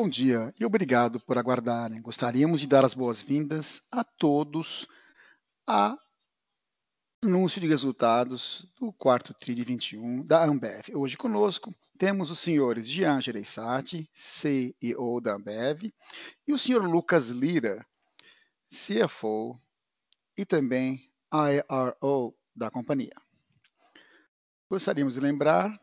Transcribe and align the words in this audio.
Bom 0.00 0.08
dia 0.08 0.54
e 0.60 0.64
obrigado 0.64 1.18
por 1.18 1.36
aguardarem. 1.36 2.00
Gostaríamos 2.00 2.60
de 2.60 2.68
dar 2.68 2.84
as 2.84 2.94
boas-vindas 2.94 3.82
a 3.90 4.04
todos 4.04 4.86
a 5.66 5.98
anúncio 7.20 7.60
de 7.60 7.66
resultados 7.66 8.64
do 8.78 8.92
quarto 8.92 9.34
TRI 9.34 9.56
de 9.56 9.64
21 9.64 10.24
da 10.24 10.44
Ambev. 10.44 10.94
Hoje 10.94 11.16
conosco 11.16 11.74
temos 11.98 12.30
os 12.30 12.38
senhores 12.38 12.88
Jean 12.88 13.20
Gereissati, 13.20 14.08
CEO 14.14 15.20
da 15.20 15.34
Ambev, 15.34 15.92
e 16.46 16.52
o 16.52 16.58
senhor 16.58 16.84
Lucas 16.84 17.30
Lira, 17.30 17.84
CFO 18.68 19.60
e 20.36 20.46
também 20.46 21.10
IRO 21.34 22.36
da 22.54 22.70
companhia. 22.70 23.16
Gostaríamos 24.70 25.14
de 25.14 25.20
lembrar 25.20 25.76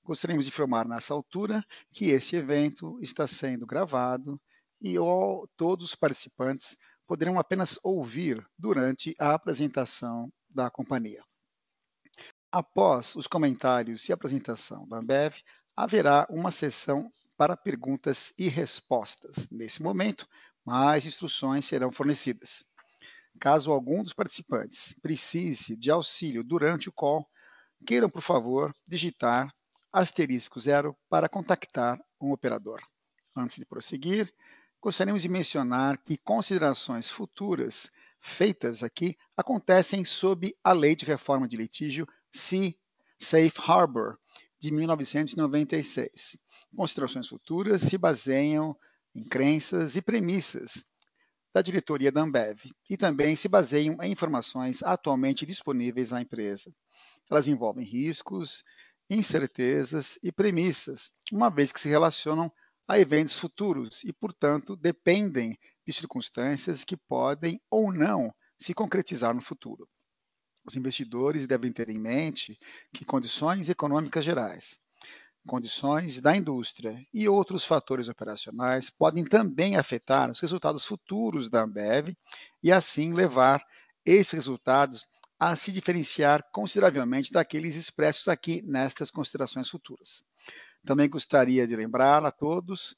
Gostaríamos 0.04 0.46
de 0.46 0.52
informar 0.52 0.88
nessa 0.88 1.16
altura 1.16 1.66
que 1.92 2.12
este 2.12 2.36
evento 2.36 3.00
está 3.02 3.26
sendo 3.26 3.66
gravado 3.66 4.40
e 4.80 4.98
todos 5.58 5.86
os 5.86 5.96
participantes 5.96 6.78
poderão 7.08 7.40
apenas 7.40 7.80
ouvir 7.84 8.48
durante 8.56 9.16
a 9.18 9.34
apresentação 9.34 10.32
da 10.48 10.70
companhia. 10.70 11.24
Após 12.52 13.16
os 13.16 13.28
comentários 13.28 14.10
e 14.10 14.12
apresentação 14.12 14.88
da 14.88 14.98
Ambev, 14.98 15.36
haverá 15.76 16.26
uma 16.32 16.50
sessão 16.50 17.12
para 17.38 17.56
perguntas 17.56 18.34
e 18.40 18.48
respostas. 18.48 19.48
Nesse 19.52 19.84
momento, 19.84 20.28
mais 20.66 21.06
instruções 21.06 21.66
serão 21.66 21.92
fornecidas. 21.92 22.66
Caso 23.40 23.72
algum 23.72 24.02
dos 24.02 24.14
participantes 24.14 24.96
precise 25.00 25.76
de 25.76 25.92
auxílio 25.92 26.44
durante 26.44 26.90
o 26.90 26.92
call, 26.92 27.30
queiram, 27.86 28.10
por 28.10 28.24
favor, 28.24 28.76
digitar 28.88 29.54
asterisco 29.94 30.60
zero 30.60 30.98
para 31.08 31.30
contactar 31.30 32.00
um 32.20 32.32
operador. 32.32 32.82
Antes 33.36 33.58
de 33.58 33.66
prosseguir, 33.66 34.34
gostaríamos 34.82 35.22
de 35.22 35.30
mencionar 35.30 36.00
que 36.00 36.18
considerações 36.18 37.12
futuras 37.12 37.92
feitas 38.20 38.82
aqui 38.82 39.16
acontecem 39.38 40.04
sob 40.04 40.52
a 40.64 40.74
Lei 40.74 40.96
de 40.96 41.06
Reforma 41.06 41.48
de 41.48 41.56
Litígio 41.56 42.08
Sea 42.32 42.74
Safe 43.18 43.60
Harbor 43.60 44.18
de 44.60 44.72
1996. 44.72 46.38
Considerações 46.76 47.28
futuras 47.28 47.82
se 47.82 47.98
baseiam 47.98 48.76
em 49.16 49.24
crenças 49.24 49.96
e 49.96 50.02
premissas 50.02 50.86
da 51.54 51.62
diretoria 51.62 52.12
da 52.12 52.22
Ambev 52.22 52.60
e 52.90 52.96
também 52.96 53.36
se 53.36 53.48
baseiam 53.48 53.98
em 54.02 54.12
informações 54.12 54.84
atualmente 54.84 55.46
disponíveis 55.46 56.14
à 56.14 56.22
empresa. 56.22 56.72
Elas 57.30 57.48
envolvem 57.48 57.84
riscos, 57.84 58.64
incertezas 59.10 60.20
e 60.22 60.32
premissas, 60.32 61.12
uma 61.32 61.50
vez 61.50 61.72
que 61.72 61.80
se 61.80 61.90
relacionam 61.90 62.52
a 62.88 63.00
eventos 63.00 63.36
futuros 63.36 64.04
e, 64.04 64.14
portanto, 64.14 64.76
dependem 64.76 65.58
de 65.86 65.94
circunstâncias 65.94 66.84
que 66.84 66.98
podem 66.98 67.60
ou 67.70 67.92
não 67.92 68.34
se 68.58 68.74
concretizar 68.74 69.34
no 69.34 69.42
futuro. 69.42 69.88
Os 70.70 70.76
investidores 70.76 71.48
devem 71.48 71.72
ter 71.72 71.90
em 71.90 71.98
mente 71.98 72.56
que 72.94 73.04
condições 73.04 73.70
econômicas 73.70 74.24
gerais, 74.24 74.80
condições 75.48 76.22
da 76.22 76.38
indústria 76.38 76.96
e 77.12 77.28
outros 77.28 77.66
fatores 77.66 78.08
operacionais 78.08 78.88
podem 78.88 79.26
também 79.26 79.78
afetar 79.78 80.30
os 80.30 80.40
resultados 80.40 80.86
futuros 80.86 81.50
da 81.50 81.64
Ambev 81.64 82.16
e 82.62 82.72
assim 82.72 83.14
levar 83.14 83.66
esses 84.06 84.32
resultados 84.32 85.08
a 85.40 85.56
se 85.56 85.72
diferenciar 85.72 86.44
consideravelmente 86.52 87.32
daqueles 87.32 87.76
expressos 87.76 88.28
aqui 88.28 88.62
nestas 88.62 89.10
considerações 89.10 89.68
futuras. 89.68 90.24
Também 90.86 91.10
gostaria 91.10 91.66
de 91.66 91.76
lembrar 91.76 92.24
a 92.24 92.30
todos 92.30 92.96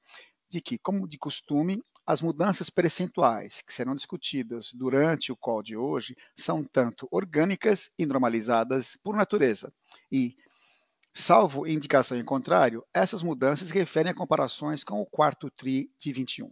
de 0.49 0.59
que, 0.59 0.77
como 0.77 1.07
de 1.07 1.17
costume, 1.17 1.81
as 2.11 2.19
mudanças 2.19 2.69
percentuais 2.69 3.61
que 3.61 3.73
serão 3.73 3.95
discutidas 3.95 4.73
durante 4.73 5.31
o 5.31 5.37
call 5.37 5.63
de 5.63 5.77
hoje 5.77 6.13
são 6.35 6.61
tanto 6.61 7.07
orgânicas 7.09 7.89
e 7.97 8.05
normalizadas 8.05 8.97
por 9.01 9.15
natureza 9.15 9.73
e, 10.11 10.35
salvo 11.13 11.65
indicação 11.65 12.17
em 12.17 12.25
contrário, 12.25 12.85
essas 12.93 13.23
mudanças 13.23 13.71
referem 13.71 14.11
a 14.11 14.13
comparações 14.13 14.83
com 14.83 14.99
o 14.99 15.05
quarto 15.05 15.49
TRI 15.49 15.89
de 15.97 16.11
21. 16.11 16.51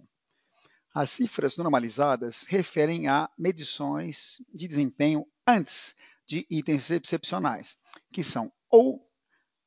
As 0.95 1.09
cifras 1.09 1.57
normalizadas 1.57 2.43
referem 2.47 3.09
a 3.09 3.29
medições 3.37 4.41
de 4.53 4.65
desempenho 4.65 5.27
antes 5.45 5.93
de 6.25 6.47
itens 6.49 6.89
excepcionais, 6.89 7.77
que 8.13 8.23
são 8.23 8.49
ou 8.69 9.08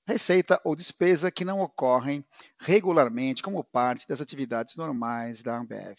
receita 0.06 0.60
ou 0.64 0.74
despesa 0.74 1.30
que 1.30 1.44
não 1.44 1.60
ocorrem 1.60 2.24
regularmente 2.58 3.42
como 3.42 3.62
parte 3.62 4.06
das 4.06 4.20
atividades 4.20 4.76
normais 4.76 5.42
da 5.42 5.56
Ambev. 5.58 5.96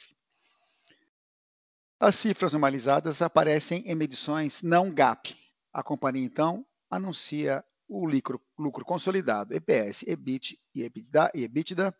As 2.00 2.16
cifras 2.16 2.52
normalizadas 2.52 3.22
aparecem 3.22 3.84
em 3.88 3.96
medições 3.96 4.62
não 4.62 4.92
GAP. 4.92 5.38
A 5.72 5.82
companhia, 5.82 6.26
então, 6.26 6.66
anuncia 6.90 7.64
o 7.88 8.06
lucro, 8.06 8.42
lucro 8.58 8.84
consolidado, 8.84 9.54
EPS, 9.54 10.04
EBIT 10.08 10.60
e 10.76 10.84
EBITDA, 10.84 11.32
e 11.34 11.44
EBITDA, 11.44 11.96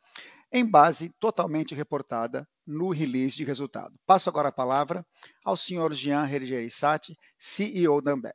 em 0.52 0.70
base 0.70 1.10
totalmente 1.20 1.74
reportada 1.74 2.48
no 2.66 2.90
release 2.90 3.36
de 3.36 3.44
resultado. 3.44 3.98
Passo 4.06 4.30
agora 4.30 4.50
a 4.50 4.52
palavra 4.52 5.06
ao 5.44 5.56
senhor 5.56 5.94
Jean 5.94 6.28
Gereissati, 6.28 7.18
CEO 7.38 8.02
da 8.02 8.12
Ambev. 8.12 8.34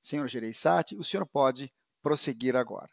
Senhor 0.00 0.26
Gereissati, 0.26 0.96
o 0.96 1.04
senhor 1.04 1.26
pode 1.26 1.72
prosseguir 2.02 2.56
agora. 2.56 2.90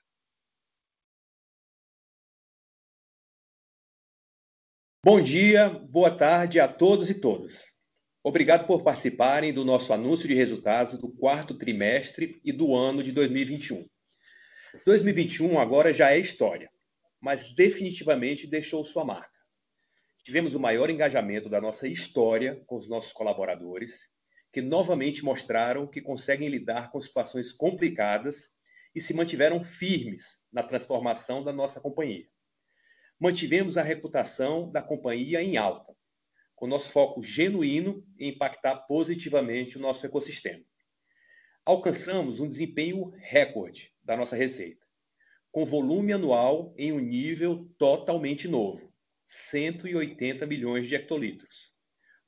Bom 5.10 5.22
dia, 5.22 5.70
boa 5.70 6.12
tarde 6.12 6.60
a 6.60 6.68
todos 6.68 7.10
e 7.10 7.14
todas. 7.14 7.72
Obrigado 8.22 8.68
por 8.68 8.84
participarem 8.84 9.54
do 9.54 9.64
nosso 9.64 9.94
anúncio 9.94 10.28
de 10.28 10.34
resultados 10.34 11.00
do 11.00 11.08
quarto 11.08 11.54
trimestre 11.54 12.42
e 12.44 12.52
do 12.52 12.76
ano 12.76 13.02
de 13.02 13.14
2021. 13.14 13.88
2021 14.86 15.60
agora 15.60 15.94
já 15.94 16.12
é 16.12 16.20
história, 16.20 16.70
mas 17.22 17.56
definitivamente 17.56 18.46
deixou 18.46 18.84
sua 18.84 19.06
marca. 19.06 19.32
Tivemos 20.26 20.56
o 20.56 20.60
maior 20.60 20.90
engajamento 20.90 21.48
da 21.48 21.62
nossa 21.62 21.88
história 21.88 22.62
com 22.68 22.76
os 22.76 22.90
nossos 22.90 23.14
colaboradores, 23.14 24.10
que 24.52 24.62
novamente 24.62 25.24
mostraram 25.24 25.88
que 25.88 26.02
conseguem 26.02 26.50
lidar 26.50 26.92
com 26.92 27.00
situações 27.00 27.54
complicadas 27.54 28.50
e 28.94 29.00
se 29.00 29.14
mantiveram 29.14 29.64
firmes 29.64 30.38
na 30.52 30.64
transformação 30.64 31.42
da 31.42 31.54
nossa 31.54 31.80
companhia 31.80 32.26
mantivemos 33.20 33.78
a 33.78 33.82
reputação 33.82 34.72
da 34.72 34.82
companhia 34.82 35.42
em 35.42 35.58
alta, 35.58 35.96
com 36.56 36.68
nosso 36.68 36.90
foco 36.90 37.22
genuíno 37.24 38.06
em 38.20 38.30
impactar 38.30 38.76
positivamente 38.88 39.78
o 39.78 39.82
nosso 39.82 40.06
ecossistema. 40.06 40.64
Alcançamos 41.66 42.40
um 42.40 42.48
desempenho 42.48 43.12
recorde 43.18 43.92
da 44.04 44.16
nossa 44.16 44.36
receita, 44.36 44.86
com 45.52 45.66
volume 45.66 46.14
anual 46.14 46.74
em 46.78 46.92
um 46.92 47.00
nível 47.00 47.68
totalmente 47.78 48.48
novo, 48.48 48.94
180 49.26 50.46
milhões 50.46 50.88
de 50.88 50.96
hectolitros. 50.96 51.74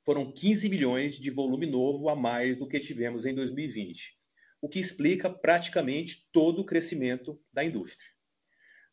Foram 0.04 0.32
15 0.32 0.68
milhões 0.68 1.14
de 1.14 1.30
volume 1.30 1.66
novo 1.66 2.08
a 2.08 2.16
mais 2.16 2.56
do 2.56 2.66
que 2.66 2.80
tivemos 2.80 3.24
em 3.24 3.34
2020, 3.34 4.18
o 4.60 4.68
que 4.68 4.80
explica 4.80 5.30
praticamente 5.30 6.28
todo 6.32 6.60
o 6.60 6.66
crescimento 6.66 7.40
da 7.52 7.64
indústria. 7.64 8.10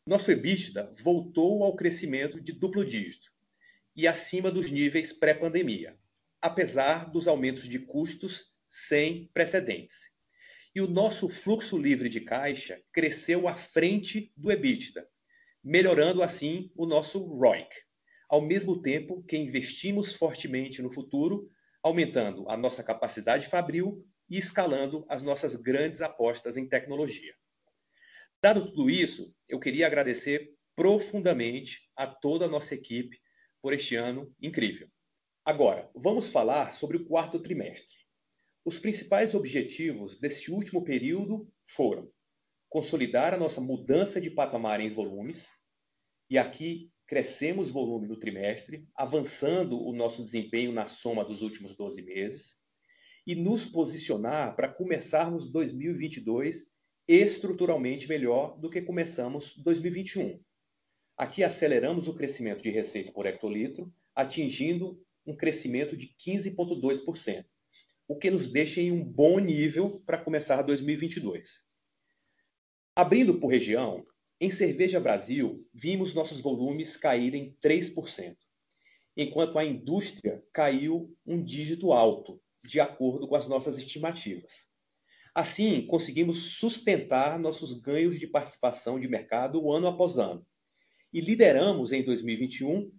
Nosso 0.08 0.32
EBITDA 0.32 0.94
voltou 1.02 1.62
ao 1.62 1.76
crescimento 1.76 2.40
de 2.40 2.50
duplo 2.50 2.82
dígito 2.82 3.30
e 3.94 4.08
acima 4.08 4.50
dos 4.50 4.70
níveis 4.70 5.12
pré-pandemia, 5.12 5.98
apesar 6.40 7.10
dos 7.10 7.28
aumentos 7.28 7.68
de 7.68 7.78
custos 7.78 8.50
sem 8.70 9.28
precedentes. 9.34 9.98
E 10.74 10.80
o 10.80 10.88
nosso 10.88 11.28
fluxo 11.28 11.76
livre 11.76 12.08
de 12.08 12.22
caixa 12.22 12.80
cresceu 12.90 13.46
à 13.46 13.54
frente 13.54 14.32
do 14.34 14.50
EBITDA, 14.50 15.06
melhorando 15.62 16.22
assim 16.22 16.72
o 16.74 16.86
nosso 16.86 17.18
ROIC, 17.18 17.68
ao 18.30 18.40
mesmo 18.40 18.80
tempo 18.80 19.22
que 19.24 19.36
investimos 19.36 20.14
fortemente 20.14 20.80
no 20.80 20.90
futuro, 20.90 21.50
aumentando 21.82 22.48
a 22.48 22.56
nossa 22.56 22.82
capacidade 22.82 23.46
fabril 23.46 24.02
e 24.26 24.38
escalando 24.38 25.04
as 25.06 25.20
nossas 25.20 25.54
grandes 25.54 26.00
apostas 26.00 26.56
em 26.56 26.66
tecnologia. 26.66 27.34
Dado 28.40 28.70
tudo 28.70 28.88
isso, 28.88 29.36
eu 29.48 29.58
queria 29.58 29.86
agradecer 29.86 30.52
profundamente 30.76 31.80
a 31.96 32.06
toda 32.06 32.44
a 32.44 32.48
nossa 32.48 32.74
equipe 32.74 33.18
por 33.62 33.72
este 33.72 33.96
ano 33.96 34.32
incrível. 34.40 34.88
Agora, 35.44 35.90
vamos 35.94 36.28
falar 36.28 36.72
sobre 36.72 36.98
o 36.98 37.06
quarto 37.06 37.40
trimestre. 37.40 37.96
Os 38.64 38.78
principais 38.78 39.34
objetivos 39.34 40.20
desse 40.20 40.52
último 40.52 40.84
período 40.84 41.48
foram 41.66 42.10
consolidar 42.68 43.32
a 43.32 43.38
nossa 43.38 43.60
mudança 43.60 44.20
de 44.20 44.30
patamar 44.30 44.80
em 44.80 44.90
volumes, 44.90 45.48
e 46.28 46.36
aqui 46.36 46.92
crescemos 47.06 47.70
volume 47.70 48.06
no 48.06 48.18
trimestre, 48.18 48.86
avançando 48.94 49.82
o 49.82 49.94
nosso 49.94 50.22
desempenho 50.22 50.70
na 50.70 50.86
soma 50.86 51.24
dos 51.24 51.40
últimos 51.40 51.74
12 51.74 52.02
meses, 52.02 52.58
e 53.26 53.34
nos 53.34 53.64
posicionar 53.64 54.54
para 54.54 54.68
começarmos 54.68 55.50
2022 55.50 56.66
estruturalmente 57.08 58.06
melhor 58.06 58.58
do 58.58 58.68
que 58.68 58.82
começamos 58.82 59.56
2021. 59.56 60.38
Aqui 61.16 61.42
aceleramos 61.42 62.06
o 62.06 62.14
crescimento 62.14 62.60
de 62.60 62.70
receita 62.70 63.10
por 63.10 63.24
hectolitro, 63.24 63.90
atingindo 64.14 65.02
um 65.26 65.34
crescimento 65.34 65.96
de 65.96 66.08
15,2%, 66.08 67.46
o 68.06 68.16
que 68.16 68.30
nos 68.30 68.52
deixa 68.52 68.82
em 68.82 68.92
um 68.92 69.02
bom 69.02 69.38
nível 69.38 70.02
para 70.04 70.18
começar 70.18 70.60
2022. 70.60 71.62
Abrindo 72.94 73.40
por 73.40 73.48
região, 73.48 74.06
em 74.38 74.50
Cerveja 74.50 75.00
Brasil, 75.00 75.66
vimos 75.72 76.12
nossos 76.12 76.40
volumes 76.40 76.94
caírem 76.94 77.56
3%, 77.62 78.36
enquanto 79.16 79.58
a 79.58 79.64
indústria 79.64 80.44
caiu 80.52 81.16
um 81.26 81.42
dígito 81.42 81.90
alto, 81.90 82.38
de 82.62 82.80
acordo 82.80 83.26
com 83.26 83.34
as 83.34 83.48
nossas 83.48 83.78
estimativas. 83.78 84.67
Assim, 85.38 85.86
conseguimos 85.86 86.58
sustentar 86.58 87.38
nossos 87.38 87.72
ganhos 87.72 88.18
de 88.18 88.26
participação 88.26 88.98
de 88.98 89.06
mercado 89.06 89.70
ano 89.70 89.86
após 89.86 90.18
ano 90.18 90.44
e 91.12 91.20
lideramos 91.20 91.92
em 91.92 92.02
2021 92.02 92.90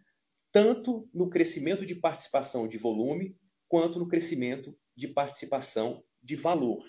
tanto 0.49 1.09
no 1.13 1.29
crescimento 1.29 1.85
de 1.85 1.95
participação 1.95 2.65
de 2.65 2.77
volume 2.77 3.35
quanto 3.67 3.99
no 3.99 4.07
crescimento 4.07 4.73
de 4.95 5.09
participação 5.09 6.01
de 6.23 6.37
valor. 6.37 6.81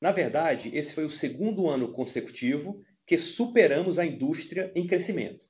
Na 0.00 0.12
verdade, 0.12 0.70
esse 0.72 0.94
foi 0.94 1.06
o 1.06 1.10
segundo 1.10 1.68
ano 1.68 1.92
consecutivo 1.92 2.84
que 3.04 3.18
superamos 3.18 3.98
a 3.98 4.06
indústria 4.06 4.70
em 4.76 4.86
crescimento, 4.86 5.44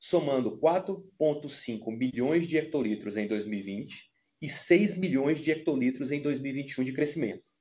somando 0.00 0.58
4,5 0.58 1.94
milhões 1.94 2.48
de 2.48 2.56
hectolitros 2.56 3.18
em 3.18 3.28
2020 3.28 4.10
e 4.40 4.48
6 4.48 4.96
milhões 4.96 5.42
de 5.42 5.50
hectolitros 5.50 6.10
em 6.10 6.22
2021 6.22 6.84
de 6.84 6.94
crescimento. 6.94 7.54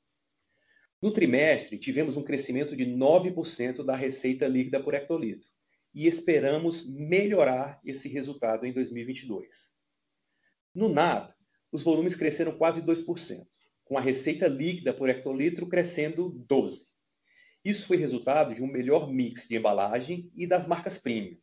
No 1.05 1.11
trimestre, 1.11 1.77
tivemos 1.77 2.17
um 2.17 2.23
crescimento 2.23 2.75
de 2.75 2.83
9% 2.83 3.83
da 3.85 3.95
receita 3.95 4.47
líquida 4.47 4.81
por 4.81 4.95
hectolitro 4.95 5.47
e 5.93 6.07
esperamos 6.07 6.83
melhorar 6.83 7.79
esse 7.85 8.09
resultado 8.09 8.65
em 8.65 8.73
2022. 8.73 9.69
No 10.73 10.89
NAB, 10.89 11.31
os 11.71 11.83
volumes 11.83 12.15
cresceram 12.15 12.57
quase 12.57 12.81
2%, 12.81 13.45
com 13.83 13.99
a 13.99 14.01
receita 14.01 14.47
líquida 14.47 14.95
por 14.95 15.07
hectolitro 15.07 15.67
crescendo 15.67 16.43
12%. 16.49 16.79
Isso 17.63 17.85
foi 17.85 17.97
resultado 17.97 18.55
de 18.55 18.63
um 18.63 18.67
melhor 18.67 19.07
mix 19.07 19.47
de 19.47 19.57
embalagem 19.57 20.31
e 20.35 20.47
das 20.47 20.65
marcas 20.67 20.97
premium. 20.97 21.37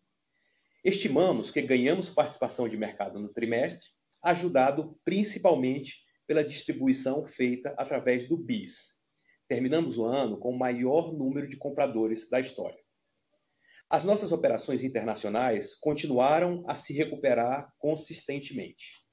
Estimamos 0.85 1.53
que 1.53 1.63
ganhamos 1.63 2.09
participação 2.09 2.69
de 2.69 2.77
mercado 2.77 3.21
no 3.21 3.29
trimestre, 3.29 3.87
ajudado 4.21 4.99
principalmente 5.05 6.03
pela 6.27 6.43
distribuição 6.43 7.25
feita 7.25 7.73
através 7.79 8.29
do 8.29 8.37
BIS. 8.37 9.01
Terminamos 9.53 9.99
o 9.99 10.07
ano 10.07 10.39
com 10.39 10.49
o 10.49 10.59
maior 10.59 11.13
número 11.13 11.47
de 11.47 11.59
compradores 11.59 12.27
da 12.31 12.41
história. 12.41 12.79
As 13.87 14.03
nossas 14.03 14.33
operações 14.33 14.83
internacionais 14.83 15.75
continuaram 15.75 16.65
a 16.67 16.75
se 16.75 16.95
recuperar 16.95 17.71
consistentemente. 17.77 19.05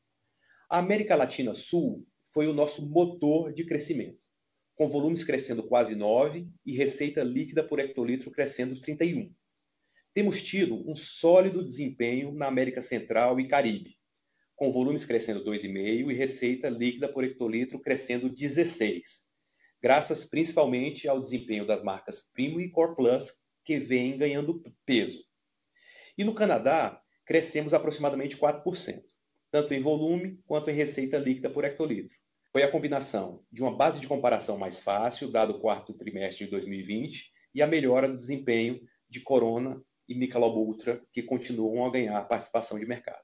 A 0.70 0.78
América 0.78 1.14
Latina 1.14 1.54
Sul 1.54 2.08
foi 2.34 2.48
o 2.48 2.54
nosso 2.54 2.90
motor 2.90 3.52
de 3.52 3.66
crescimento 3.66 4.18
com 4.76 4.88
volumes 4.88 5.26
crescendo 5.26 5.62
quase 5.62 5.94
9 5.94 6.48
e 6.66 6.72
receita 6.72 7.22
líquida 7.22 7.62
por 7.62 7.78
hectolitro 7.78 8.32
crescendo 8.32 8.80
31. 8.80 9.36
Temos 10.14 10.42
tido 10.42 10.90
um 10.90 10.96
sólido 10.96 11.66
desempenho 11.66 12.32
na 12.32 12.48
América 12.48 12.82
Central 12.82 13.42
e 13.42 13.48
Caribe, 13.50 13.98
com 14.56 14.72
volumes 14.72 15.04
crescendo 15.04 15.44
2,5 15.44 16.10
e 16.10 16.14
receita 16.14 16.70
líquida 16.70 17.12
por 17.12 17.26
hectolitro 17.26 17.78
crescendo 17.82 18.30
16, 18.30 19.28
graças 19.82 20.26
principalmente 20.26 21.08
ao 21.08 21.22
desempenho 21.22 21.66
das 21.66 21.84
marcas 21.84 22.28
Primo 22.34 22.60
e 22.60 22.70
Core 22.70 22.96
Plus, 22.96 23.34
que 23.64 23.80
vêm 23.80 24.18
ganhando 24.18 24.62
peso. 24.86 25.24
E 26.18 26.24
no 26.24 26.34
Canadá, 26.34 27.02
crescemos 27.26 27.74
aproximadamente 27.74 28.38
4%, 28.38 29.02
tanto 29.52 29.74
em 29.74 29.82
volume 29.82 30.40
quanto 30.46 30.70
em 30.70 30.74
receita 30.74 31.18
líquida 31.18 31.50
por 31.50 31.64
hectolitro 31.64 32.18
foi 32.52 32.64
a 32.64 32.72
combinação 32.72 33.44
de 33.52 33.62
uma 33.62 33.76
base 33.76 34.00
de 34.00 34.08
comparação 34.08 34.58
mais 34.58 34.82
fácil, 34.82 35.32
dado 35.32 35.54
o 35.54 35.60
quarto 35.60 35.94
trimestre 35.94 36.46
de 36.46 36.52
2020, 36.52 37.32
e 37.54 37.62
a 37.62 37.68
melhora 37.68 38.08
do 38.08 38.18
desempenho 38.18 38.80
de 39.08 39.20
Corona 39.22 39.82
e 40.08 40.16
Michelob 40.16 40.58
Ultra, 40.58 41.02
que 41.14 41.22
continuam 41.22 41.86
a 41.86 41.92
ganhar 41.92 42.28
participação 42.28 42.80
de 42.80 42.86
mercado. 42.86 43.24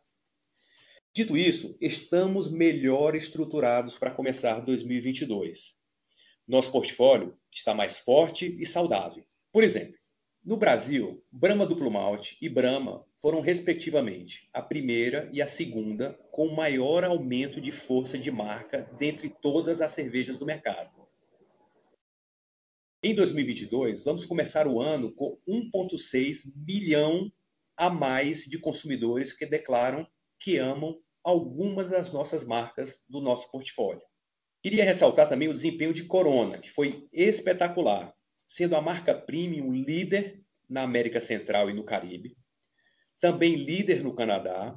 Dito 1.14 1.36
isso, 1.36 1.76
estamos 1.80 2.52
melhor 2.52 3.16
estruturados 3.16 3.98
para 3.98 4.12
começar 4.12 4.60
2022. 4.60 5.74
Nosso 6.48 6.72
portfólio 6.72 7.38
está 7.52 7.74
mais 7.74 7.98
forte 7.98 8.56
e 8.60 8.66
saudável. 8.66 9.26
Por 9.52 9.64
exemplo, 9.64 9.96
no 10.44 10.58
Brasil, 10.58 11.24
Brahma 11.32 11.66
Duplo 11.66 11.90
Malte 11.90 12.38
e 12.40 12.48
Brahma 12.48 13.04
foram, 13.20 13.42
respectivamente, 13.42 14.48
a 14.54 14.62
primeira 14.62 15.28
e 15.34 15.42
a 15.42 15.48
segunda 15.48 16.14
com 16.32 16.50
maior 16.50 17.04
aumento 17.04 17.60
de 17.60 17.72
força 17.72 18.16
de 18.16 18.30
marca 18.30 18.84
dentre 19.00 19.30
todas 19.42 19.82
as 19.82 19.92
cervejas 19.92 20.38
do 20.38 20.46
mercado. 20.46 20.92
Em 23.02 23.16
2022, 23.16 24.04
vamos 24.04 24.26
começar 24.28 24.68
o 24.68 24.80
ano 24.80 25.12
com 25.14 25.40
1,6 25.48 26.54
milhão 26.56 27.32
a 27.76 27.90
mais 27.90 28.46
de 28.46 28.60
consumidores 28.60 29.34
que 29.34 29.48
declaram 29.48 30.08
que 30.40 30.58
amam 30.58 30.96
algumas 31.24 31.90
das 31.90 32.14
nossas 32.14 32.46
marcas 32.46 33.04
do 33.10 33.20
nosso 33.20 33.50
portfólio. 33.50 34.04
Queria 34.66 34.84
ressaltar 34.84 35.30
também 35.30 35.48
o 35.48 35.54
desempenho 35.54 35.94
de 35.94 36.06
Corona, 36.06 36.58
que 36.58 36.72
foi 36.72 37.08
espetacular, 37.14 38.12
sendo 38.48 38.76
a 38.76 38.82
marca 38.82 39.14
premium 39.14 39.72
líder 39.72 40.42
na 40.68 40.82
América 40.82 41.22
Central 41.22 41.70
e 41.70 41.74
no 41.76 41.84
Caribe, 41.84 42.36
também 43.20 43.54
líder 43.54 44.04
no 44.04 44.16
Canadá, 44.16 44.76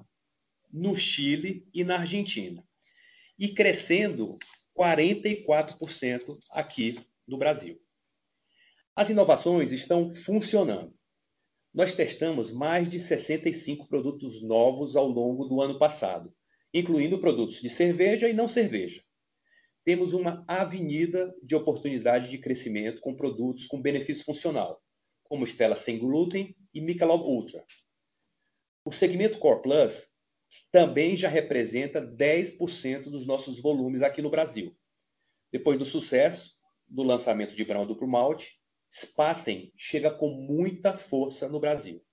no 0.71 0.95
Chile 0.95 1.67
e 1.73 1.85
na 1.85 2.01
Argentina, 2.01 2.63
e 3.39 3.55
crescendo 3.55 4.37
44% 4.79 6.39
aqui 6.51 7.01
no 7.27 7.39
Brasil. 7.39 7.81
As 8.95 9.09
inovações 9.09 9.73
estão 9.73 10.15
funcionando. 10.15 10.95
Nós 11.73 11.95
testamos 11.95 12.53
mais 12.53 12.91
de 12.91 13.01
65 13.01 13.89
produtos 13.89 14.43
novos 14.43 14.97
ao 14.97 15.09
longo 15.09 15.47
do 15.47 15.63
ano 15.63 15.79
passado, 15.79 16.31
incluindo 16.75 17.19
produtos 17.19 17.63
de 17.63 17.71
cerveja 17.71 18.29
e 18.29 18.35
não 18.35 18.47
cerveja. 18.47 19.08
Temos 19.89 20.13
uma 20.13 20.45
avenida 20.47 21.35
de 21.43 21.57
oportunidade 21.57 22.29
de 22.29 22.37
crescimento 22.37 23.01
com 23.01 23.17
produtos 23.17 23.67
com 23.67 23.81
benefício 23.81 24.23
funcional, 24.23 24.83
como 25.25 25.47
Stella 25.47 25.77
Sem 25.77 25.99
Glúten 25.99 26.55
e 26.75 26.81
Michelob 26.83 27.25
Ultra, 27.25 27.65
o 28.85 28.93
segmento 28.93 29.39
Core 29.39 29.63
Plus 29.63 30.07
também 30.71 31.17
já 31.17 31.31
representa 31.31 32.03
10% 32.03 33.05
dos 33.05 33.27
nossos 33.27 33.63
volumes 33.63 34.03
aqui 34.03 34.21
no 34.21 34.29
Brasil. 34.29 34.77
Depois 35.51 35.79
do 35.79 35.87
sucesso 35.87 36.59
do 36.87 37.03
lançamento 37.03 37.57
de 37.57 37.65
grão 37.65 37.87
duplo 37.87 38.07
malte, 38.07 38.61
Spaten 38.93 39.73
chega 39.75 40.11
com 40.11 40.29
muita 40.29 40.99
força 40.99 41.49
no 41.49 41.59
Brasil. 41.59 42.05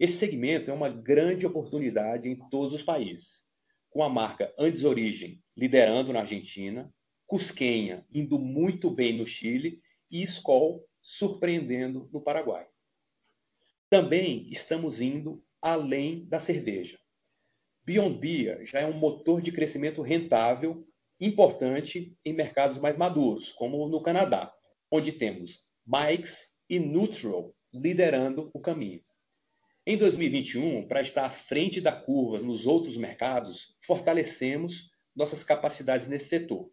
Esse 0.00 0.16
segmento 0.16 0.70
é 0.70 0.72
uma 0.72 0.88
grande 0.88 1.46
oportunidade 1.46 2.26
em 2.26 2.38
todos 2.48 2.72
os 2.72 2.82
países, 2.82 3.45
com 3.96 4.02
a 4.02 4.10
marca 4.10 4.52
Andes 4.58 4.84
Origem 4.84 5.42
liderando 5.56 6.12
na 6.12 6.20
Argentina, 6.20 6.92
Cusquenha 7.26 8.06
indo 8.12 8.38
muito 8.38 8.90
bem 8.90 9.16
no 9.16 9.26
Chile 9.26 9.80
e 10.10 10.22
Skol 10.22 10.86
surpreendendo 11.00 12.06
no 12.12 12.20
Paraguai. 12.20 12.66
Também 13.88 14.50
estamos 14.52 15.00
indo 15.00 15.42
além 15.62 16.26
da 16.26 16.38
cerveja. 16.38 16.98
Beyond 17.86 18.18
Beer 18.18 18.66
já 18.66 18.80
é 18.80 18.86
um 18.86 18.92
motor 18.92 19.40
de 19.40 19.50
crescimento 19.50 20.02
rentável 20.02 20.86
importante 21.18 22.14
em 22.22 22.34
mercados 22.34 22.76
mais 22.76 22.98
maduros, 22.98 23.50
como 23.52 23.88
no 23.88 24.02
Canadá, 24.02 24.52
onde 24.90 25.10
temos 25.10 25.64
Mike's 25.86 26.38
e 26.68 26.78
Neutral 26.78 27.56
liderando 27.72 28.50
o 28.52 28.60
caminho. 28.60 29.02
Em 29.88 29.96
2021, 29.96 30.88
para 30.88 31.00
estar 31.00 31.26
à 31.26 31.30
frente 31.30 31.80
da 31.80 31.92
curva 31.92 32.40
nos 32.40 32.66
outros 32.66 32.96
mercados, 32.96 33.72
fortalecemos 33.86 34.90
nossas 35.14 35.44
capacidades 35.44 36.08
nesse 36.08 36.26
setor. 36.26 36.68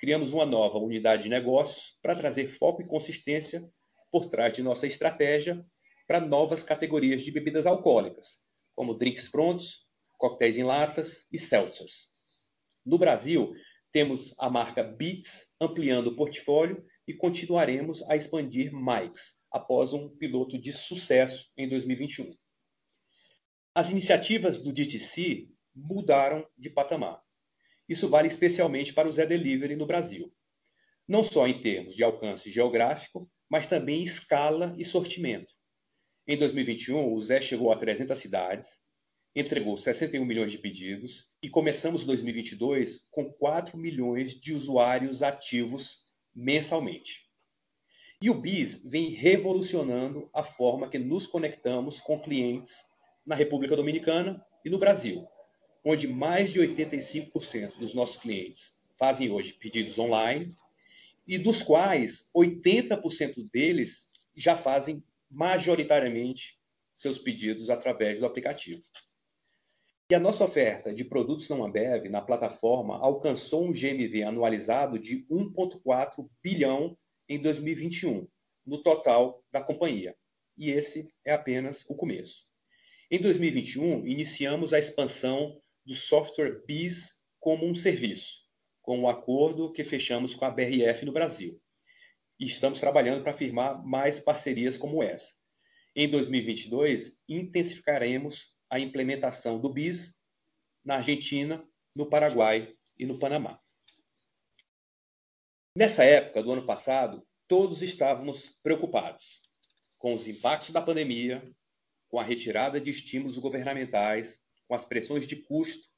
Criamos 0.00 0.32
uma 0.32 0.44
nova 0.44 0.76
unidade 0.76 1.22
de 1.22 1.28
negócios 1.28 1.96
para 2.02 2.16
trazer 2.16 2.48
foco 2.58 2.82
e 2.82 2.88
consistência 2.88 3.62
por 4.10 4.28
trás 4.28 4.52
de 4.52 4.64
nossa 4.64 4.88
estratégia 4.88 5.64
para 6.08 6.18
novas 6.18 6.64
categorias 6.64 7.22
de 7.22 7.30
bebidas 7.30 7.66
alcoólicas, 7.66 8.40
como 8.74 8.94
drinks 8.94 9.28
prontos, 9.28 9.86
coquetéis 10.18 10.58
em 10.58 10.64
latas 10.64 11.28
e 11.30 11.38
seltzers. 11.38 12.10
No 12.84 12.98
Brasil, 12.98 13.54
temos 13.92 14.34
a 14.36 14.50
marca 14.50 14.82
Beats 14.82 15.46
ampliando 15.60 16.08
o 16.08 16.16
portfólio 16.16 16.84
e 17.06 17.14
continuaremos 17.14 18.02
a 18.08 18.16
expandir 18.16 18.72
mais 18.72 19.39
após 19.50 19.92
um 19.92 20.08
piloto 20.08 20.58
de 20.58 20.72
sucesso 20.72 21.50
em 21.56 21.68
2021. 21.68 22.34
As 23.74 23.90
iniciativas 23.90 24.62
do 24.62 24.72
DTC 24.72 25.48
mudaram 25.74 26.46
de 26.56 26.68
patamar. 26.68 27.22
Isso 27.88 28.08
vale 28.08 28.28
especialmente 28.28 28.92
para 28.92 29.08
o 29.08 29.12
Zé 29.12 29.26
Delivery 29.26 29.76
no 29.76 29.86
Brasil. 29.86 30.32
Não 31.06 31.24
só 31.24 31.46
em 31.46 31.60
termos 31.60 31.94
de 31.94 32.04
alcance 32.04 32.50
geográfico, 32.50 33.30
mas 33.48 33.66
também 33.66 34.04
escala 34.04 34.74
e 34.78 34.84
sortimento. 34.84 35.52
Em 36.26 36.36
2021, 36.36 37.12
o 37.12 37.22
Zé 37.22 37.40
chegou 37.40 37.72
a 37.72 37.76
300 37.76 38.16
cidades, 38.16 38.68
entregou 39.34 39.76
61 39.78 40.24
milhões 40.24 40.52
de 40.52 40.58
pedidos 40.58 41.28
e 41.42 41.48
começamos 41.48 42.04
2022 42.04 43.06
com 43.10 43.32
4 43.32 43.76
milhões 43.76 44.32
de 44.40 44.52
usuários 44.52 45.22
ativos 45.22 46.04
mensalmente. 46.34 47.29
E 48.22 48.28
o 48.28 48.34
BIS 48.34 48.84
vem 48.84 49.14
revolucionando 49.14 50.28
a 50.34 50.42
forma 50.42 50.90
que 50.90 50.98
nos 50.98 51.26
conectamos 51.26 52.00
com 52.00 52.20
clientes 52.20 52.84
na 53.24 53.34
República 53.34 53.74
Dominicana 53.74 54.44
e 54.62 54.68
no 54.68 54.78
Brasil, 54.78 55.26
onde 55.82 56.06
mais 56.06 56.52
de 56.52 56.60
85% 56.60 57.78
dos 57.78 57.94
nossos 57.94 58.18
clientes 58.18 58.74
fazem 58.98 59.30
hoje 59.30 59.54
pedidos 59.54 59.98
online 59.98 60.54
e 61.26 61.38
dos 61.38 61.62
quais 61.62 62.28
80% 62.36 63.48
deles 63.50 64.06
já 64.36 64.58
fazem 64.58 65.02
majoritariamente 65.30 66.58
seus 66.92 67.18
pedidos 67.18 67.70
através 67.70 68.20
do 68.20 68.26
aplicativo. 68.26 68.82
E 70.10 70.14
a 70.14 70.20
nossa 70.20 70.44
oferta 70.44 70.92
de 70.92 71.04
produtos 71.04 71.48
não 71.48 71.64
Ambev 71.64 72.06
na 72.10 72.20
plataforma 72.20 72.98
alcançou 72.98 73.64
um 73.64 73.72
GMV 73.72 74.24
anualizado 74.24 74.98
de 74.98 75.24
1,4 75.30 76.28
bilhão 76.42 76.98
em 77.30 77.40
2021, 77.40 78.26
no 78.66 78.82
total 78.82 79.40
da 79.52 79.62
companhia. 79.62 80.16
E 80.58 80.68
esse 80.68 81.14
é 81.24 81.32
apenas 81.32 81.88
o 81.88 81.94
começo. 81.94 82.42
Em 83.08 83.22
2021, 83.22 84.04
iniciamos 84.04 84.74
a 84.74 84.80
expansão 84.80 85.62
do 85.86 85.94
software 85.94 86.60
BIS 86.66 87.14
como 87.38 87.64
um 87.64 87.74
serviço, 87.76 88.40
com 88.82 88.98
o 88.98 89.02
um 89.02 89.08
acordo 89.08 89.72
que 89.72 89.84
fechamos 89.84 90.34
com 90.34 90.44
a 90.44 90.50
BRF 90.50 91.04
no 91.04 91.12
Brasil. 91.12 91.62
E 92.36 92.46
estamos 92.46 92.80
trabalhando 92.80 93.22
para 93.22 93.36
firmar 93.36 93.80
mais 93.86 94.18
parcerias 94.18 94.76
como 94.76 95.00
essa. 95.00 95.32
Em 95.94 96.10
2022, 96.10 97.16
intensificaremos 97.28 98.52
a 98.68 98.80
implementação 98.80 99.60
do 99.60 99.72
BIS 99.72 100.12
na 100.84 100.96
Argentina, 100.96 101.64
no 101.94 102.10
Paraguai 102.10 102.74
e 102.98 103.06
no 103.06 103.20
Panamá. 103.20 103.60
Nessa 105.80 106.04
época 106.04 106.42
do 106.42 106.52
ano 106.52 106.66
passado, 106.66 107.26
todos 107.48 107.80
estávamos 107.80 108.54
preocupados 108.62 109.40
com 109.96 110.12
os 110.12 110.28
impactos 110.28 110.72
da 110.72 110.82
pandemia, 110.82 111.42
com 112.10 112.20
a 112.20 112.22
retirada 112.22 112.78
de 112.78 112.90
estímulos 112.90 113.38
governamentais, 113.38 114.38
com 114.68 114.74
as 114.74 114.84
pressões 114.84 115.26
de 115.26 115.36
custo 115.36 115.88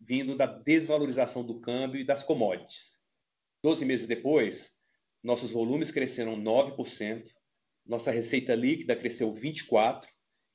vindo 0.00 0.36
da 0.36 0.46
desvalorização 0.46 1.44
do 1.44 1.60
câmbio 1.60 2.00
e 2.00 2.04
das 2.04 2.22
commodities. 2.22 2.96
Doze 3.60 3.84
meses 3.84 4.06
depois, 4.06 4.70
nossos 5.24 5.50
volumes 5.50 5.90
cresceram 5.90 6.40
9%, 6.40 7.28
nossa 7.84 8.12
receita 8.12 8.54
líquida 8.54 8.94
cresceu 8.94 9.34
24% 9.34 10.04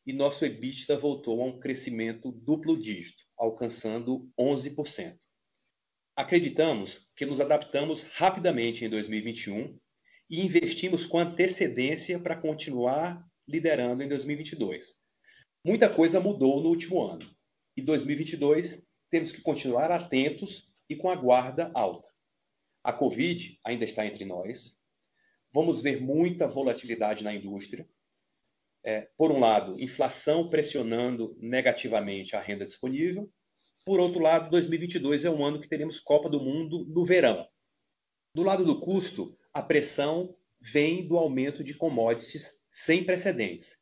e 0.05 0.13
nosso 0.13 0.45
EBITDA 0.45 0.97
voltou 0.97 1.41
a 1.41 1.45
um 1.45 1.59
crescimento 1.59 2.31
duplo 2.31 2.79
dígito, 2.79 3.21
alcançando 3.37 4.31
11%. 4.39 5.19
Acreditamos 6.17 7.07
que 7.15 7.27
nos 7.27 7.39
adaptamos 7.39 8.01
rapidamente 8.13 8.83
em 8.83 8.89
2021 8.89 9.79
e 10.27 10.41
investimos 10.41 11.05
com 11.05 11.19
antecedência 11.19 12.19
para 12.19 12.35
continuar 12.35 13.23
liderando 13.47 14.01
em 14.01 14.09
2022. 14.09 14.95
Muita 15.63 15.87
coisa 15.87 16.19
mudou 16.19 16.59
no 16.59 16.69
último 16.69 17.03
ano 17.03 17.23
e 17.77 17.83
2022 17.83 18.83
temos 19.11 19.31
que 19.31 19.41
continuar 19.41 19.91
atentos 19.91 20.67
e 20.89 20.95
com 20.95 21.07
a 21.07 21.15
guarda 21.15 21.69
alta. 21.75 22.07
A 22.83 22.91
Covid 22.91 23.59
ainda 23.63 23.85
está 23.85 24.03
entre 24.03 24.25
nós. 24.25 24.75
Vamos 25.53 25.83
ver 25.83 26.01
muita 26.01 26.47
volatilidade 26.47 27.23
na 27.23 27.31
indústria 27.31 27.87
é, 28.83 29.07
por 29.15 29.31
um 29.31 29.39
lado, 29.39 29.79
inflação 29.79 30.49
pressionando 30.49 31.37
negativamente 31.39 32.35
a 32.35 32.41
renda 32.41 32.65
disponível. 32.65 33.31
Por 33.87 34.01
outro 34.01 34.19
lado, 34.19 34.49
2022 34.49 35.23
é 35.23 35.29
um 35.29 35.45
ano 35.45 35.61
que 35.61 35.69
teremos 35.69 35.97
Copa 36.01 36.29
do 36.29 36.41
Mundo 36.41 36.85
no 36.89 37.05
verão. 37.05 37.47
Do 38.35 38.43
lado 38.43 38.65
do 38.65 38.81
custo, 38.81 39.39
a 39.53 39.63
pressão 39.63 40.35
vem 40.59 41.07
do 41.07 41.17
aumento 41.17 41.63
de 41.63 41.73
commodities 41.73 42.51
sem 42.69 43.05
precedentes. 43.05 43.77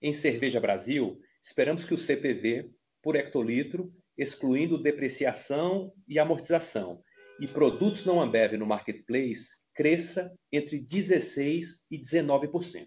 Em 0.00 0.14
Cerveja 0.14 0.60
Brasil, 0.60 1.20
esperamos 1.42 1.84
que 1.84 1.92
o 1.92 1.98
CPV 1.98 2.70
por 3.02 3.16
hectolitro, 3.16 3.92
excluindo 4.16 4.80
depreciação 4.80 5.92
e 6.06 6.20
amortização, 6.20 7.02
e 7.40 7.48
produtos 7.48 8.04
não 8.04 8.20
Ambev 8.20 8.52
no 8.52 8.64
marketplace, 8.64 9.48
cresça 9.74 10.32
entre 10.52 10.80
16% 10.80 11.64
e 11.90 11.98
19%. 11.98 12.86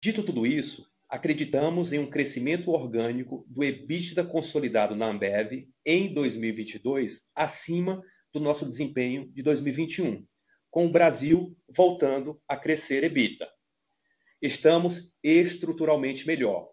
Dito 0.00 0.22
tudo 0.22 0.46
isso, 0.46 0.88
acreditamos 1.08 1.92
em 1.92 1.98
um 1.98 2.10
crescimento 2.10 2.70
orgânico 2.70 3.46
do 3.48 3.62
EBITDA 3.62 4.24
consolidado 4.24 4.96
na 4.96 5.06
Ambev 5.06 5.68
em 5.84 6.12
2022 6.12 7.24
acima 7.34 8.02
do 8.32 8.40
nosso 8.40 8.68
desempenho 8.68 9.30
de 9.32 9.42
2021, 9.42 10.26
com 10.70 10.86
o 10.86 10.90
Brasil 10.90 11.56
voltando 11.68 12.40
a 12.48 12.56
crescer 12.56 13.04
EBITDA. 13.04 13.48
Estamos 14.42 15.10
estruturalmente 15.22 16.26
melhor. 16.26 16.70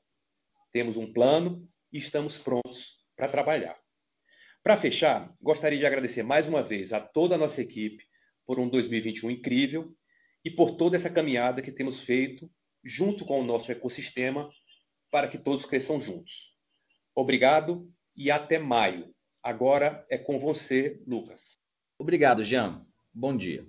Temos 0.72 0.98
um 0.98 1.12
plano 1.12 1.68
e 1.92 1.98
estamos 1.98 2.38
prontos 2.38 2.98
para 3.16 3.30
trabalhar. 3.30 3.78
Para 4.64 4.78
fechar, 4.78 5.34
gostaria 5.42 5.80
de 5.80 5.86
agradecer 5.86 6.24
mais 6.24 6.48
uma 6.48 6.64
vez 6.64 6.92
a 6.92 7.00
toda 7.00 7.36
a 7.36 7.38
nossa 7.38 7.62
equipe 7.62 8.04
por 8.46 8.60
um 8.60 8.68
2021 8.68 9.30
incrível 9.30 9.94
e 10.44 10.50
por 10.50 10.76
toda 10.76 10.98
essa 10.98 11.10
caminhada 11.10 11.62
que 11.62 11.72
temos 11.72 12.00
feito 12.00 12.50
junto 12.84 13.26
com 13.26 13.40
o 13.40 13.46
nosso 13.46 13.72
ecossistema, 13.72 14.50
para 15.10 15.28
que 15.28 15.38
todos 15.38 15.66
cresçam 15.66 16.02
juntos. 16.02 16.54
Obrigado 17.16 17.90
e 18.16 18.30
até 18.30 18.60
maio. 18.60 19.14
Agora 19.42 20.06
é 20.10 20.18
com 20.18 20.40
você, 20.40 21.02
Lucas. 21.06 21.60
Obrigado, 21.98 22.44
Jean. 22.44 22.86
Bom 23.14 23.36
dia. 23.38 23.66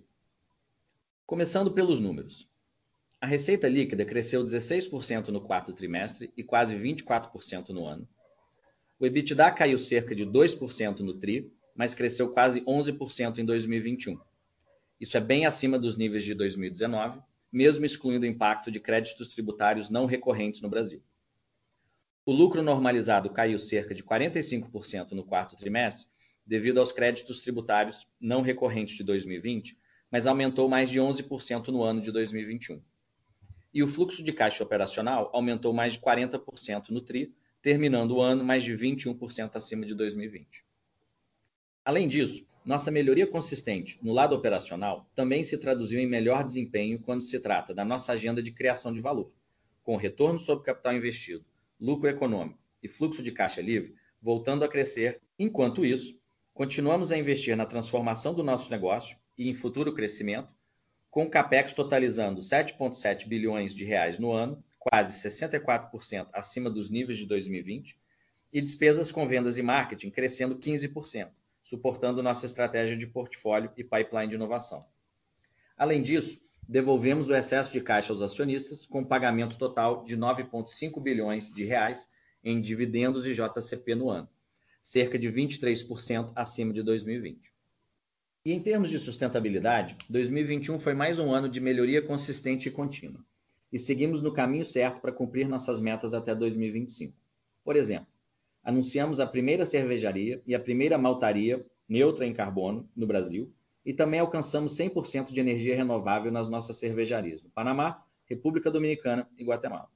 Começando 1.27 1.71
pelos 1.73 2.01
números. 2.01 2.49
A 3.21 3.27
receita 3.27 3.69
líquida 3.69 4.05
cresceu 4.05 4.45
16% 4.45 5.29
no 5.29 5.41
quarto 5.41 5.73
trimestre 5.73 6.33
e 6.37 6.43
quase 6.43 6.75
24% 6.75 7.71
no 7.71 7.87
ano. 7.87 8.09
O 8.99 9.07
EBITDA 9.07 9.51
caiu 9.51 9.79
cerca 9.79 10.15
de 10.15 10.25
2% 10.25 11.01
no 11.01 11.15
TRI, 11.15 11.53
mas 11.75 11.95
cresceu 11.95 12.33
quase 12.33 12.61
11% 12.63 13.39
em 13.39 13.45
2021. 13.45 14.19
Isso 15.01 15.17
é 15.17 15.21
bem 15.21 15.47
acima 15.47 15.79
dos 15.79 15.97
níveis 15.97 16.25
de 16.25 16.35
2019 16.35 17.21
mesmo 17.55 17.87
excluindo 17.87 18.27
o 18.27 18.29
impacto 18.29 18.69
de 18.69 18.81
créditos 18.81 19.29
tributários 19.29 19.89
não 19.89 20.07
recorrentes 20.07 20.61
no 20.61 20.69
Brasil. 20.69 21.01
O 22.27 22.33
lucro 22.33 22.61
normalizado 22.61 23.31
caiu 23.31 23.61
cerca 23.61 23.95
de 23.95 24.03
45% 24.03 25.13
no 25.13 25.23
quarto 25.23 25.57
trimestre, 25.57 26.09
devido 26.45 26.81
aos 26.81 26.91
créditos 26.91 27.43
tributários 27.43 28.09
não 28.21 28.43
recorrentes 28.43 28.97
de 28.97 29.05
2020, 29.05 29.79
mas 30.11 30.27
aumentou 30.27 30.69
mais 30.69 30.91
de 30.91 30.99
11% 30.99 31.69
no 31.69 31.85
ano 31.85 32.01
de 32.01 32.11
2021. 32.11 32.83
E 33.73 33.85
o 33.85 33.87
fluxo 33.87 34.25
de 34.25 34.33
caixa 34.33 34.65
operacional 34.65 35.31
aumentou 35.33 35.73
mais 35.73 35.93
de 35.93 36.01
40% 36.01 36.89
no 36.89 37.01
TRI, 37.01 37.33
terminando 37.63 38.17
o 38.17 38.21
ano 38.21 38.43
mais 38.43 38.65
de 38.65 38.73
21% 38.73 39.55
acima 39.55 39.87
de 39.87 39.95
2020. 39.95 40.65
Além 41.85 42.09
disso, 42.09 42.45
nossa 42.65 42.91
melhoria 42.91 43.27
consistente 43.27 43.99
no 44.03 44.13
lado 44.13 44.35
operacional 44.35 45.07
também 45.15 45.45
se 45.45 45.59
traduziu 45.59 46.01
em 46.01 46.07
melhor 46.07 46.43
desempenho 46.43 46.99
quando 46.99 47.23
se 47.23 47.39
trata 47.39 47.75
da 47.75 47.85
nossa 47.85 48.13
agenda 48.13 48.43
de 48.43 48.53
criação 48.53 48.91
de 48.91 49.03
valor, 49.03 49.31
com 49.83 49.97
retorno 49.97 50.39
sobre 50.39 50.65
capital 50.65 50.95
investido, 50.95 51.45
lucro 51.79 52.09
econômico 52.09 52.59
e 52.83 52.89
fluxo 52.89 53.23
de 53.23 53.33
caixa 53.33 53.61
livre 53.61 53.95
voltando 54.21 54.65
a 54.65 54.69
crescer. 54.69 55.21
Enquanto 55.39 55.85
isso, 55.85 56.19
continuamos 56.55 57.13
a 57.13 57.19
investir 57.19 57.55
na 57.55 57.67
transformação 57.67 58.33
do 58.33 58.43
nosso 58.43 58.71
negócio 58.71 59.19
e 59.37 59.51
em 59.51 59.55
futuro 59.55 59.93
crescimento, 59.93 60.49
com 61.11 61.25
o 61.25 61.31
capex 61.31 61.75
totalizando 61.75 62.41
7,7 62.41 63.29
bilhões 63.29 63.75
de 63.75 63.85
reais 63.85 64.19
no 64.19 64.33
ano, 64.33 64.65
quase 64.79 65.29
64% 65.29 66.29
acima 66.33 66.71
dos 66.71 66.89
níveis 66.89 67.19
de 67.19 67.27
2020, 67.27 67.99
e 68.51 68.63
despesas 68.63 69.13
com 69.13 69.29
vendas 69.29 69.59
e 69.59 69.63
marketing 69.63 70.09
crescendo 70.09 70.57
15% 70.57 71.44
suportando 71.75 72.23
nossa 72.23 72.47
estratégia 72.47 72.97
de 72.97 73.05
portfólio 73.05 73.69
e 73.77 73.83
pipeline 73.83 74.29
de 74.29 74.37
inovação. 74.37 74.87
Além 75.77 76.01
disso, 76.01 76.41
devolvemos 76.69 77.29
o 77.29 77.35
excesso 77.35 77.73
de 77.73 77.81
caixa 77.81 78.13
aos 78.13 78.23
acionistas 78.23 78.87
com 78.87 79.05
pagamento 79.05 79.59
total 79.59 80.05
de 80.05 80.17
9,5 80.17 81.03
bilhões 81.03 81.53
de 81.53 81.65
reais 81.65 82.09
em 82.45 82.61
dividendos 82.61 83.27
e 83.27 83.35
JCP 83.35 83.97
no 83.97 84.09
ano, 84.09 84.29
cerca 84.81 85.19
de 85.19 85.27
23% 85.27 86.31
acima 86.37 86.73
de 86.73 86.83
2020. 86.83 87.53
E 88.45 88.53
em 88.53 88.61
termos 88.61 88.89
de 88.89 89.01
sustentabilidade, 89.01 89.97
2021 90.09 90.79
foi 90.79 90.95
mais 90.95 91.19
um 91.19 91.33
ano 91.33 91.49
de 91.49 91.61
melhoria 91.61 92.03
consistente 92.03 92.69
e 92.69 92.71
contínua, 92.71 93.21
e 93.73 93.81
seguimos 93.81 94.23
no 94.23 94.33
caminho 94.33 94.65
certo 94.65 95.01
para 95.01 95.11
cumprir 95.11 95.49
nossas 95.49 95.81
metas 95.81 96.15
até 96.15 96.35
2025. 96.37 97.17
Por 97.65 97.75
exemplo, 97.75 98.14
anunciamos 98.65 99.21
a 99.21 99.27
primeira 99.27 99.67
cervejaria 99.67 100.43
e 100.47 100.55
a 100.55 100.61
primeira 100.61 100.97
maltaria 100.97 101.65
neutra 101.89 102.27
em 102.27 102.33
carbono 102.33 102.89
no 102.97 103.07
Brasil 103.07 103.53
e 103.85 103.93
também 103.93 104.19
alcançamos 104.19 104.77
100% 104.77 105.31
de 105.31 105.39
energia 105.39 105.77
renovável 105.77 106.33
nas 106.33 106.49
nossas 106.49 106.77
cervejarias 106.77 107.43
no 107.43 107.51
Panamá, 107.51 108.03
República 108.25 108.71
Dominicana 108.71 109.29
e 109.37 109.45
Guatemala. 109.45 109.89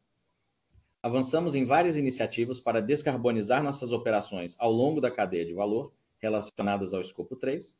Avançamos 1.02 1.54
em 1.54 1.64
várias 1.64 1.96
iniciativas 1.96 2.60
para 2.60 2.82
descarbonizar 2.82 3.62
nossas 3.62 3.92
operações 3.92 4.54
ao 4.58 4.70
longo 4.70 5.00
da 5.00 5.10
cadeia 5.10 5.46
de 5.46 5.54
valor 5.54 5.94
relacionadas 6.18 6.92
ao 6.92 7.00
escopo 7.00 7.36
3 7.36 7.74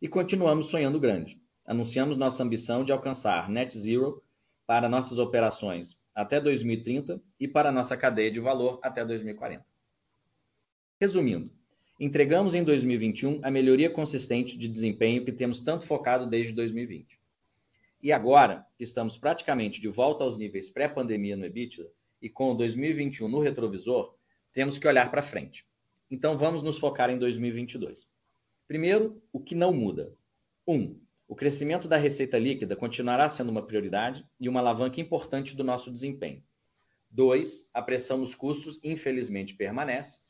e 0.00 0.06
continuamos 0.06 0.66
sonhando 0.66 1.00
grande. 1.00 1.40
Anunciamos 1.66 2.16
nossa 2.16 2.42
ambição 2.42 2.84
de 2.84 2.92
alcançar 2.92 3.48
net 3.48 3.76
zero 3.76 4.22
para 4.66 4.88
nossas 4.88 5.18
operações 5.18 6.00
até 6.14 6.40
2030 6.40 7.20
e 7.38 7.48
para 7.48 7.72
nossa 7.72 7.96
cadeia 7.96 8.30
de 8.30 8.38
valor 8.38 8.78
até 8.82 9.04
2040. 9.04 9.69
Resumindo, 11.00 11.50
entregamos 11.98 12.54
em 12.54 12.62
2021 12.62 13.40
a 13.42 13.50
melhoria 13.50 13.88
consistente 13.88 14.54
de 14.58 14.68
desempenho 14.68 15.24
que 15.24 15.32
temos 15.32 15.58
tanto 15.58 15.86
focado 15.86 16.26
desde 16.26 16.52
2020. 16.52 17.18
E 18.02 18.12
agora, 18.12 18.66
que 18.76 18.84
estamos 18.84 19.16
praticamente 19.16 19.80
de 19.80 19.88
volta 19.88 20.24
aos 20.24 20.36
níveis 20.36 20.68
pré-pandemia 20.68 21.38
no 21.38 21.46
EBITDA 21.46 21.90
e 22.20 22.28
com 22.28 22.54
2021 22.54 23.28
no 23.28 23.40
retrovisor, 23.40 24.14
temos 24.52 24.78
que 24.78 24.86
olhar 24.86 25.10
para 25.10 25.22
frente. 25.22 25.66
Então 26.10 26.36
vamos 26.36 26.62
nos 26.62 26.76
focar 26.76 27.08
em 27.08 27.16
2022. 27.16 28.06
Primeiro, 28.68 29.22
o 29.32 29.40
que 29.40 29.54
não 29.54 29.72
muda. 29.72 30.14
1. 30.66 30.74
Um, 30.74 31.00
o 31.26 31.34
crescimento 31.34 31.88
da 31.88 31.96
receita 31.96 32.38
líquida 32.38 32.76
continuará 32.76 33.26
sendo 33.30 33.48
uma 33.48 33.64
prioridade 33.64 34.22
e 34.38 34.50
uma 34.50 34.60
alavanca 34.60 35.00
importante 35.00 35.56
do 35.56 35.64
nosso 35.64 35.90
desempenho. 35.90 36.42
2. 37.10 37.70
A 37.72 37.80
pressão 37.80 38.18
nos 38.18 38.34
custos, 38.34 38.78
infelizmente, 38.84 39.54
permanece. 39.54 40.28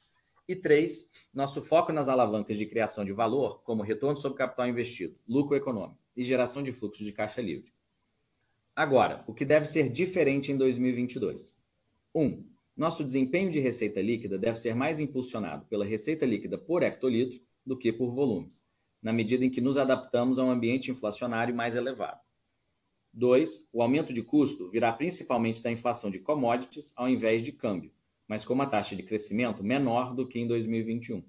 E 0.48 0.56
3 0.56 1.10
nosso 1.32 1.62
foco 1.62 1.92
nas 1.92 2.08
alavancas 2.08 2.58
de 2.58 2.66
criação 2.66 3.04
de 3.04 3.12
valor, 3.12 3.62
como 3.62 3.82
retorno 3.82 4.18
sobre 4.18 4.38
capital 4.38 4.68
investido, 4.68 5.16
lucro 5.28 5.56
econômico 5.56 6.00
e 6.16 6.24
geração 6.24 6.62
de 6.62 6.72
fluxo 6.72 7.04
de 7.04 7.12
caixa 7.12 7.40
livre. 7.40 7.72
Agora, 8.74 9.22
o 9.26 9.34
que 9.34 9.44
deve 9.44 9.66
ser 9.66 9.88
diferente 9.88 10.50
em 10.50 10.56
2022? 10.56 11.54
1. 12.14 12.22
Um, 12.22 12.44
nosso 12.76 13.04
desempenho 13.04 13.50
de 13.50 13.60
receita 13.60 14.00
líquida 14.00 14.38
deve 14.38 14.58
ser 14.58 14.74
mais 14.74 14.98
impulsionado 14.98 15.66
pela 15.66 15.84
receita 15.84 16.26
líquida 16.26 16.58
por 16.58 16.82
hectolitro 16.82 17.40
do 17.64 17.76
que 17.76 17.92
por 17.92 18.10
volumes, 18.10 18.64
na 19.02 19.12
medida 19.12 19.44
em 19.44 19.50
que 19.50 19.60
nos 19.60 19.76
adaptamos 19.76 20.38
a 20.38 20.44
um 20.44 20.50
ambiente 20.50 20.90
inflacionário 20.90 21.54
mais 21.54 21.76
elevado. 21.76 22.20
2. 23.12 23.68
O 23.72 23.82
aumento 23.82 24.12
de 24.12 24.22
custo 24.22 24.70
virá 24.70 24.92
principalmente 24.92 25.62
da 25.62 25.70
inflação 25.70 26.10
de 26.10 26.18
commodities 26.20 26.92
ao 26.96 27.08
invés 27.08 27.44
de 27.44 27.52
câmbio, 27.52 27.92
mas 28.30 28.44
com 28.44 28.54
uma 28.54 28.68
taxa 28.68 28.94
de 28.94 29.02
crescimento 29.02 29.64
menor 29.64 30.14
do 30.14 30.24
que 30.24 30.38
em 30.38 30.46
2021. 30.46 31.20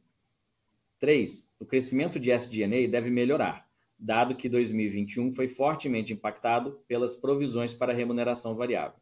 3. 1.00 1.52
O 1.60 1.66
crescimento 1.66 2.20
de 2.20 2.30
SG&A 2.30 2.88
deve 2.88 3.10
melhorar, 3.10 3.68
dado 3.98 4.36
que 4.36 4.48
2021 4.48 5.32
foi 5.32 5.48
fortemente 5.48 6.14
impactado 6.14 6.80
pelas 6.88 7.16
provisões 7.16 7.74
para 7.74 7.92
remuneração 7.92 8.54
variável. 8.54 9.00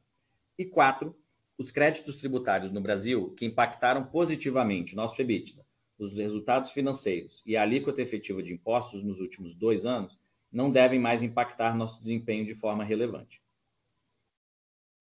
E 0.57 0.63
4. 0.63 1.13
Os 1.57 1.71
créditos 1.71 2.15
tributários 2.15 2.71
no 2.71 2.79
Brasil, 2.79 3.31
que 3.31 3.45
impactaram 3.45 4.05
positivamente 4.05 4.95
nosso 4.95 5.21
EBITDA, 5.21 5.65
os 5.97 6.15
resultados 6.15 6.71
financeiros 6.71 7.43
e 7.45 7.57
a 7.57 7.63
alíquota 7.63 8.01
efetiva 8.01 8.41
de 8.41 8.53
impostos 8.53 9.03
nos 9.03 9.19
últimos 9.19 9.53
dois 9.53 9.85
anos, 9.85 10.21
não 10.49 10.71
devem 10.71 10.99
mais 11.01 11.21
impactar 11.21 11.75
nosso 11.75 11.99
desempenho 11.99 12.45
de 12.45 12.55
forma 12.55 12.85
relevante. 12.85 13.41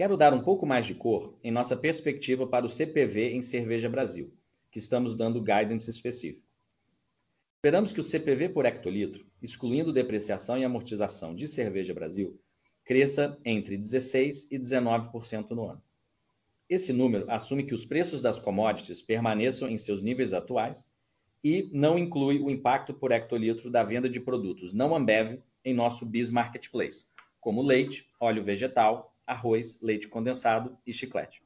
Quero 0.01 0.17
dar 0.17 0.33
um 0.33 0.41
pouco 0.41 0.65
mais 0.65 0.87
de 0.87 0.95
cor 0.95 1.37
em 1.43 1.51
nossa 1.51 1.77
perspectiva 1.77 2.47
para 2.47 2.65
o 2.65 2.69
CPV 2.69 3.33
em 3.33 3.43
Cerveja 3.43 3.89
Brasil, 3.89 4.33
que 4.71 4.79
estamos 4.79 5.17
dando 5.17 5.43
guidance 5.43 5.91
específico. 5.91 6.47
Esperamos 7.57 7.91
que 7.91 7.99
o 7.99 8.05
CPV 8.05 8.51
por 8.51 8.65
hectolitro, 8.65 9.27
excluindo 9.43 9.93
depreciação 9.93 10.57
e 10.57 10.65
amortização 10.65 11.35
de 11.35 11.49
Cerveja 11.49 11.93
Brasil, 11.93 12.41
cresça 12.85 13.37
entre 13.45 13.77
16% 13.77 14.47
e 14.53 14.57
19% 14.57 15.51
no 15.51 15.67
ano. 15.67 15.83
Esse 16.71 16.93
número 16.93 17.29
assume 17.29 17.65
que 17.65 17.75
os 17.75 17.85
preços 17.85 18.23
das 18.23 18.39
commodities 18.39 19.03
permaneçam 19.03 19.69
em 19.69 19.77
seus 19.77 20.01
níveis 20.01 20.33
atuais 20.33 20.89
e 21.43 21.69
não 21.73 21.99
inclui 21.99 22.39
o 22.39 22.49
impacto 22.49 22.95
por 22.95 23.11
hectolitro 23.11 23.69
da 23.69 23.83
venda 23.83 24.09
de 24.09 24.21
produtos 24.21 24.73
não 24.73 24.95
Ambev 24.95 25.43
em 25.65 25.75
nosso 25.75 26.07
BIS 26.07 26.31
Marketplace, 26.31 27.07
como 27.41 27.63
leite, 27.63 28.09
óleo 28.21 28.45
vegetal, 28.45 29.08
arroz, 29.29 29.81
leite 29.83 30.09
condensado 30.09 30.77
e 30.87 30.93
chiclete. 30.93 31.43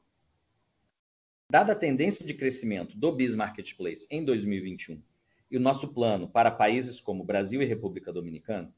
Dada 1.49 1.73
a 1.73 1.75
tendência 1.75 2.25
de 2.25 2.33
crescimento 2.33 2.97
do 2.97 3.11
BIS 3.11 3.35
Marketplace 3.35 4.07
em 4.09 4.23
2021 4.23 5.03
e 5.51 5.57
o 5.57 5.59
nosso 5.59 5.93
plano 5.93 6.27
para 6.27 6.49
países 6.49 6.99
como 6.99 7.23
Brasil 7.23 7.61
e 7.61 7.65
República 7.65 8.11
Dominicana, 8.11 8.73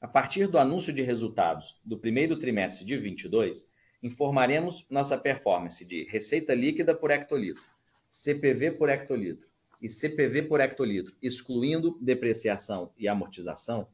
a 0.00 0.06
partir 0.06 0.46
do 0.46 0.58
anúncio 0.58 0.92
de 0.92 1.02
resultados 1.02 1.80
do 1.84 1.98
primeiro 1.98 2.38
trimestre 2.38 2.84
de 2.84 2.96
22, 2.96 3.66
informaremos 4.02 4.86
nossa 4.90 5.16
performance 5.16 5.84
de 5.84 6.04
receita 6.04 6.54
líquida 6.54 6.94
por 6.94 7.10
hectolitro, 7.10 7.62
CPV 8.10 8.72
por 8.72 8.88
hectolitro 8.88 9.48
e 9.80 9.88
CPV 9.88 10.42
por 10.42 10.60
hectolitro, 10.60 11.16
excluindo 11.22 11.98
depreciação 12.00 12.92
e 12.98 13.08
amortização, 13.08 13.88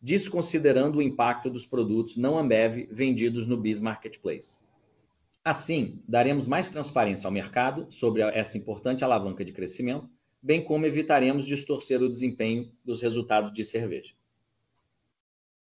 desconsiderando 0.00 0.98
o 0.98 1.02
impacto 1.02 1.50
dos 1.50 1.66
produtos 1.66 2.16
não 2.16 2.38
Ambev 2.38 2.88
vendidos 2.90 3.46
no 3.46 3.56
BIS 3.56 3.80
Marketplace. 3.80 4.56
Assim, 5.44 6.02
daremos 6.06 6.46
mais 6.46 6.70
transparência 6.70 7.26
ao 7.26 7.32
mercado 7.32 7.90
sobre 7.90 8.22
essa 8.22 8.58
importante 8.58 9.02
alavanca 9.02 9.44
de 9.44 9.52
crescimento, 9.52 10.08
bem 10.42 10.62
como 10.62 10.86
evitaremos 10.86 11.46
distorcer 11.46 12.02
o 12.02 12.08
desempenho 12.08 12.70
dos 12.84 13.00
resultados 13.00 13.52
de 13.52 13.64
cerveja. 13.64 14.14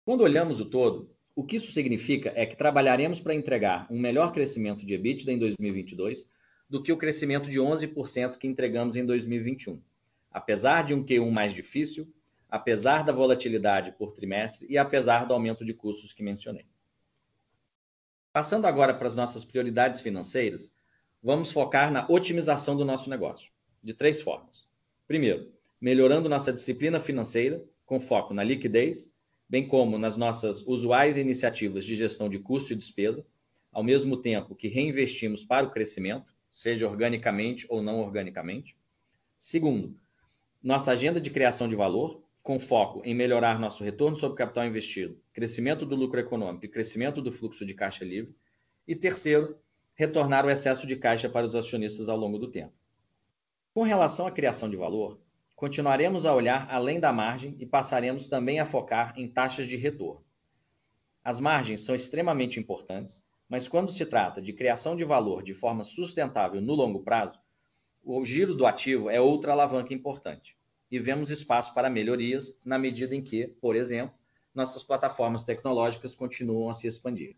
Quando 0.03 0.21
olhamos 0.21 0.59
o 0.59 0.65
todo, 0.65 1.15
o 1.35 1.43
que 1.43 1.55
isso 1.55 1.71
significa 1.71 2.33
é 2.35 2.45
que 2.45 2.57
trabalharemos 2.57 3.19
para 3.19 3.33
entregar 3.33 3.87
um 3.89 3.99
melhor 3.99 4.33
crescimento 4.33 4.85
de 4.85 4.95
EBITDA 4.95 5.31
em 5.31 5.37
2022 5.37 6.27
do 6.69 6.83
que 6.83 6.91
o 6.91 6.97
crescimento 6.97 7.49
de 7.49 7.59
11% 7.59 8.37
que 8.37 8.47
entregamos 8.47 8.95
em 8.95 9.05
2021, 9.05 9.81
apesar 10.31 10.85
de 10.85 10.93
um 10.93 11.03
Q1 11.03 11.31
mais 11.31 11.53
difícil 11.53 12.11
apesar 12.49 13.03
da 13.03 13.13
volatilidade 13.13 13.91
por 13.91 14.11
trimestre 14.13 14.67
e 14.69 14.77
apesar 14.77 15.25
do 15.25 15.33
aumento 15.33 15.63
de 15.63 15.73
custos 15.73 16.11
que 16.11 16.23
mencionei. 16.23 16.65
Passando 18.33 18.65
agora 18.65 18.93
para 18.93 19.07
as 19.07 19.15
nossas 19.15 19.45
prioridades 19.45 20.01
financeiras, 20.01 20.75
vamos 21.21 21.51
focar 21.51 21.91
na 21.91 22.07
otimização 22.09 22.75
do 22.75 22.85
nosso 22.85 23.09
negócio, 23.09 23.51
de 23.83 23.93
três 23.93 24.21
formas. 24.21 24.71
Primeiro, 25.07 25.51
melhorando 25.79 26.29
nossa 26.29 26.53
disciplina 26.53 26.99
financeira, 26.99 27.63
com 27.85 27.99
foco 27.99 28.33
na 28.33 28.43
liquidez, 28.43 29.11
bem 29.47 29.67
como 29.67 29.97
nas 29.97 30.15
nossas 30.15 30.61
usuais 30.65 31.17
iniciativas 31.17 31.83
de 31.83 31.95
gestão 31.95 32.29
de 32.29 32.39
custo 32.39 32.73
e 32.73 32.75
despesa, 32.75 33.25
ao 33.71 33.83
mesmo 33.83 34.17
tempo 34.17 34.55
que 34.55 34.67
reinvestimos 34.67 35.43
para 35.43 35.65
o 35.65 35.71
crescimento, 35.71 36.33
seja 36.49 36.87
organicamente 36.87 37.65
ou 37.69 37.81
não 37.81 37.99
organicamente. 37.99 38.75
Segundo, 39.37 39.95
nossa 40.61 40.91
agenda 40.91 41.19
de 41.19 41.29
criação 41.29 41.67
de 41.67 41.75
valor, 41.75 42.23
com 42.41 42.59
foco 42.59 43.01
em 43.03 43.13
melhorar 43.13 43.59
nosso 43.59 43.83
retorno 43.83 44.15
sobre 44.15 44.37
capital 44.37 44.65
investido, 44.65 45.21
crescimento 45.33 45.85
do 45.85 45.95
lucro 45.95 46.19
econômico 46.19 46.65
e 46.65 46.69
crescimento 46.69 47.21
do 47.21 47.31
fluxo 47.31 47.65
de 47.65 47.73
caixa 47.73 48.05
livre. 48.05 48.35
E 48.87 48.95
terceiro, 48.95 49.57
retornar 49.93 50.45
o 50.45 50.49
excesso 50.49 50.87
de 50.87 50.95
caixa 50.95 51.29
para 51.29 51.45
os 51.45 51.55
acionistas 51.55 52.09
ao 52.09 52.17
longo 52.17 52.39
do 52.39 52.49
tempo. 52.49 52.73
Com 53.73 53.83
relação 53.83 54.25
à 54.25 54.31
criação 54.31 54.69
de 54.69 54.77
valor, 54.77 55.19
continuaremos 55.55 56.25
a 56.25 56.33
olhar 56.33 56.67
além 56.71 56.99
da 56.99 57.11
margem 57.11 57.55
e 57.59 57.65
passaremos 57.65 58.27
também 58.27 58.59
a 58.59 58.65
focar 58.65 59.13
em 59.17 59.27
taxas 59.27 59.67
de 59.67 59.75
retorno. 59.75 60.23
As 61.23 61.39
margens 61.39 61.81
são 61.81 61.93
extremamente 61.93 62.59
importantes, 62.59 63.23
mas 63.47 63.67
quando 63.67 63.91
se 63.91 64.05
trata 64.05 64.41
de 64.41 64.53
criação 64.53 64.95
de 64.95 65.03
valor 65.03 65.43
de 65.43 65.53
forma 65.53 65.83
sustentável 65.83 66.61
no 66.61 66.73
longo 66.73 67.01
prazo, 67.01 67.39
o 68.01 68.25
giro 68.25 68.55
do 68.55 68.65
ativo 68.65 69.09
é 69.09 69.19
outra 69.19 69.51
alavanca 69.51 69.93
importante 69.93 70.58
e 70.91 70.99
vemos 70.99 71.29
espaço 71.29 71.73
para 71.73 71.89
melhorias 71.89 72.59
na 72.65 72.77
medida 72.77 73.15
em 73.15 73.21
que, 73.21 73.47
por 73.47 73.75
exemplo, 73.75 74.15
nossas 74.53 74.83
plataformas 74.83 75.43
tecnológicas 75.43 76.15
continuam 76.15 76.69
a 76.69 76.73
se 76.73 76.87
expandir. 76.87 77.35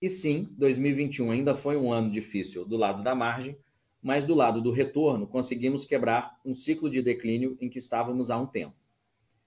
E 0.00 0.08
sim, 0.08 0.48
2021 0.52 1.30
ainda 1.30 1.54
foi 1.54 1.76
um 1.76 1.92
ano 1.92 2.10
difícil 2.10 2.64
do 2.64 2.76
lado 2.76 3.02
da 3.02 3.14
margem, 3.14 3.58
mas 4.00 4.24
do 4.24 4.34
lado 4.34 4.60
do 4.60 4.70
retorno 4.70 5.26
conseguimos 5.26 5.84
quebrar 5.84 6.40
um 6.44 6.54
ciclo 6.54 6.88
de 6.88 7.02
declínio 7.02 7.58
em 7.60 7.68
que 7.68 7.78
estávamos 7.78 8.30
há 8.30 8.38
um 8.38 8.46
tempo. 8.46 8.76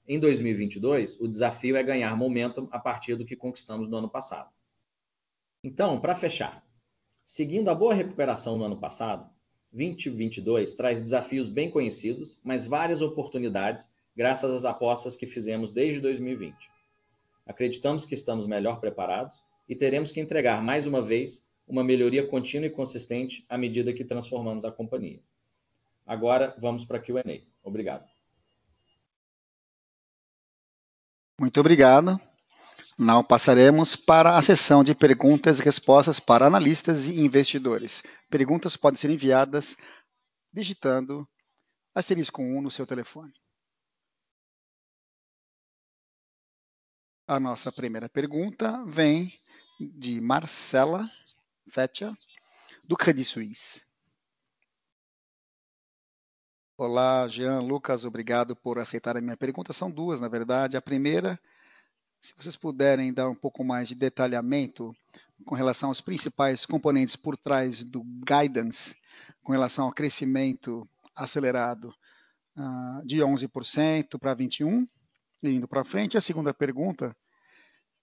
Em 0.08 0.20
2022, 0.20 1.20
o 1.22 1.28
desafio 1.28 1.78
é 1.78 1.84
ganhar 1.84 2.16
momentum 2.18 2.68
a 2.72 2.80
partir 2.80 3.16
do 3.16 3.26
que 3.26 3.36
conquistamos 3.36 3.90
no 3.90 3.98
ano 3.98 4.10
passado. 4.10 4.50
Então, 5.64 6.02
para 6.02 6.16
fechar, 6.16 6.66
seguindo 7.24 7.70
a 7.70 7.76
boa 7.76 7.94
recuperação 7.94 8.58
no 8.58 8.66
ano 8.66 8.78
passado, 8.78 9.30
2022 9.72 10.74
traz 10.74 11.02
desafios 11.02 11.50
bem 11.50 11.70
conhecidos, 11.72 12.38
mas 12.44 12.68
várias 12.68 13.02
oportunidades 13.02 13.92
graças 14.16 14.52
às 14.52 14.66
apostas 14.66 15.16
que 15.16 15.26
fizemos 15.26 15.72
desde 15.72 16.02
2020. 16.02 16.56
Acreditamos 17.46 18.06
que 18.06 18.14
estamos 18.14 18.48
melhor 18.48 18.80
preparados 18.80 19.42
e 19.68 19.76
teremos 19.76 20.12
que 20.12 20.20
entregar 20.20 20.62
mais 20.62 20.86
uma 20.86 21.02
vez 21.02 21.50
uma 21.68 21.84
melhoria 21.84 22.28
contínua 22.28 22.68
e 22.68 22.72
consistente 22.72 23.46
à 23.48 23.58
medida 23.58 23.94
que 23.94 24.04
transformamos 24.04 24.66
a 24.66 24.72
companhia. 24.72 25.22
Agora, 26.06 26.56
vamos 26.60 26.84
para 26.84 26.98
a 26.98 27.00
Q&A. 27.00 27.42
Obrigado. 27.64 28.10
Muito 31.40 31.60
obrigado. 31.60 32.20
Now 33.04 33.24
passaremos 33.24 33.96
para 33.96 34.38
a 34.38 34.44
sessão 34.44 34.84
de 34.84 34.94
perguntas 34.94 35.60
e 35.60 35.64
respostas 35.64 36.20
para 36.20 36.46
analistas 36.46 37.08
e 37.08 37.20
investidores. 37.20 38.04
Perguntas 38.30 38.78
podem 38.78 38.96
ser 38.96 39.10
enviadas 39.10 39.76
digitando 40.54 41.28
asterisco 41.96 42.44
1 42.44 42.62
no 42.62 42.70
seu 42.70 42.86
telefone. 42.86 43.34
A 47.26 47.40
nossa 47.40 47.72
primeira 47.72 48.08
pergunta 48.08 48.86
vem 48.86 49.34
de 49.80 50.22
Marcela 50.22 51.10
Fetcher, 51.72 52.16
do 52.84 52.96
Credit 52.96 53.28
Suisse. 53.28 53.82
Olá, 56.78 57.28
Jean, 57.28 57.62
Lucas, 57.62 58.06
obrigado 58.06 58.56
por 58.56 58.78
aceitar 58.78 59.18
a 59.18 59.22
minha 59.22 59.38
pergunta. 59.38 59.74
São 59.74 59.90
duas, 59.90 60.22
na 60.22 60.28
verdade. 60.28 60.78
A 60.78 60.82
primeira, 60.84 61.40
se 62.22 62.36
vocês 62.38 62.56
puderem 62.56 63.12
dar 63.12 63.28
um 63.28 63.36
pouco 63.36 63.64
mais 63.64 63.88
de 63.88 63.96
detalhamento 63.96 64.96
com 65.44 65.56
relação 65.56 65.90
aos 65.90 66.00
principais 66.00 66.68
componentes 66.68 67.16
por 67.16 67.36
trás 67.36 67.84
do 67.84 68.04
guidance, 68.04 68.96
com 69.44 69.52
relação 69.52 69.86
ao 69.86 69.92
crescimento 69.92 70.88
acelerado 71.16 71.92
uh, 72.56 73.06
de 73.06 73.18
11% 73.18 74.20
para 74.20 74.36
21%, 74.36 74.88
indo 75.42 75.68
para 75.68 75.84
frente. 75.84 76.16
A 76.16 76.22
segunda 76.22 76.54
pergunta, 76.54 77.18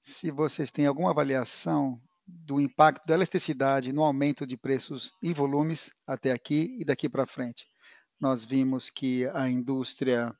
se 0.03 0.33
vocês 0.33 0.69
têm 0.73 0.87
alguma 0.87 1.11
avaliação 1.11 2.01
do 2.27 2.61
impacto 2.61 3.07
da 3.07 3.15
elasticidade 3.15 3.93
no 3.93 4.03
aumento 4.03 4.45
de 4.45 4.57
preços 4.57 5.13
e 5.23 5.33
volumes 5.33 5.91
até 6.05 6.33
aqui 6.33 6.77
e 6.79 6.85
daqui 6.85 7.09
para 7.09 7.25
frente. 7.25 7.67
Nós 8.21 8.45
vimos 8.45 8.91
que 8.91 9.27
a 9.29 9.49
indústria 9.49 10.35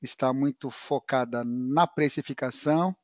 está 0.00 0.32
muito 0.32 0.70
focada 0.70 1.42
na 1.42 1.86
precificação, 1.86 2.94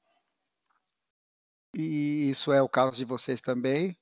e 1.75 2.31
isso 2.31 2.53
é 2.53 2.61
o 2.61 2.69
caso 2.69 2.97
de 2.97 3.05
vocês 3.05 3.41
também. 3.41 3.97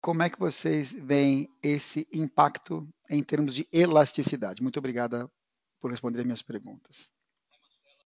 Como 0.00 0.22
é 0.22 0.28
que 0.28 0.38
vocês 0.38 0.92
veem 0.92 1.48
esse 1.62 2.06
impacto 2.12 2.86
em 3.08 3.22
termos 3.22 3.54
de 3.54 3.66
elasticidade? 3.72 4.62
Muito 4.62 4.78
obrigada 4.78 5.30
por 5.80 5.90
responder 5.90 6.24
minhas 6.24 6.42
perguntas. 6.42 7.10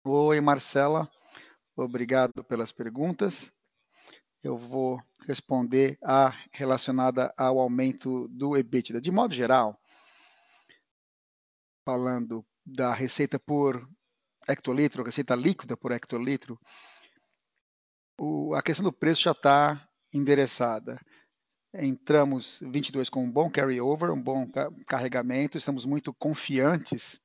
Oi, 0.05 0.41
Marcela. 0.41 1.11
Obrigado 1.77 2.45
pelas 2.45 2.73
perguntas. 2.73 3.53
Eu 4.43 4.57
vou 4.57 5.03
responder 5.27 5.99
a 6.03 6.31
relacionada 6.53 7.33
ao 7.37 7.59
aumento 7.59 8.29
do 8.29 8.57
EBITDA. 8.57 9.01
De 9.01 9.11
modo 9.11 9.35
geral, 9.35 9.81
falando 11.85 12.45
da 12.65 12.93
receita 12.93 13.39
por 13.39 13.89
hectolitro, 14.49 15.03
receita 15.03 15.35
líquida 15.35 15.77
por 15.77 15.93
hectolitro, 15.93 16.59
o, 18.19 18.55
a 18.55 18.63
questão 18.63 18.85
do 18.85 18.93
preço 18.93 19.23
já 19.23 19.33
está 19.33 19.89
endereçada. 20.13 21.01
Entramos 21.75 22.61
22 22.63 23.11
com 23.11 23.25
um 23.25 23.31
bom 23.31 23.51
carry-over, 23.51 24.11
um 24.11 24.23
bom 24.23 24.49
carregamento, 24.87 25.59
estamos 25.59 25.85
muito 25.85 26.15
confiantes 26.15 27.21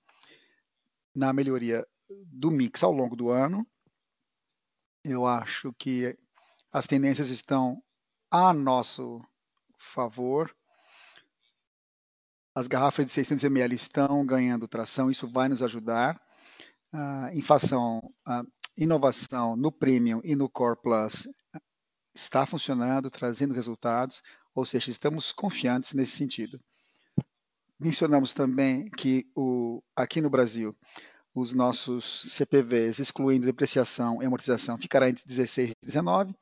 na 1.15 1.32
melhoria 1.32 1.86
do 2.25 2.49
mix 2.49 2.84
ao 2.84 2.91
longo 2.91 3.15
do 3.15 3.30
ano. 3.30 3.65
Eu 5.04 5.28
acho 5.28 5.71
que 5.73 6.17
as 6.71 6.88
tendências 6.88 7.30
estão 7.30 7.82
a 8.32 8.54
nosso 8.54 9.21
favor. 9.78 10.54
As 12.56 12.67
garrafas 12.67 13.06
de 13.06 13.12
600 13.12 13.43
ml 13.43 13.75
estão 13.75 14.25
ganhando 14.25 14.67
tração, 14.67 15.12
isso 15.12 15.28
vai 15.28 15.47
nos 15.47 15.62
ajudar. 15.62 16.19
A 16.91 17.34
inflação, 17.36 18.02
inovação 18.80 19.58
no 19.58 19.72
Premium 19.72 20.22
e 20.24 20.36
no 20.36 20.50
Core 20.50 20.82
Plus 20.82 21.28
está 22.15 22.46
funcionando, 22.46 23.10
trazendo 23.10 23.54
resultados, 23.54 24.24
ou 24.56 24.65
seja, 24.65 24.89
estamos 24.89 25.32
confiantes 25.34 25.94
nesse 25.94 26.15
sentido. 26.15 26.60
Mencionamos 27.78 28.34
também 28.34 28.89
que 28.89 29.30
o, 29.36 29.84
aqui 29.96 30.22
no 30.22 30.30
Brasil 30.30 30.74
os 31.36 31.54
nossos 31.54 32.34
CPVs, 32.34 33.00
excluindo 33.00 33.46
depreciação 33.46 34.22
e 34.22 34.26
amortização, 34.26 34.78
ficará 34.78 35.10
entre 35.10 35.24
16 35.26 35.72
e 35.72 35.86
19, 35.86 36.34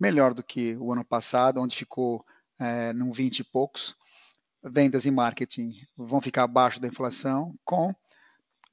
melhor 0.00 0.34
do 0.34 0.42
que 0.42 0.76
o 0.76 0.92
ano 0.92 1.04
passado, 1.04 1.60
onde 1.60 1.76
ficou 1.76 2.24
é, 2.58 2.92
num 2.92 3.12
20 3.12 3.40
e 3.40 3.44
poucos. 3.44 3.96
Vendas 4.62 5.06
e 5.06 5.10
marketing 5.10 5.72
vão 5.96 6.20
ficar 6.20 6.44
abaixo 6.44 6.80
da 6.80 6.88
inflação, 6.88 7.54
com 7.64 7.92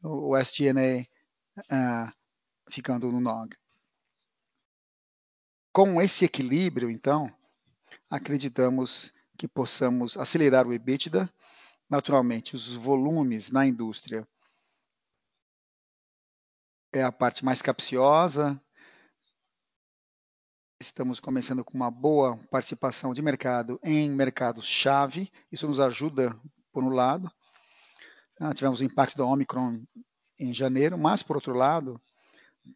o 0.02 0.36
SG&A 0.38 1.06
uh, 1.60 2.14
ficando 2.70 3.12
no 3.12 3.20
NOG. 3.20 3.56
Com 5.72 6.02
esse 6.02 6.26
equilíbrio, 6.26 6.90
então, 6.90 7.34
acreditamos 8.10 9.14
que 9.38 9.48
possamos 9.48 10.18
acelerar 10.18 10.68
o 10.68 10.74
EBITDA. 10.74 11.32
Naturalmente, 11.90 12.56
os 12.56 12.74
volumes 12.74 13.52
na 13.52 13.66
indústria 13.66 14.28
é 16.94 17.04
a 17.04 17.12
parte 17.12 17.44
mais 17.44 17.62
capciosa. 17.62 18.60
Estamos 20.80 21.20
começando 21.20 21.64
com 21.64 21.74
uma 21.74 21.92
boa 21.92 22.38
participação 22.50 23.14
de 23.14 23.22
mercado 23.22 23.80
em 23.84 24.10
mercados-chave. 24.10 25.32
Isso 25.52 25.68
nos 25.68 25.80
ajuda, 25.80 26.40
por 26.72 26.84
um 26.84 26.90
lado. 26.90 27.32
Ah, 28.40 28.54
tivemos 28.54 28.82
o 28.82 28.84
impacto 28.84 29.18
da 29.18 29.26
Omicron 29.26 29.82
em 30.40 30.54
janeiro, 30.54 30.98
mas, 30.98 31.24
por 31.24 31.38
outro 31.38 31.54
lado, 31.54 32.02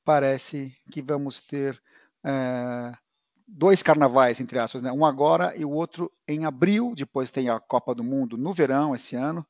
parece 0.04 0.76
que 0.92 1.02
vamos 1.02 1.42
ter 1.42 1.82
é, 2.24 2.92
dois 3.48 3.82
carnavais, 3.82 4.40
entre 4.40 4.60
aspas, 4.60 4.82
né? 4.82 4.92
um 4.92 5.06
agora 5.06 5.56
e 5.56 5.66
o 5.66 5.72
outro 5.72 6.12
em 6.28 6.46
abril. 6.46 6.94
Depois 6.96 7.32
tem 7.32 7.50
a 7.50 7.60
Copa 7.60 7.96
do 7.96 8.04
Mundo 8.04 8.38
no 8.38 8.54
verão 8.54 8.96
esse 8.96 9.16
ano, 9.16 9.46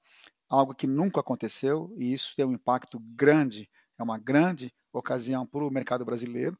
algo 0.48 0.74
que 0.74 0.88
nunca 0.88 1.20
aconteceu, 1.20 1.94
e 1.98 2.14
isso 2.14 2.34
tem 2.36 2.46
um 2.46 2.54
impacto 2.54 3.00
grande 3.00 3.70
é 4.00 4.04
uma 4.04 4.18
grande 4.18 4.74
ocasião 4.94 5.46
para 5.46 5.64
o 5.64 5.70
mercado 5.70 6.06
brasileiro 6.06 6.58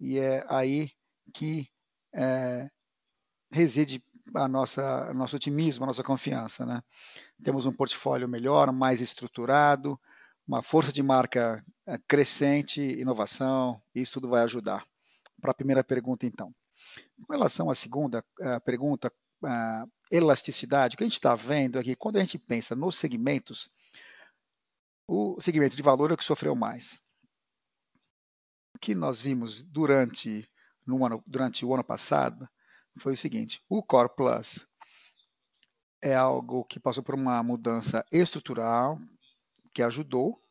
e 0.00 0.18
é 0.18 0.44
aí 0.48 0.90
que 1.32 1.68
é, 2.12 2.68
reside 3.50 4.04
a 4.34 4.48
nossa 4.48 5.12
nosso 5.14 5.36
otimismo, 5.36 5.84
a 5.84 5.86
nossa 5.86 6.02
confiança, 6.02 6.66
né? 6.66 6.82
Temos 7.42 7.66
um 7.66 7.72
portfólio 7.72 8.28
melhor, 8.28 8.72
mais 8.72 9.00
estruturado, 9.00 9.98
uma 10.46 10.60
força 10.62 10.92
de 10.92 11.02
marca 11.02 11.64
crescente, 12.08 12.80
inovação, 12.80 13.80
isso 13.94 14.14
tudo 14.14 14.28
vai 14.28 14.42
ajudar. 14.42 14.86
Para 15.40 15.50
a 15.50 15.54
primeira 15.54 15.84
pergunta, 15.84 16.26
então. 16.26 16.54
Com 17.26 17.32
relação 17.32 17.70
à 17.70 17.74
segunda 17.74 18.24
a 18.40 18.60
pergunta, 18.60 19.12
a 19.42 19.86
elasticidade, 20.10 20.94
o 20.94 20.98
que 20.98 21.04
a 21.04 21.06
gente 21.06 21.18
está 21.18 21.34
vendo 21.34 21.78
aqui, 21.78 21.94
quando 21.96 22.16
a 22.16 22.20
gente 22.20 22.38
pensa 22.38 22.74
nos 22.74 22.96
segmentos, 22.96 23.68
o 25.06 25.40
segmento 25.40 25.76
de 25.76 25.82
valor 25.82 26.10
é 26.10 26.14
o 26.14 26.16
que 26.16 26.24
sofreu 26.24 26.54
mais. 26.54 27.00
O 28.74 28.78
que 28.78 28.94
nós 28.94 29.20
vimos 29.20 29.62
durante, 29.62 30.48
no 30.86 31.04
ano, 31.04 31.22
durante 31.26 31.64
o 31.64 31.74
ano 31.74 31.84
passado 31.84 32.48
foi 32.98 33.12
o 33.12 33.16
seguinte: 33.16 33.62
o 33.68 33.82
Core 33.82 34.14
Plus 34.16 34.66
é 36.02 36.14
algo 36.14 36.64
que 36.64 36.80
passou 36.80 37.02
por 37.02 37.14
uma 37.14 37.42
mudança 37.42 38.04
estrutural 38.10 38.98
que 39.72 39.82
ajudou 39.82 40.43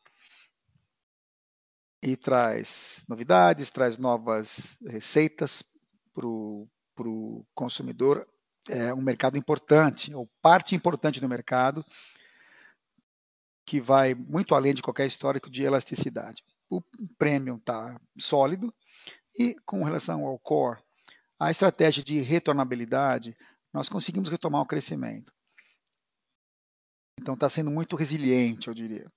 e 2.04 2.16
traz 2.16 3.02
novidades, 3.08 3.70
traz 3.70 3.96
novas 3.96 4.78
receitas 4.86 5.64
para 6.12 6.26
o 6.26 7.46
consumidor. 7.54 8.28
É 8.68 8.92
um 8.92 9.00
mercado 9.00 9.38
importante, 9.38 10.14
ou 10.14 10.28
parte 10.42 10.74
importante 10.74 11.18
do 11.18 11.28
mercado, 11.28 11.82
que 13.66 13.80
vai 13.80 14.14
muito 14.14 14.54
além 14.54 14.74
de 14.74 14.82
qualquer 14.82 15.06
histórico 15.06 15.48
de 15.48 15.62
elasticidade. 15.62 16.44
O 16.68 16.82
premium 17.16 17.56
está 17.56 17.98
sólido 18.18 18.72
e 19.38 19.54
com 19.64 19.82
relação 19.82 20.26
ao 20.26 20.38
core, 20.38 20.82
a 21.40 21.50
estratégia 21.50 22.04
de 22.04 22.20
retornabilidade, 22.20 23.34
nós 23.72 23.88
conseguimos 23.88 24.28
retomar 24.28 24.60
o 24.60 24.66
crescimento. 24.66 25.32
Então 27.18 27.32
está 27.32 27.48
sendo 27.48 27.70
muito 27.70 27.96
resiliente, 27.96 28.68
eu 28.68 28.74
diria. 28.74 29.10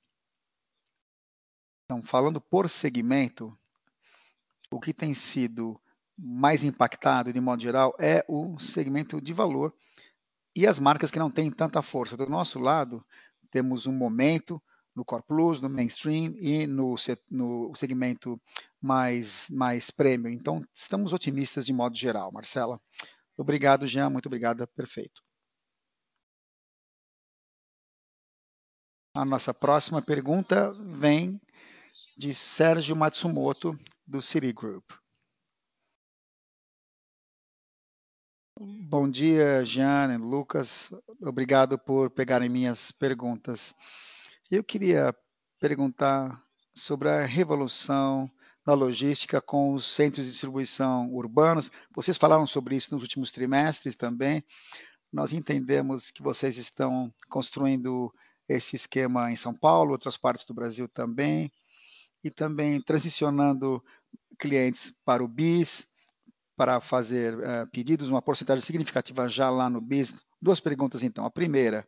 Então, 1.89 2.03
falando 2.03 2.41
por 2.41 2.69
segmento, 2.69 3.57
o 4.69 4.77
que 4.77 4.93
tem 4.93 5.13
sido 5.13 5.79
mais 6.17 6.65
impactado, 6.65 7.31
de 7.31 7.39
modo 7.39 7.61
geral, 7.61 7.95
é 7.97 8.25
o 8.27 8.59
segmento 8.59 9.21
de 9.21 9.31
valor 9.31 9.73
e 10.53 10.67
as 10.67 10.79
marcas 10.79 11.09
que 11.09 11.17
não 11.17 11.31
têm 11.31 11.49
tanta 11.49 11.81
força. 11.81 12.17
Do 12.17 12.27
nosso 12.27 12.59
lado, 12.59 13.05
temos 13.49 13.87
um 13.87 13.93
momento 13.93 14.61
no 14.93 15.05
Core 15.05 15.23
Plus, 15.25 15.61
no 15.61 15.69
mainstream 15.69 16.35
e 16.41 16.67
no, 16.67 16.95
no 17.31 17.73
segmento 17.73 18.37
mais, 18.81 19.49
mais 19.49 19.89
premium. 19.89 20.33
Então, 20.33 20.61
estamos 20.73 21.13
otimistas 21.13 21.65
de 21.65 21.71
modo 21.71 21.95
geral, 21.95 22.33
Marcela. 22.33 22.81
Obrigado, 23.37 23.87
Jean, 23.87 24.09
muito 24.09 24.25
obrigado, 24.25 24.67
perfeito. 24.67 25.23
A 29.13 29.23
nossa 29.23 29.53
próxima 29.53 30.01
pergunta 30.01 30.73
vem 30.83 31.39
de 32.17 32.33
Sérgio 32.33 32.95
Matsumoto, 32.95 33.77
do 34.05 34.23
Citigroup. 34.23 34.83
Bom 38.59 39.07
dia, 39.07 39.63
Jean, 39.63 40.17
Lucas. 40.17 40.91
Obrigado 41.21 41.77
por 41.77 42.09
pegarem 42.09 42.49
minhas 42.49 42.91
perguntas. 42.91 43.75
Eu 44.49 44.63
queria 44.63 45.15
perguntar 45.59 46.43
sobre 46.75 47.07
a 47.07 47.23
revolução 47.23 48.27
da 48.65 48.73
logística 48.73 49.39
com 49.39 49.73
os 49.73 49.85
centros 49.85 50.25
de 50.25 50.31
distribuição 50.31 51.13
urbanos. 51.13 51.69
Vocês 51.93 52.17
falaram 52.17 52.47
sobre 52.47 52.75
isso 52.75 52.93
nos 52.95 53.03
últimos 53.03 53.31
trimestres 53.31 53.95
também. 53.95 54.43
Nós 55.13 55.33
entendemos 55.33 56.09
que 56.09 56.23
vocês 56.23 56.57
estão 56.57 57.13
construindo 57.29 58.11
esse 58.49 58.75
esquema 58.75 59.31
em 59.31 59.35
São 59.35 59.53
Paulo, 59.53 59.91
outras 59.91 60.17
partes 60.17 60.45
do 60.45 60.53
Brasil 60.53 60.87
também, 60.87 61.51
e 62.27 62.31
também 62.31 62.81
transicionando 62.81 63.83
clientes 64.37 64.93
para 65.03 65.23
o 65.23 65.27
BIS, 65.27 65.87
para 66.55 66.79
fazer 66.79 67.35
uh, 67.37 67.67
pedidos, 67.71 68.09
uma 68.09 68.21
porcentagem 68.21 68.63
significativa 68.63 69.27
já 69.29 69.49
lá 69.49 69.69
no 69.69 69.81
BIS. 69.81 70.19
Duas 70.41 70.59
perguntas, 70.59 71.03
então. 71.03 71.25
A 71.25 71.31
primeira, 71.31 71.87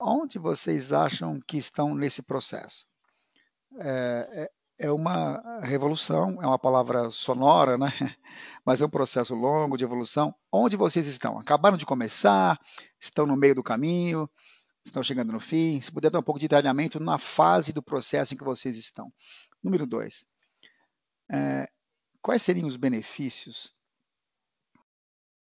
onde 0.00 0.38
vocês 0.38 0.92
acham 0.92 1.40
que 1.40 1.56
estão 1.56 1.94
nesse 1.94 2.22
processo? 2.22 2.86
É, 3.78 4.50
é, 4.78 4.86
é 4.86 4.92
uma 4.92 5.60
revolução, 5.60 6.40
é 6.42 6.46
uma 6.46 6.58
palavra 6.58 7.10
sonora, 7.10 7.78
né? 7.78 7.88
mas 8.64 8.80
é 8.80 8.86
um 8.86 8.90
processo 8.90 9.34
longo 9.34 9.76
de 9.76 9.84
evolução. 9.84 10.34
Onde 10.52 10.76
vocês 10.76 11.06
estão? 11.06 11.38
Acabaram 11.38 11.76
de 11.76 11.86
começar? 11.86 12.60
Estão 13.00 13.26
no 13.26 13.36
meio 13.36 13.54
do 13.54 13.62
caminho? 13.62 14.28
Estão 14.86 15.02
chegando 15.02 15.32
no 15.32 15.40
fim? 15.40 15.80
Se 15.80 15.90
puder 15.90 16.10
dar 16.10 16.20
um 16.20 16.22
pouco 16.22 16.38
de 16.38 16.46
detalhamento 16.46 17.00
na 17.00 17.18
fase 17.18 17.72
do 17.72 17.82
processo 17.82 18.32
em 18.32 18.36
que 18.36 18.44
vocês 18.44 18.76
estão. 18.76 19.12
Número 19.62 19.84
dois, 19.84 20.24
é, 21.28 21.68
quais 22.22 22.40
seriam 22.40 22.68
os 22.68 22.76
benefícios 22.76 23.74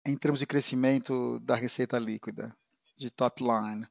em 0.05 0.17
termos 0.17 0.39
de 0.39 0.45
crescimento 0.45 1.39
da 1.39 1.55
receita 1.55 1.97
líquida, 1.97 2.55
de 2.97 3.09
top 3.09 3.41
line? 3.41 3.87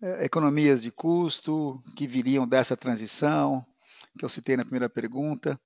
É, 0.00 0.24
economias 0.24 0.82
de 0.82 0.90
custo 0.90 1.82
que 1.94 2.06
viriam 2.06 2.48
dessa 2.48 2.74
transição, 2.74 3.64
que 4.18 4.24
eu 4.24 4.30
citei 4.30 4.56
na 4.56 4.64
primeira 4.64 4.88
pergunta. 4.88 5.60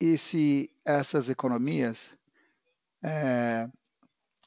E 0.00 0.16
se 0.16 0.74
essas 0.86 1.28
economias 1.28 2.16
é, 3.02 3.68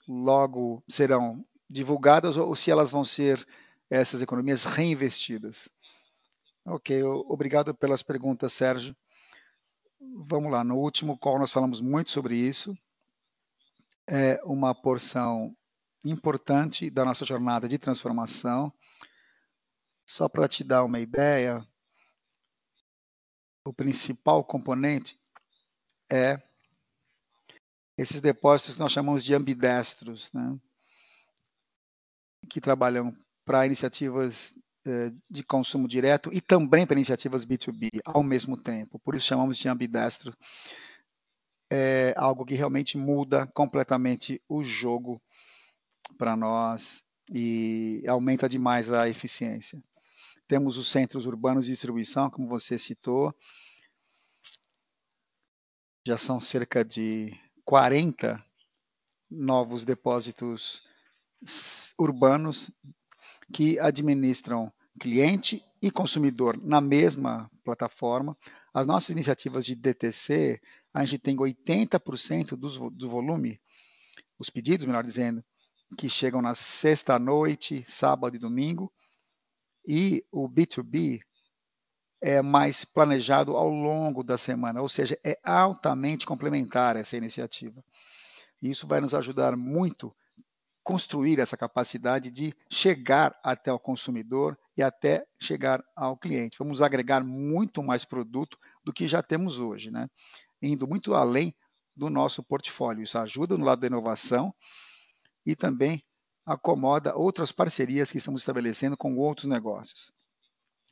logo 0.10 0.84
serão 0.90 1.46
divulgadas 1.70 2.36
ou 2.36 2.56
se 2.56 2.72
elas 2.72 2.90
vão 2.90 3.06
ser 3.06 3.48
essas 3.88 4.24
economias 4.24 4.66
reinvestidas? 4.66 5.70
Ok, 6.66 7.04
obrigado 7.04 7.76
pelas 7.76 8.02
perguntas, 8.02 8.52
Sérgio. 8.52 8.98
Vamos 10.26 10.52
lá, 10.52 10.64
no 10.64 10.78
último 10.78 11.18
call 11.18 11.38
nós 11.38 11.52
falamos 11.52 11.80
muito 11.80 12.10
sobre 12.10 12.36
isso. 12.36 12.76
É 14.08 14.42
uma 14.44 14.74
porção 14.74 15.56
importante 16.04 16.90
da 16.90 17.06
nossa 17.06 17.24
jornada 17.24 17.68
de 17.68 17.78
transformação. 17.78 18.74
Só 20.08 20.28
para 20.28 20.48
te 20.48 20.64
dar 20.64 20.84
uma 20.84 21.00
ideia, 21.00 21.64
o 23.64 23.72
principal 23.72 24.44
componente 24.44 25.20
é 26.12 26.42
esses 28.00 28.22
depósitos 28.22 28.76
que 28.76 28.80
nós 28.80 28.94
chamamos 28.94 29.26
de 29.26 29.36
ambidestros, 29.36 30.32
né? 30.32 30.58
que 32.50 32.62
trabalham 32.62 33.12
para 33.44 33.66
iniciativas 33.66 34.58
eh, 34.86 35.12
de 35.30 35.44
consumo 35.44 35.86
direto 35.86 36.32
e 36.32 36.40
também 36.40 36.88
para 36.88 36.96
iniciativas 36.96 37.46
B2B 37.46 38.00
ao 38.06 38.24
mesmo 38.24 38.56
tempo. 38.56 38.98
Por 39.00 39.16
isso 39.16 39.28
chamamos 39.28 39.58
de 39.58 39.68
ambidestro. 39.68 40.34
É 41.70 42.14
algo 42.16 42.46
que 42.46 42.56
realmente 42.56 42.98
muda 42.98 43.46
completamente 43.48 44.42
o 44.48 44.64
jogo 44.64 45.22
para 46.18 46.38
nós 46.38 47.04
e 47.30 48.02
aumenta 48.08 48.48
demais 48.48 48.90
a 48.94 49.10
eficiência. 49.10 49.84
Temos 50.48 50.78
os 50.78 50.90
centros 50.90 51.26
urbanos 51.26 51.66
de 51.66 51.74
distribuição, 51.74 52.30
como 52.30 52.48
você 52.48 52.78
citou, 52.78 53.36
já 56.08 56.18
são 56.18 56.40
cerca 56.40 56.84
de 56.84 57.38
40 57.70 58.44
novos 59.30 59.86
depósitos 59.86 60.82
urbanos 62.00 62.72
que 63.54 63.80
administram 63.80 64.74
cliente 65.00 65.64
e 65.80 65.92
consumidor 65.92 66.60
na 66.60 66.82
mesma 66.82 67.48
plataforma. 67.64 68.36
As 68.74 68.88
nossas 68.88 69.12
iniciativas 69.12 69.68
de 69.68 69.76
DTC, 69.76 70.60
a 70.92 71.06
gente 71.06 71.22
tem 71.22 71.38
80% 71.38 72.56
do, 72.56 72.90
do 72.90 73.08
volume, 73.08 73.62
os 74.40 74.50
pedidos, 74.50 74.88
melhor 74.88 75.04
dizendo, 75.04 75.46
que 75.96 76.10
chegam 76.10 76.42
na 76.42 76.56
sexta-noite, 76.56 77.84
sábado 77.86 78.36
e 78.36 78.40
domingo, 78.40 78.92
e 79.88 80.26
o 80.32 80.50
B2B 80.50 81.22
é 82.22 82.42
mais 82.42 82.84
planejado 82.84 83.56
ao 83.56 83.70
longo 83.70 84.24
da 84.24 84.38
semana, 84.38 84.82
ou 84.82 84.90
seja, 84.90 85.18
é 85.24 85.40
altamente 85.44 86.26
complementar 86.26 86.96
essa 86.96 87.16
iniciativa. 87.16 87.84
Isso 88.62 88.86
vai 88.88 89.00
nos 89.00 89.14
ajudar 89.14 89.56
muito 89.56 90.14
construir 90.84 91.40
essa 91.40 91.56
capacidade 91.56 92.32
de 92.32 92.54
chegar 92.70 93.38
até 93.44 93.72
o 93.72 93.80
consumidor 93.80 94.58
e 94.76 94.82
até 94.82 95.24
chegar 95.40 95.84
ao 95.96 96.18
cliente. 96.18 96.58
Vamos 96.58 96.82
agregar 96.82 97.24
muito 97.24 97.84
mais 97.84 98.04
produto 98.04 98.58
do 98.84 98.92
que 98.92 99.08
já 99.08 99.22
temos 99.22 99.60
hoje, 99.60 99.92
né? 99.92 100.10
indo 100.62 100.88
muito 100.88 101.14
além 101.14 101.54
do 101.96 102.10
nosso 102.10 102.42
portfólio. 102.44 103.04
Isso 103.04 103.18
ajuda 103.18 103.58
no 103.58 103.66
lado 103.66 103.82
da 103.82 103.88
inovação 103.88 104.54
e 105.46 105.56
também 105.56 106.04
acomoda 106.46 107.16
outras 107.16 107.52
parcerias 107.52 108.12
que 108.12 108.18
estamos 108.18 108.42
estabelecendo 108.42 108.98
com 108.98 109.16
outros 109.16 109.48
negócios. 109.48 110.12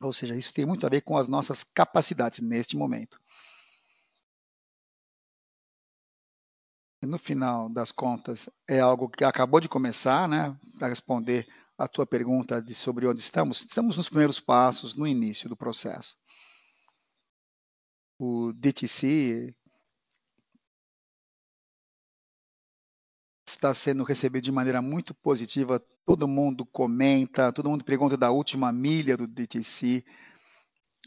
Ou 0.01 0.13
seja, 0.13 0.35
isso 0.35 0.53
tem 0.53 0.65
muito 0.65 0.85
a 0.85 0.89
ver 0.89 1.01
com 1.01 1.17
as 1.17 1.27
nossas 1.27 1.63
capacidades 1.63 2.39
neste 2.39 2.77
momento. 2.77 3.19
no 7.01 7.17
final 7.17 7.69
das 7.69 7.91
contas, 7.91 8.49
é 8.67 8.79
algo 8.79 9.09
que 9.09 9.23
acabou 9.23 9.59
de 9.59 9.69
começar, 9.69 10.27
né? 10.27 10.55
Para 10.77 10.89
responder 10.89 11.47
a 11.77 11.87
tua 11.87 12.05
pergunta 12.05 12.61
de 12.61 12.73
sobre 12.73 13.07
onde 13.07 13.19
estamos, 13.19 13.61
estamos 13.61 13.95
nos 13.95 14.09
primeiros 14.09 14.39
passos, 14.39 14.95
no 14.95 15.07
início 15.07 15.47
do 15.47 15.55
processo. 15.55 16.17
O 18.19 18.51
DTC 18.53 19.55
está 23.57 23.73
sendo 23.73 24.03
recebido 24.03 24.43
de 24.43 24.51
maneira 24.51 24.81
muito 24.81 25.13
positiva. 25.13 25.83
Todo 26.05 26.27
mundo 26.27 26.65
comenta, 26.65 27.51
todo 27.51 27.69
mundo 27.69 27.83
pergunta 27.83 28.15
da 28.15 28.31
última 28.31 28.71
milha 28.71 29.17
do 29.17 29.27
DTC. 29.27 30.03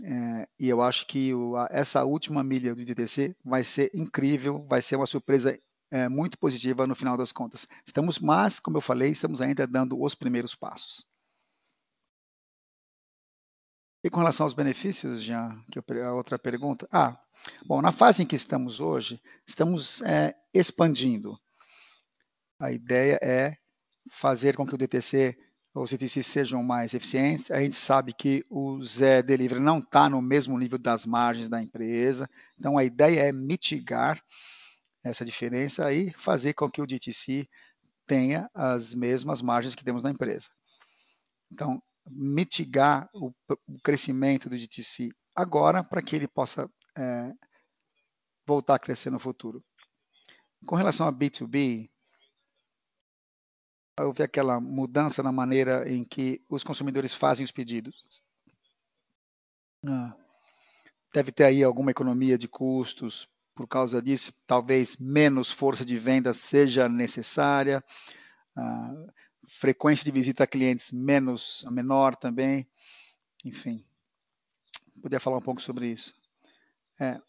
É, 0.02 0.48
e 0.58 0.68
eu 0.68 0.82
acho 0.82 1.06
que 1.06 1.32
o, 1.34 1.54
essa 1.70 2.04
última 2.04 2.42
milha 2.42 2.74
do 2.74 2.84
DTC 2.84 3.36
vai 3.44 3.64
ser 3.64 3.90
incrível, 3.94 4.64
vai 4.68 4.82
ser 4.82 4.96
uma 4.96 5.06
surpresa 5.06 5.58
é, 5.90 6.08
muito 6.08 6.38
positiva 6.38 6.86
no 6.86 6.94
final 6.94 7.16
das 7.16 7.32
contas. 7.32 7.66
Estamos, 7.86 8.18
mas, 8.18 8.58
como 8.60 8.76
eu 8.76 8.80
falei, 8.80 9.10
estamos 9.10 9.40
ainda 9.40 9.66
dando 9.66 10.00
os 10.00 10.14
primeiros 10.14 10.54
passos. 10.54 11.06
E 14.02 14.08
com 14.08 14.18
relação 14.20 14.44
aos 14.46 14.54
benefícios, 14.54 15.22
já 15.22 15.54
que 15.70 15.78
eu, 15.78 16.08
a 16.08 16.14
outra 16.14 16.38
pergunta. 16.38 16.88
Ah, 16.90 17.20
bom, 17.66 17.82
na 17.82 17.92
fase 17.92 18.22
em 18.22 18.26
que 18.26 18.34
estamos 18.34 18.80
hoje, 18.80 19.20
estamos 19.46 20.00
é, 20.02 20.34
expandindo. 20.54 21.38
A 22.60 22.70
ideia 22.70 23.18
é 23.22 23.56
fazer 24.10 24.54
com 24.54 24.66
que 24.66 24.74
o 24.74 24.78
DTC 24.78 25.36
ou 25.74 25.86
CTC 25.86 26.22
sejam 26.22 26.62
mais 26.62 26.92
eficientes. 26.94 27.50
A 27.50 27.60
gente 27.60 27.76
sabe 27.76 28.12
que 28.12 28.44
o 28.50 28.82
Zé 28.82 29.22
Delivery 29.22 29.60
não 29.60 29.78
está 29.78 30.10
no 30.10 30.20
mesmo 30.20 30.58
nível 30.58 30.78
das 30.78 31.06
margens 31.06 31.48
da 31.48 31.62
empresa. 31.62 32.28
Então, 32.58 32.76
a 32.76 32.84
ideia 32.84 33.22
é 33.22 33.32
mitigar 33.32 34.22
essa 35.02 35.24
diferença 35.24 35.90
e 35.92 36.12
fazer 36.12 36.52
com 36.52 36.70
que 36.70 36.82
o 36.82 36.86
DTC 36.86 37.48
tenha 38.06 38.50
as 38.52 38.94
mesmas 38.94 39.40
margens 39.40 39.74
que 39.74 39.84
temos 39.84 40.02
na 40.02 40.10
empresa. 40.10 40.48
Então, 41.50 41.82
mitigar 42.10 43.08
o, 43.14 43.32
o 43.68 43.80
crescimento 43.82 44.50
do 44.50 44.58
DTC 44.58 45.10
agora 45.34 45.82
para 45.82 46.02
que 46.02 46.16
ele 46.16 46.28
possa 46.28 46.68
é, 46.98 47.32
voltar 48.46 48.74
a 48.74 48.78
crescer 48.78 49.10
no 49.10 49.18
futuro. 49.18 49.64
Com 50.66 50.74
relação 50.74 51.06
a 51.06 51.12
B2B, 51.12 51.88
houve 54.04 54.22
aquela 54.22 54.60
mudança 54.60 55.22
na 55.22 55.32
maneira 55.32 55.90
em 55.90 56.04
que 56.04 56.42
os 56.48 56.62
consumidores 56.62 57.14
fazem 57.14 57.44
os 57.44 57.50
pedidos. 57.50 58.22
Ah, 59.86 60.14
deve 61.14 61.32
ter 61.32 61.44
aí 61.44 61.64
alguma 61.64 61.90
economia 61.90 62.36
de 62.36 62.48
custos 62.48 63.28
por 63.54 63.66
causa 63.66 64.00
disso, 64.00 64.32
talvez 64.46 64.96
menos 64.96 65.50
força 65.50 65.84
de 65.84 65.98
venda 65.98 66.32
seja 66.32 66.88
necessária, 66.88 67.84
a 68.56 68.94
frequência 69.46 70.04
de 70.04 70.10
visita 70.10 70.44
a 70.44 70.46
clientes 70.46 70.92
menos 70.92 71.66
menor 71.70 72.16
também, 72.16 72.66
enfim, 73.44 73.84
poderia 75.02 75.20
falar 75.20 75.38
um 75.38 75.42
pouco 75.42 75.60
sobre 75.60 75.88
isso. 75.88 76.14
É, 76.98 77.20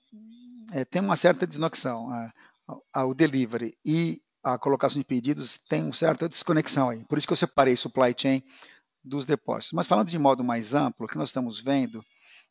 é, 0.71 0.85
tem 0.85 1.01
uma 1.01 1.15
certa 1.15 1.47
desconexão. 1.47 2.13
É, 2.15 2.31
o 3.03 3.13
delivery 3.13 3.77
e 3.83 4.21
a 4.43 4.57
colocação 4.57 4.99
de 4.99 5.05
pedidos 5.05 5.57
tem 5.69 5.83
uma 5.83 5.93
certa 5.93 6.27
desconexão 6.27 6.89
aí. 6.89 7.05
Por 7.05 7.17
isso 7.17 7.27
que 7.27 7.33
eu 7.33 7.37
separei 7.37 7.75
supply 7.75 8.13
chain 8.17 8.43
dos 9.03 9.25
depósitos. 9.25 9.73
Mas 9.73 9.87
falando 9.87 10.09
de 10.09 10.19
modo 10.19 10.43
mais 10.43 10.73
amplo, 10.73 11.05
o 11.05 11.09
que 11.09 11.17
nós 11.17 11.29
estamos 11.29 11.61
vendo 11.61 12.03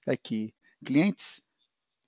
é 0.06 0.16
que 0.16 0.54
clientes 0.84 1.42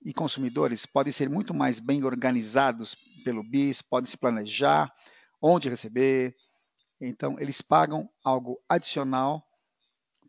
e 0.05 0.13
consumidores 0.13 0.85
podem 0.85 1.11
ser 1.11 1.29
muito 1.29 1.53
mais 1.53 1.79
bem 1.79 2.03
organizados 2.03 2.95
pelo 3.23 3.43
BIS, 3.43 3.81
podem 3.81 4.09
se 4.09 4.17
planejar 4.17 4.91
onde 5.41 5.69
receber. 5.69 6.35
Então, 6.99 7.39
eles 7.39 7.61
pagam 7.61 8.09
algo 8.23 8.61
adicional 8.67 9.45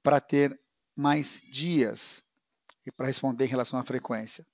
para 0.02 0.20
ter 0.20 0.58
mais 0.96 1.40
dias 1.50 2.22
e 2.86 2.92
para 2.92 3.06
responder 3.06 3.46
em 3.46 3.48
relação 3.48 3.78
à 3.78 3.82
frequência. 3.82 4.44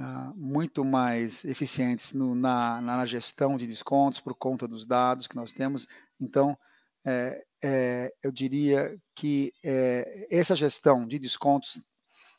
Uh, 0.00 0.34
muito 0.34 0.84
mais 0.84 1.44
eficientes 1.44 2.12
no, 2.12 2.34
na, 2.34 2.80
na, 2.80 3.04
gestão 3.04 3.56
de 3.56 3.66
descontos 3.68 4.18
por 4.18 4.34
conta 4.34 4.66
dos 4.66 4.84
dados 4.84 5.28
que 5.28 5.36
nós 5.36 5.52
temos. 5.52 5.86
Então, 6.20 6.58
é, 7.04 7.44
é, 7.62 8.12
eu 8.22 8.32
diria 8.32 8.96
que 9.14 9.52
é, 9.62 10.26
essa 10.30 10.56
gestão 10.56 11.06
de 11.06 11.18
descontos 11.18 11.80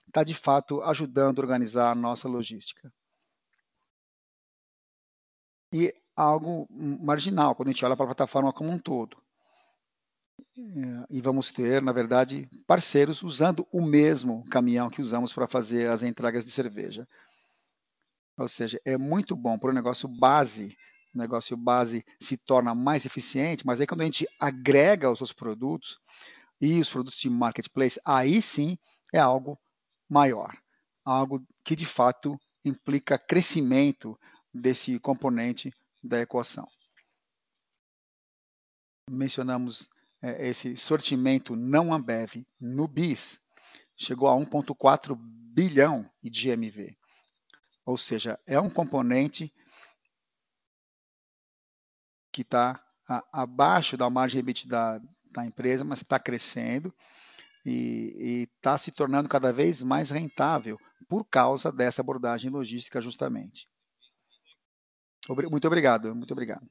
está 0.08 0.24
de 0.24 0.34
fato 0.34 0.82
ajudando 0.84 1.39
a 1.39 1.42
organizar 1.42 1.92
a 1.92 1.96
nossa 1.96 2.28
logística. 2.28 2.92
E 5.72 5.94
algo 6.16 6.68
marginal 6.70 7.56
quando 7.56 7.70
a 7.70 7.72
gente 7.72 7.84
olha 7.84 7.96
para 7.96 8.06
a 8.06 8.10
plataforma 8.10 8.54
como 8.54 8.70
um 8.70 8.78
todo. 8.78 9.18
E 11.10 11.22
vamos 11.22 11.52
ter, 11.52 11.82
na 11.82 11.92
verdade, 11.92 12.48
parceiros 12.68 13.24
usando 13.24 13.68
o 13.72 13.82
mesmo 13.82 14.44
caminhão 14.50 14.89
que 14.89 15.02
usamos 15.02 15.34
para 15.34 15.48
fazer 15.48 15.89
as 15.89 16.04
entregas 16.04 16.46
de 16.46 16.52
cerveja. 16.52 17.08
Ou 18.38 18.48
seja, 18.48 18.80
é 18.84 18.98
muito 18.98 19.36
bom 19.36 19.58
para 19.58 19.69
o 19.69 19.74
negócio 19.74 20.08
base. 20.08 20.76
O 21.13 21.17
negócio 21.17 21.56
base 21.56 22.04
se 22.19 22.38
torna 22.38 22.74
mais 22.74 23.06
eficiente, 23.06 23.65
mas 23.65 23.80
aí 23.80 23.86
quando 23.86 24.02
a 24.02 24.06
gente 24.06 24.28
agrega 24.39 25.12
os 25.12 25.22
outros 25.22 25.38
produtos 25.38 26.00
e 26.60 26.80
os 26.80 26.89
produtos 26.89 27.19
de 27.19 27.30
marketplace, 27.30 28.00
aí 28.04 28.41
sim 28.41 28.78
é 29.13 29.19
algo 29.19 29.60
maior, 30.10 30.58
algo 31.06 31.46
que 31.63 31.76
de 31.76 31.86
fato 31.86 32.36
implica 32.65 33.19
crescimento 33.19 34.17
desse 34.52 35.00
componente 35.00 35.72
da 36.04 36.19
equação. 36.19 36.67
Mencionamos 39.10 39.89
é, 40.22 40.48
esse 40.48 40.76
sortimento 40.78 41.56
não 41.56 41.93
Ambev 41.93 42.46
no 42.60 42.88
BIS, 42.88 43.39
chegou 43.96 44.28
a 44.28 44.36
1,4 44.36 45.15
bilhão 45.54 46.10
de 46.24 46.30
GMV. 46.30 46.98
Ou 47.86 47.98
seja, 47.98 48.39
é 48.46 48.60
um 48.60 48.69
componente 48.69 49.54
que 52.32 52.41
está 52.41 52.84
abaixo 53.32 53.98
da 53.98 54.10
margem 54.10 54.39
EBITDA 54.39 55.02
da 55.32 55.46
empresa, 55.46 55.84
mas 55.84 56.02
está 56.02 56.19
crescendo 56.19 56.93
e 57.65 58.48
está 58.56 58.78
se 58.78 58.91
tornando 58.91 59.30
cada 59.30 59.52
vez 59.52 59.82
mais 59.84 60.10
rentável 60.10 60.80
por 61.08 61.26
causa 61.26 61.72
dessa 61.72 62.02
abordagem 62.02 62.50
logística 62.50 63.02
justamente. 63.02 63.67
Muito 65.50 65.67
obrigado, 65.67 66.13
muito 66.15 66.32
obrigado. 66.32 66.69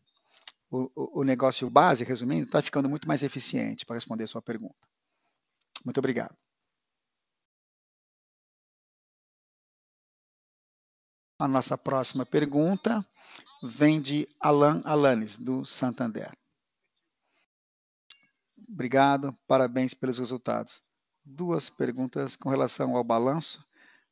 O, 0.71 0.91
o, 0.95 1.21
o 1.21 1.25
negócio 1.25 1.69
base, 1.71 2.05
resumindo, 2.05 2.47
está 2.47 2.61
ficando 2.63 2.89
muito 2.89 3.07
mais 3.07 3.23
eficiente 3.23 3.85
para 3.85 3.97
responder 3.97 4.25
a 4.25 4.29
sua 4.29 4.43
pergunta. 4.43 4.87
Muito 5.85 5.99
obrigado. 5.99 6.37
A 11.43 11.49
nossa 11.49 11.77
próxima 11.77 12.25
pergunta 12.25 13.05
vem 13.65 14.01
de 14.01 14.29
Alan 14.39 14.81
Alanes, 14.85 15.37
do 15.37 15.65
Santander. 15.65 16.31
Obrigado, 18.69 19.37
parabéns 19.49 19.93
pelos 19.93 20.21
resultados. 20.21 20.85
Duas 21.25 21.69
perguntas 21.69 22.37
com 22.37 22.49
relação 22.49 22.97
ao 22.97 23.03
balanço. 23.03 23.67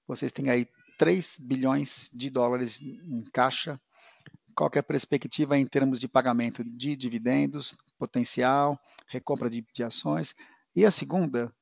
Vocês 0.09 0.33
têm 0.33 0.51
aí 0.51 0.67
3 0.99 1.37
bilhões 1.39 2.11
de 2.13 2.31
dólares 2.31 2.83
em 2.83 3.23
caixa. 3.33 3.81
Qual 4.53 4.69
é 4.75 4.81
a 4.81 4.83
perspectiva 4.83 5.57
em 5.57 5.65
termos 5.69 6.01
de 6.01 6.09
pagamento 6.09 6.65
de 6.65 6.97
dividendos, 6.97 7.79
potencial, 7.97 8.77
recompra 9.07 9.49
de, 9.49 9.65
de 9.73 9.85
ações? 9.85 10.35
E 10.75 10.85
a 10.85 10.91
segunda, 10.91 11.55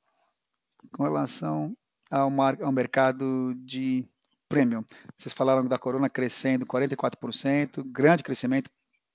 com 0.93 1.03
relação 1.03 1.77
ao, 2.11 2.31
mar, 2.31 2.57
ao 2.63 2.73
mercado 2.73 3.55
de 3.67 4.09
premium. 4.49 4.85
Vocês 5.17 5.33
falaram 5.33 5.67
da 5.67 5.79
Corona 5.79 6.09
crescendo 6.09 6.67
44%, 6.67 7.85
grande 7.85 8.23
crescimento, 8.23 8.71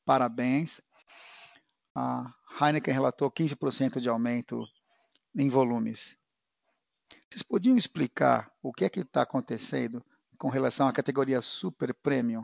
parabéns. 0.05 0.81
A 1.95 2.31
Heineken 2.61 2.93
relatou 2.93 3.31
15% 3.31 3.99
de 3.99 4.09
aumento 4.09 4.65
em 5.35 5.49
volumes. 5.49 6.17
Vocês 7.29 7.41
podiam 7.41 7.75
explicar 7.75 8.51
o 8.61 8.71
que 8.71 8.85
é 8.85 8.89
que 8.89 8.99
está 8.99 9.23
acontecendo 9.23 10.03
com 10.37 10.49
relação 10.49 10.87
à 10.87 10.93
categoria 10.93 11.41
super 11.41 11.93
premium? 11.93 12.41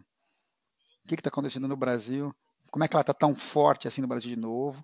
O 1.05 1.07
que 1.07 1.15
está 1.15 1.29
acontecendo 1.29 1.67
no 1.67 1.77
Brasil? 1.77 2.35
Como 2.71 2.83
é 2.83 2.87
que 2.87 2.95
ela 2.95 3.01
está 3.01 3.13
tão 3.13 3.33
forte 3.33 3.87
assim 3.87 4.01
no 4.01 4.07
Brasil 4.07 4.29
de 4.29 4.39
novo? 4.39 4.83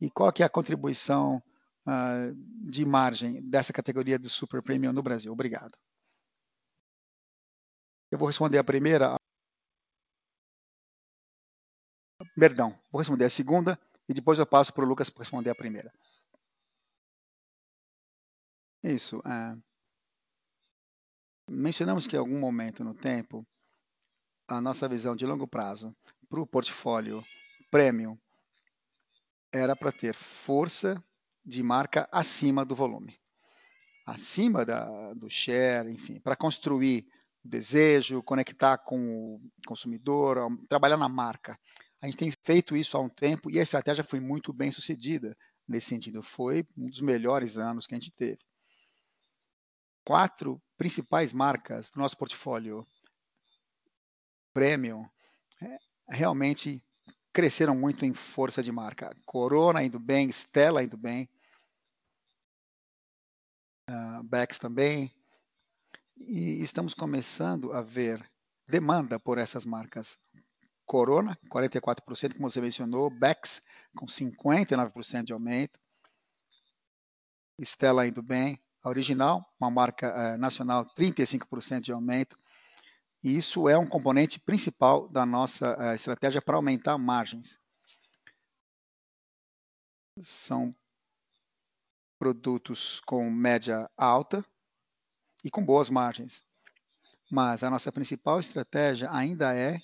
E 0.00 0.10
qual 0.10 0.32
que 0.32 0.42
é 0.42 0.46
a 0.46 0.50
contribuição 0.50 1.42
uh, 1.86 2.34
de 2.68 2.84
margem 2.84 3.40
dessa 3.42 3.72
categoria 3.72 4.18
de 4.18 4.28
super 4.28 4.62
premium 4.62 4.92
no 4.92 5.02
Brasil? 5.02 5.32
Obrigado. 5.32 5.76
Eu 8.16 8.18
vou 8.18 8.28
responder 8.28 8.56
a 8.56 8.64
primeira. 8.64 9.14
Perdão, 12.34 12.70
vou 12.90 12.98
responder 12.98 13.26
a 13.26 13.28
segunda 13.28 13.78
e 14.08 14.14
depois 14.14 14.38
eu 14.38 14.46
passo 14.46 14.72
para 14.72 14.86
o 14.86 14.88
Lucas 14.88 15.10
para 15.10 15.20
responder 15.20 15.50
a 15.50 15.54
primeira. 15.54 15.92
Isso. 18.82 19.18
É... 19.18 19.58
Mencionamos 21.50 22.06
que 22.06 22.16
em 22.16 22.18
algum 22.18 22.40
momento 22.40 22.82
no 22.82 22.94
tempo, 22.94 23.46
a 24.48 24.62
nossa 24.62 24.88
visão 24.88 25.14
de 25.14 25.26
longo 25.26 25.46
prazo 25.46 25.94
para 26.26 26.40
o 26.40 26.46
portfólio 26.46 27.22
premium 27.70 28.18
era 29.52 29.76
para 29.76 29.92
ter 29.92 30.14
força 30.14 31.04
de 31.44 31.62
marca 31.62 32.08
acima 32.10 32.64
do 32.64 32.74
volume, 32.74 33.20
acima 34.06 34.64
da, 34.64 35.12
do 35.12 35.28
share, 35.28 35.90
enfim, 35.90 36.18
para 36.18 36.34
construir 36.34 37.06
desejo, 37.46 38.22
conectar 38.22 38.78
com 38.78 39.36
o 39.36 39.40
consumidor, 39.66 40.38
trabalhar 40.68 40.96
na 40.96 41.08
marca. 41.08 41.58
A 42.00 42.06
gente 42.06 42.18
tem 42.18 42.30
feito 42.44 42.76
isso 42.76 42.96
há 42.96 43.00
um 43.00 43.08
tempo 43.08 43.50
e 43.50 43.58
a 43.58 43.62
estratégia 43.62 44.04
foi 44.04 44.20
muito 44.20 44.52
bem 44.52 44.70
sucedida 44.70 45.36
nesse 45.66 45.88
sentido. 45.88 46.22
Foi 46.22 46.66
um 46.76 46.88
dos 46.88 47.00
melhores 47.00 47.58
anos 47.58 47.86
que 47.86 47.94
a 47.94 47.98
gente 47.98 48.12
teve. 48.12 48.38
Quatro 50.04 50.62
principais 50.76 51.32
marcas 51.32 51.90
do 51.90 51.98
nosso 51.98 52.16
portfólio 52.16 52.86
premium 54.52 55.08
é, 55.60 55.78
realmente 56.08 56.82
cresceram 57.32 57.74
muito 57.74 58.04
em 58.04 58.14
força 58.14 58.62
de 58.62 58.70
marca. 58.70 59.14
Corona 59.24 59.82
indo 59.82 59.98
bem, 59.98 60.28
Stella 60.30 60.82
indo 60.82 60.96
bem, 60.96 61.28
uh, 63.90 64.22
Bex 64.22 64.58
também, 64.58 65.14
e 66.16 66.62
estamos 66.62 66.94
começando 66.94 67.72
a 67.72 67.82
ver 67.82 68.24
demanda 68.68 69.18
por 69.18 69.38
essas 69.38 69.64
marcas. 69.64 70.18
Corona, 70.84 71.36
44%, 71.50 72.34
como 72.34 72.50
você 72.50 72.60
mencionou, 72.60 73.10
Bex, 73.10 73.62
com 73.96 74.06
59% 74.06 75.24
de 75.24 75.32
aumento, 75.32 75.80
Stella 77.60 78.06
indo 78.06 78.22
bem, 78.22 78.62
a 78.82 78.88
Original, 78.88 79.44
uma 79.60 79.70
marca 79.70 80.14
uh, 80.14 80.38
nacional, 80.38 80.86
35% 80.94 81.80
de 81.80 81.92
aumento, 81.92 82.38
e 83.22 83.36
isso 83.36 83.68
é 83.68 83.76
um 83.76 83.86
componente 83.86 84.38
principal 84.38 85.08
da 85.08 85.26
nossa 85.26 85.76
uh, 85.76 85.94
estratégia 85.94 86.40
para 86.40 86.56
aumentar 86.56 86.96
margens. 86.98 87.58
São 90.20 90.74
produtos 92.18 93.00
com 93.00 93.28
média 93.30 93.90
alta, 93.96 94.44
e 95.44 95.50
com 95.50 95.64
boas 95.64 95.90
margens. 95.90 96.42
Mas 97.30 97.62
a 97.62 97.70
nossa 97.70 97.90
principal 97.90 98.38
estratégia 98.38 99.10
ainda 99.12 99.54
é 99.54 99.80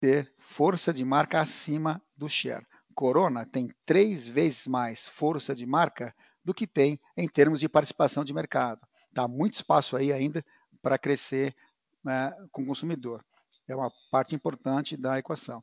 ter 0.00 0.32
força 0.38 0.92
de 0.92 1.04
marca 1.04 1.40
acima 1.40 2.02
do 2.16 2.28
share. 2.28 2.66
Corona 2.94 3.44
tem 3.44 3.68
três 3.84 4.28
vezes 4.28 4.66
mais 4.66 5.06
força 5.06 5.54
de 5.54 5.66
marca 5.66 6.14
do 6.42 6.54
que 6.54 6.66
tem 6.66 6.98
em 7.16 7.28
termos 7.28 7.60
de 7.60 7.68
participação 7.68 8.24
de 8.24 8.32
mercado. 8.32 8.80
Tá 9.12 9.28
muito 9.28 9.54
espaço 9.54 9.96
aí 9.96 10.12
ainda 10.12 10.44
para 10.80 10.98
crescer 10.98 11.54
né, 12.02 12.32
com 12.52 12.62
o 12.62 12.66
consumidor. 12.66 13.24
É 13.68 13.74
uma 13.74 13.90
parte 14.10 14.34
importante 14.34 14.96
da 14.96 15.18
equação. 15.18 15.62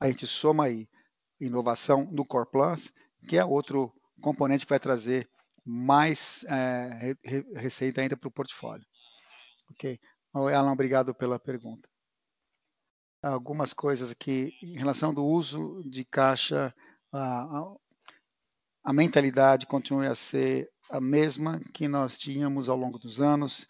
A 0.00 0.08
gente 0.08 0.26
soma 0.26 0.64
aí 0.64 0.88
inovação 1.40 2.08
no 2.10 2.24
Core 2.24 2.50
Plus, 2.50 2.92
que 3.28 3.36
é 3.36 3.44
outro 3.44 3.92
componente 4.20 4.64
que 4.64 4.70
vai 4.70 4.80
trazer 4.80 5.28
mais 5.64 6.44
é, 6.44 7.14
receita 7.56 8.00
ainda 8.00 8.16
para 8.16 8.28
o 8.28 8.32
portfólio. 8.32 8.86
Ok? 9.70 9.98
Alan, 10.32 10.72
obrigado 10.72 11.14
pela 11.14 11.38
pergunta. 11.38 11.88
Algumas 13.22 13.72
coisas 13.72 14.10
aqui 14.10 14.52
em 14.62 14.76
relação 14.76 15.14
do 15.14 15.24
uso 15.24 15.82
de 15.88 16.04
caixa, 16.04 16.74
a, 17.12 17.74
a 18.82 18.92
mentalidade 18.92 19.66
continua 19.66 20.08
a 20.08 20.14
ser 20.14 20.68
a 20.90 21.00
mesma 21.00 21.60
que 21.72 21.86
nós 21.86 22.18
tínhamos 22.18 22.68
ao 22.68 22.76
longo 22.76 22.98
dos 22.98 23.20
anos, 23.20 23.66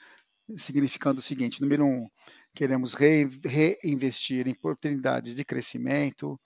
significando 0.57 1.21
o 1.21 1.23
seguinte: 1.23 1.61
número 1.61 1.85
um, 1.85 2.09
queremos 2.55 2.95
reinvestir 2.95 4.49
em 4.49 4.53
oportunidades 4.53 5.35
de 5.35 5.45
crescimento. 5.45 6.41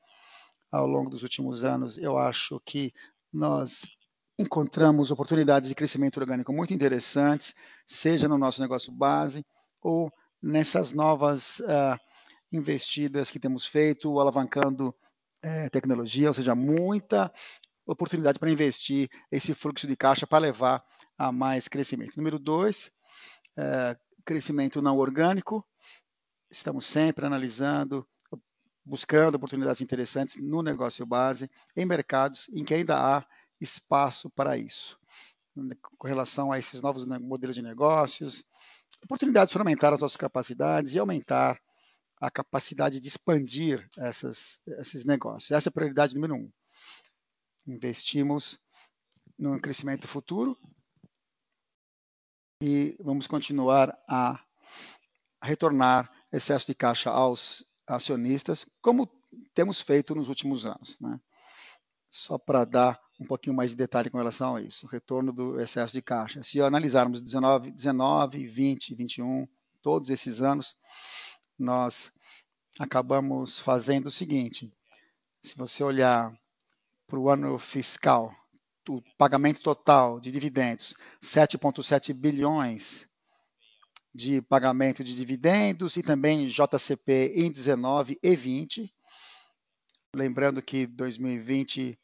Ao 0.70 0.86
longo 0.86 1.10
dos 1.10 1.22
últimos 1.22 1.62
anos, 1.62 1.96
eu 1.96 2.18
acho 2.18 2.60
que 2.64 2.92
nós 3.32 3.95
encontramos 4.38 5.10
oportunidades 5.10 5.68
de 5.68 5.74
crescimento 5.74 6.18
orgânico 6.20 6.52
muito 6.52 6.74
interessantes, 6.74 7.54
seja 7.86 8.28
no 8.28 8.36
nosso 8.36 8.60
negócio 8.60 8.92
base 8.92 9.44
ou 9.80 10.12
nessas 10.42 10.92
novas 10.92 11.60
uh, 11.60 11.98
investidas 12.52 13.30
que 13.30 13.38
temos 13.38 13.66
feito, 13.66 14.20
alavancando 14.20 14.88
uh, 14.88 15.70
tecnologia, 15.70 16.28
ou 16.28 16.34
seja, 16.34 16.54
muita 16.54 17.32
oportunidade 17.86 18.38
para 18.38 18.50
investir 18.50 19.08
esse 19.30 19.54
fluxo 19.54 19.86
de 19.86 19.96
caixa 19.96 20.26
para 20.26 20.38
levar 20.38 20.84
a 21.16 21.32
mais 21.32 21.66
crescimento. 21.68 22.16
Número 22.16 22.38
dois, 22.38 22.90
uh, 23.58 23.98
crescimento 24.24 24.82
não 24.82 24.98
orgânico. 24.98 25.64
Estamos 26.50 26.84
sempre 26.84 27.24
analisando, 27.24 28.06
buscando 28.84 29.36
oportunidades 29.36 29.80
interessantes 29.80 30.40
no 30.42 30.62
negócio 30.62 31.06
base, 31.06 31.50
em 31.74 31.86
mercados 31.86 32.48
em 32.52 32.64
que 32.64 32.74
ainda 32.74 32.96
há 32.98 33.26
espaço 33.60 34.30
para 34.30 34.56
isso. 34.56 34.98
Com 35.98 36.06
relação 36.06 36.52
a 36.52 36.58
esses 36.58 36.82
novos 36.82 37.04
modelos 37.04 37.56
de 37.56 37.62
negócios, 37.62 38.44
oportunidades 39.02 39.52
para 39.52 39.62
aumentar 39.62 39.92
as 39.92 40.00
nossas 40.00 40.16
capacidades 40.16 40.94
e 40.94 40.98
aumentar 40.98 41.60
a 42.20 42.30
capacidade 42.30 43.00
de 43.00 43.08
expandir 43.08 43.88
essas, 43.98 44.60
esses 44.78 45.04
negócios. 45.04 45.50
Essa 45.50 45.68
é 45.68 45.70
a 45.70 45.72
prioridade 45.72 46.14
número 46.14 46.34
um. 46.34 46.52
Investimos 47.66 48.60
no 49.38 49.58
crescimento 49.60 50.06
futuro 50.06 50.58
e 52.62 52.96
vamos 53.00 53.26
continuar 53.26 53.96
a 54.08 54.42
retornar 55.42 56.10
excesso 56.32 56.66
de 56.66 56.74
caixa 56.74 57.10
aos 57.10 57.64
acionistas, 57.86 58.66
como 58.80 59.06
temos 59.54 59.80
feito 59.80 60.14
nos 60.14 60.28
últimos 60.28 60.64
anos. 60.64 60.98
Né? 60.98 61.20
Só 62.08 62.38
para 62.38 62.64
dar 62.64 63.00
um 63.18 63.24
pouquinho 63.24 63.56
mais 63.56 63.70
de 63.70 63.76
detalhe 63.76 64.10
com 64.10 64.18
relação 64.18 64.56
a 64.56 64.62
isso, 64.62 64.86
retorno 64.86 65.32
do 65.32 65.60
excesso 65.60 65.92
de 65.92 66.02
caixa. 66.02 66.42
Se 66.42 66.60
analisarmos 66.60 67.20
19, 67.20 67.70
19 67.70 68.46
20, 68.46 68.94
21, 68.94 69.48
todos 69.80 70.10
esses 70.10 70.42
anos, 70.42 70.76
nós 71.58 72.12
acabamos 72.78 73.58
fazendo 73.58 74.06
o 74.06 74.10
seguinte: 74.10 74.72
se 75.42 75.56
você 75.56 75.82
olhar 75.82 76.36
para 77.06 77.18
o 77.18 77.30
ano 77.30 77.58
fiscal, 77.58 78.34
o 78.88 79.02
pagamento 79.16 79.60
total 79.60 80.20
de 80.20 80.30
dividendos, 80.30 80.94
7,7 81.22 82.12
bilhões 82.12 83.08
de 84.14 84.40
pagamento 84.40 85.04
de 85.04 85.14
dividendos 85.14 85.96
e 85.96 86.02
também 86.02 86.46
JCP 86.46 87.32
em 87.34 87.52
19 87.52 88.18
e 88.22 88.36
20. 88.36 88.94
Lembrando 90.14 90.62
que 90.62 90.86
2020 90.86 91.98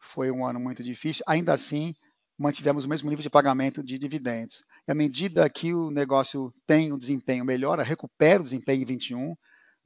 foi 0.00 0.30
um 0.30 0.44
ano 0.44 0.58
muito 0.58 0.82
difícil, 0.82 1.24
ainda 1.28 1.52
assim 1.52 1.94
mantivemos 2.38 2.86
o 2.86 2.88
mesmo 2.88 3.10
nível 3.10 3.22
de 3.22 3.30
pagamento 3.30 3.82
de 3.82 3.98
dividendos. 3.98 4.64
E 4.88 4.90
à 4.90 4.94
medida 4.94 5.48
que 5.50 5.74
o 5.74 5.90
negócio 5.90 6.52
tem 6.66 6.92
um 6.92 6.98
desempenho 6.98 7.44
melhor, 7.44 7.78
recupera 7.80 8.40
o 8.40 8.44
desempenho 8.44 8.82
em 8.82 8.84
21, 8.86 9.36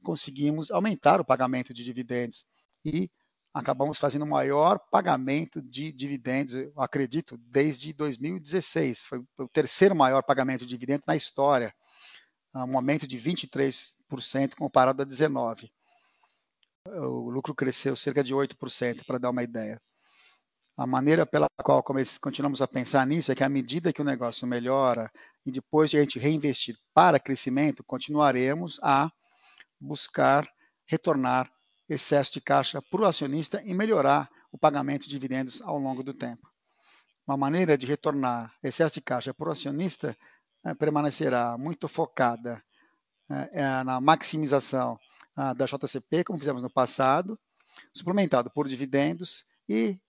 conseguimos 0.03 0.71
aumentar 0.71 1.19
o 1.19 1.25
pagamento 1.25 1.73
de 1.73 1.83
dividendos 1.83 2.45
e 2.85 3.09
acabamos 3.53 3.97
fazendo 3.97 4.23
o 4.23 4.27
maior 4.27 4.79
pagamento 4.91 5.61
de 5.61 5.91
dividendos, 5.91 6.53
eu 6.55 6.73
acredito, 6.77 7.37
desde 7.37 7.93
2016. 7.93 9.05
Foi 9.05 9.23
o 9.37 9.47
terceiro 9.47 9.95
maior 9.95 10.21
pagamento 10.23 10.61
de 10.61 10.67
dividendos 10.67 11.05
na 11.05 11.15
história, 11.15 11.73
um 12.53 12.77
aumento 12.77 13.05
de 13.05 13.17
23% 13.17 14.55
comparado 14.55 15.01
a 15.01 15.05
19. 15.05 15.69
O 16.87 17.29
lucro 17.29 17.55
cresceu 17.55 17.95
cerca 17.95 18.23
de 18.23 18.33
8%, 18.33 19.05
para 19.05 19.17
dar 19.17 19.29
uma 19.29 19.43
ideia. 19.43 19.81
A 20.77 20.85
maneira 20.85 21.25
pela 21.25 21.47
qual 21.63 21.81
continuamos 21.81 22.61
a 22.61 22.67
pensar 22.67 23.07
nisso 23.07 23.31
é 23.31 23.35
que 23.35 23.43
à 23.43 23.49
medida 23.49 23.93
que 23.93 24.01
o 24.01 24.05
negócio 24.05 24.45
melhora 24.45 25.09
e 25.45 25.51
depois 25.51 25.89
de 25.89 25.97
a 25.97 26.01
gente 26.01 26.19
reinvestir 26.19 26.77
para 26.93 27.17
crescimento, 27.17 27.81
continuaremos 27.81 28.77
a 28.83 29.09
buscar 29.79 30.45
retornar 30.85 31.49
excesso 31.87 32.33
de 32.33 32.41
caixa 32.41 32.81
para 32.81 33.01
o 33.01 33.05
acionista 33.05 33.61
e 33.63 33.73
melhorar 33.73 34.29
o 34.51 34.57
pagamento 34.57 35.03
de 35.03 35.11
dividendos 35.11 35.61
ao 35.61 35.79
longo 35.79 36.03
do 36.03 36.13
tempo. 36.13 36.49
Uma 37.25 37.37
maneira 37.37 37.77
de 37.77 37.85
retornar 37.85 38.53
excesso 38.61 38.95
de 38.95 39.01
caixa 39.01 39.33
para 39.33 39.47
o 39.47 39.51
acionista 39.51 40.17
é, 40.65 40.73
permanecerá 40.73 41.57
muito 41.57 41.87
focada 41.87 42.61
é, 43.53 43.83
na 43.83 44.01
maximização 44.01 44.99
da 45.57 45.65
JCP, 45.65 46.23
como 46.23 46.39
fizemos 46.39 46.61
no 46.61 46.69
passado, 46.69 47.37
suplementado 47.93 48.49
por 48.49 48.69
dividendos 48.69 49.43
e 49.67 49.99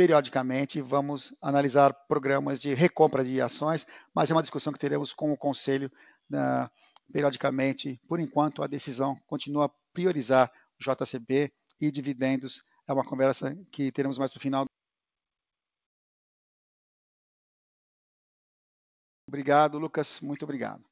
periodicamente 0.00 0.80
vamos 0.80 1.36
analisar 1.42 1.92
programas 1.92 2.58
de 2.58 2.72
recompra 2.72 3.22
de 3.22 3.38
ações, 3.38 3.86
mas 4.14 4.30
é 4.30 4.34
uma 4.34 4.40
discussão 4.40 4.72
que 4.72 4.78
teremos 4.78 5.12
com 5.12 5.30
o 5.30 5.36
conselho 5.36 5.92
uh, 6.32 6.70
periodicamente. 7.12 8.00
Por 8.08 8.18
enquanto, 8.18 8.62
a 8.62 8.66
decisão 8.66 9.14
continua 9.26 9.66
a 9.66 9.70
priorizar 9.92 10.50
o 10.80 10.82
JCB 10.82 11.52
e 11.78 11.90
dividendos. 11.90 12.64
É 12.88 12.94
uma 12.94 13.04
conversa 13.04 13.54
que 13.70 13.92
teremos 13.92 14.16
mais 14.16 14.32
para 14.32 14.38
o 14.38 14.40
final. 14.40 14.64
Obrigado, 19.28 19.78
Lucas. 19.78 20.22
Muito 20.22 20.44
obrigado. 20.44 20.82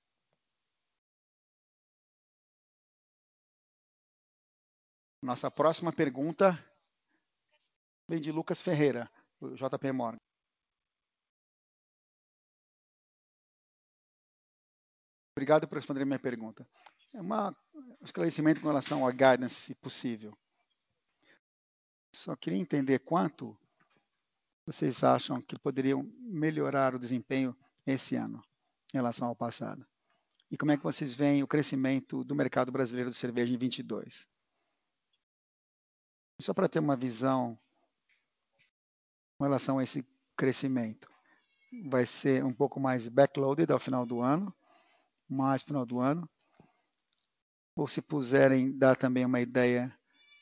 Nossa 5.23 5.51
próxima 5.51 5.91
pergunta 5.95 6.63
vem 8.09 8.21
de 8.21 8.33
Lucas 8.33 8.63
Ferreira, 8.63 9.11
JP 9.41 9.93
Morgan. 9.93 10.19
Obrigado 15.37 15.69
por 15.69 15.77
responder 15.77 16.03
a 16.03 16.07
minha 16.07 16.19
pergunta. 16.19 16.67
É 17.13 17.23
um 17.23 17.29
esclarecimento 18.03 18.61
com 18.61 18.69
relação 18.69 19.05
ao 19.05 19.13
guidance, 19.13 19.55
se 19.55 19.75
possível. 19.75 20.37
Só 22.13 22.35
queria 22.35 22.59
entender 22.59 22.99
quanto 23.01 23.57
vocês 24.67 25.05
acham 25.05 25.41
que 25.41 25.59
poderiam 25.59 26.03
melhorar 26.19 26.95
o 26.95 26.99
desempenho 26.99 27.57
esse 27.87 28.17
ano 28.17 28.43
em 28.93 28.99
relação 28.99 29.29
ao 29.29 29.37
passado. 29.37 29.87
E 30.51 30.57
como 30.57 30.73
é 30.73 30.77
que 30.77 30.83
vocês 30.83 31.15
veem 31.15 31.43
o 31.43 31.47
crescimento 31.47 32.25
do 32.25 32.35
mercado 32.35 32.73
brasileiro 32.73 33.11
de 33.11 33.17
cerveja 33.17 33.53
em 33.53 33.59
22? 33.59 34.27
Só 36.41 36.55
para 36.55 36.69
ter 36.69 36.79
uma 36.79 36.97
visão 36.97 37.59
com 39.39 39.45
relação 39.45 39.79
a 39.79 39.85
esse 39.85 40.05
crescimento. 40.37 41.09
Vai 41.89 42.05
ser 42.05 42.45
um 42.45 42.53
pouco 42.53 42.81
mais 42.81 43.09
backloaded 43.09 43.71
ao 43.71 43.79
final 43.79 44.05
do 44.05 44.21
ano, 44.21 44.53
mais 45.29 45.63
final 45.63 45.87
do 45.87 46.01
ano. 46.01 46.29
Ou 47.77 47.87
se 47.87 48.03
puserem 48.03 48.77
dar 48.77 48.97
também 48.97 49.25
uma 49.25 49.41
ideia 49.41 49.97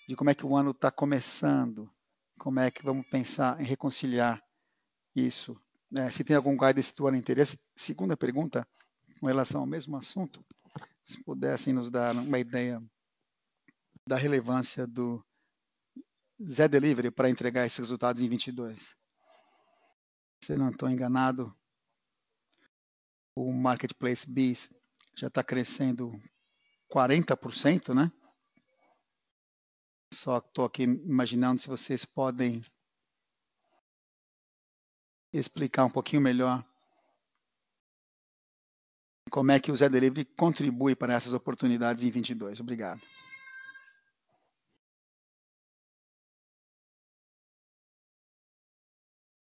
de 0.09 0.17
como 0.17 0.31
é 0.31 0.35
que 0.35 0.47
o 0.47 0.57
ano 0.57 0.71
está 0.71 0.91
começando, 0.91 1.91
como 2.39 2.59
é 2.59 2.71
que 2.71 2.83
vamos 2.83 3.07
pensar 3.09 3.61
em 3.61 3.65
reconciliar 3.65 4.43
isso. 5.15 5.61
Né? 5.91 6.11
Se 6.11 6.25
tem 6.25 6.35
algum 6.35 6.57
guidance 6.57 6.95
do 6.97 7.07
ano 7.07 7.19
interesse. 7.19 7.61
Segunda 7.77 8.17
pergunta, 8.17 8.67
com 9.21 9.27
relação 9.27 9.61
ao 9.61 9.67
mesmo 9.67 9.97
assunto, 9.97 10.43
se 11.05 11.23
pudessem 11.23 11.75
nos 11.75 11.91
dar 11.91 12.15
uma 12.15 12.39
ideia 12.39 12.83
da 14.09 14.17
relevância 14.17 14.87
do 14.87 15.23
Zé 16.43 16.69
Delivery 16.69 17.11
para 17.11 17.31
entregar 17.31 17.65
esses 17.65 17.79
resultados 17.79 18.21
em 18.21 18.29
22. 18.29 18.97
Se 20.43 20.57
não 20.57 20.71
estou 20.71 20.89
enganado, 20.89 21.57
o 23.35 23.53
Marketplace 23.53 24.31
Biz 24.31 24.71
já 25.15 25.29
está 25.29 25.43
crescendo 25.43 26.13
40%, 26.93 27.95
né? 27.95 28.13
Só 30.13 30.39
estou 30.39 30.65
aqui 30.65 30.83
imaginando 30.83 31.61
se 31.61 31.69
vocês 31.69 32.05
podem 32.05 32.63
explicar 35.33 35.85
um 35.85 35.91
pouquinho 35.91 36.23
melhor 36.23 36.65
como 39.31 39.51
é 39.51 39.61
que 39.61 39.73
o 39.73 39.77
Zé 39.77 39.89
Delivery 39.89 40.25
contribui 40.25 40.95
para 40.95 41.15
essas 41.15 41.33
oportunidades 41.33 42.05
em 42.05 42.11
22. 42.11 42.61
Obrigado. 42.61 43.03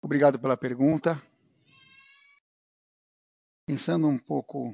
Obrigado 0.07 0.39
pela 0.39 0.55
pergunta. 0.55 1.21
Pensando 3.67 4.07
um 4.07 4.17
pouco, 4.17 4.73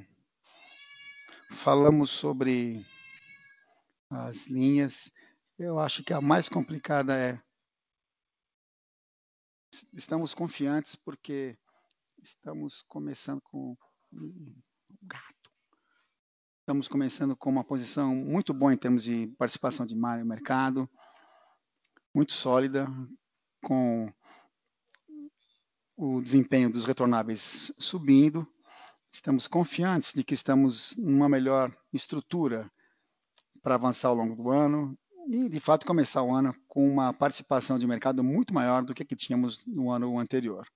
falamos 1.50 2.10
sobre 2.10 2.86
as 4.08 4.46
linhas. 4.46 5.10
Eu 5.58 5.80
acho 5.80 6.04
que 6.04 6.12
a 6.12 6.20
mais 6.20 6.48
complicada 6.48 7.18
é 7.18 7.42
estamos 9.92 10.34
confiantes 10.34 10.94
porque 10.94 11.58
estamos 12.22 12.82
começando 12.82 13.40
com 13.42 13.76
gato. 15.02 15.50
Estamos 16.60 16.86
começando 16.86 17.36
com 17.36 17.50
uma 17.50 17.64
posição 17.64 18.14
muito 18.14 18.54
boa 18.54 18.72
em 18.72 18.78
termos 18.78 19.02
de 19.02 19.26
participação 19.36 19.84
de 19.84 19.96
mar 19.96 20.20
no 20.20 20.26
mercado, 20.26 20.88
muito 22.14 22.32
sólida, 22.32 22.86
com 23.64 24.08
o 26.06 26.20
desempenho 26.20 26.70
dos 26.70 26.84
retornáveis 26.84 27.72
subindo. 27.78 28.46
Estamos 29.10 29.46
confiantes 29.46 30.12
de 30.12 30.22
que 30.22 30.34
estamos 30.34 30.94
numa 30.98 31.30
melhor 31.30 31.74
estrutura 31.94 32.70
para 33.62 33.76
avançar 33.76 34.08
ao 34.08 34.14
longo 34.14 34.36
do 34.36 34.50
ano 34.50 34.98
e, 35.30 35.48
de 35.48 35.58
fato, 35.58 35.86
começar 35.86 36.22
o 36.22 36.30
ano 36.30 36.54
com 36.68 36.86
uma 36.86 37.10
participação 37.14 37.78
de 37.78 37.86
mercado 37.86 38.22
muito 38.22 38.52
maior 38.52 38.84
do 38.84 38.92
que, 38.92 39.02
que 39.02 39.16
tínhamos 39.16 39.64
no 39.64 39.90
ano 39.90 40.18
anterior. 40.18 40.66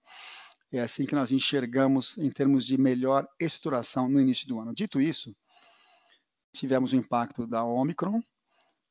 É 0.72 0.80
assim 0.80 1.04
que 1.04 1.14
nós 1.14 1.30
enxergamos 1.30 2.16
em 2.16 2.30
termos 2.30 2.64
de 2.64 2.78
melhor 2.78 3.28
estruturação 3.38 4.08
no 4.08 4.18
início 4.18 4.48
do 4.48 4.58
ano. 4.58 4.74
Dito 4.74 4.98
isso, 4.98 5.36
tivemos 6.54 6.94
o 6.94 6.96
impacto 6.96 7.46
da 7.46 7.62
Omicron 7.64 8.22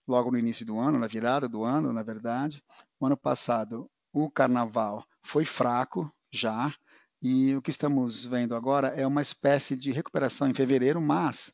logo 0.07 0.29
no 0.29 0.37
início 0.37 0.63
do 0.63 0.77
ano, 0.77 0.99
na 0.99 1.07
virada 1.07 1.49
do 1.49 1.63
ano, 1.63 1.91
na 1.91 2.03
verdade. 2.03 2.63
O 2.99 3.07
ano 3.07 3.17
passado, 3.17 3.89
o 4.13 4.29
carnaval 4.29 5.03
foi 5.23 5.43
fraco, 5.43 6.11
já, 6.31 6.73
e 7.21 7.55
o 7.55 7.61
que 7.61 7.71
estamos 7.71 8.25
vendo 8.25 8.55
agora 8.55 8.89
é 8.89 9.05
uma 9.05 9.21
espécie 9.21 9.75
de 9.75 9.91
recuperação 9.91 10.49
em 10.49 10.53
fevereiro, 10.53 11.01
mas 11.01 11.51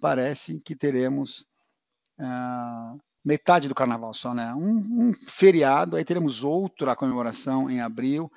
parece 0.00 0.58
que 0.60 0.74
teremos 0.74 1.46
uh, 2.18 2.98
metade 3.24 3.68
do 3.68 3.74
carnaval 3.74 4.12
só, 4.12 4.34
né? 4.34 4.52
Um, 4.54 4.78
um, 4.78 5.12
feriado, 5.12 5.96
aí 5.96 6.04
teremos 6.04 6.42
outra 6.42 6.96
comemoração 6.96 7.70
em 7.70 7.80
abril, 7.80 8.30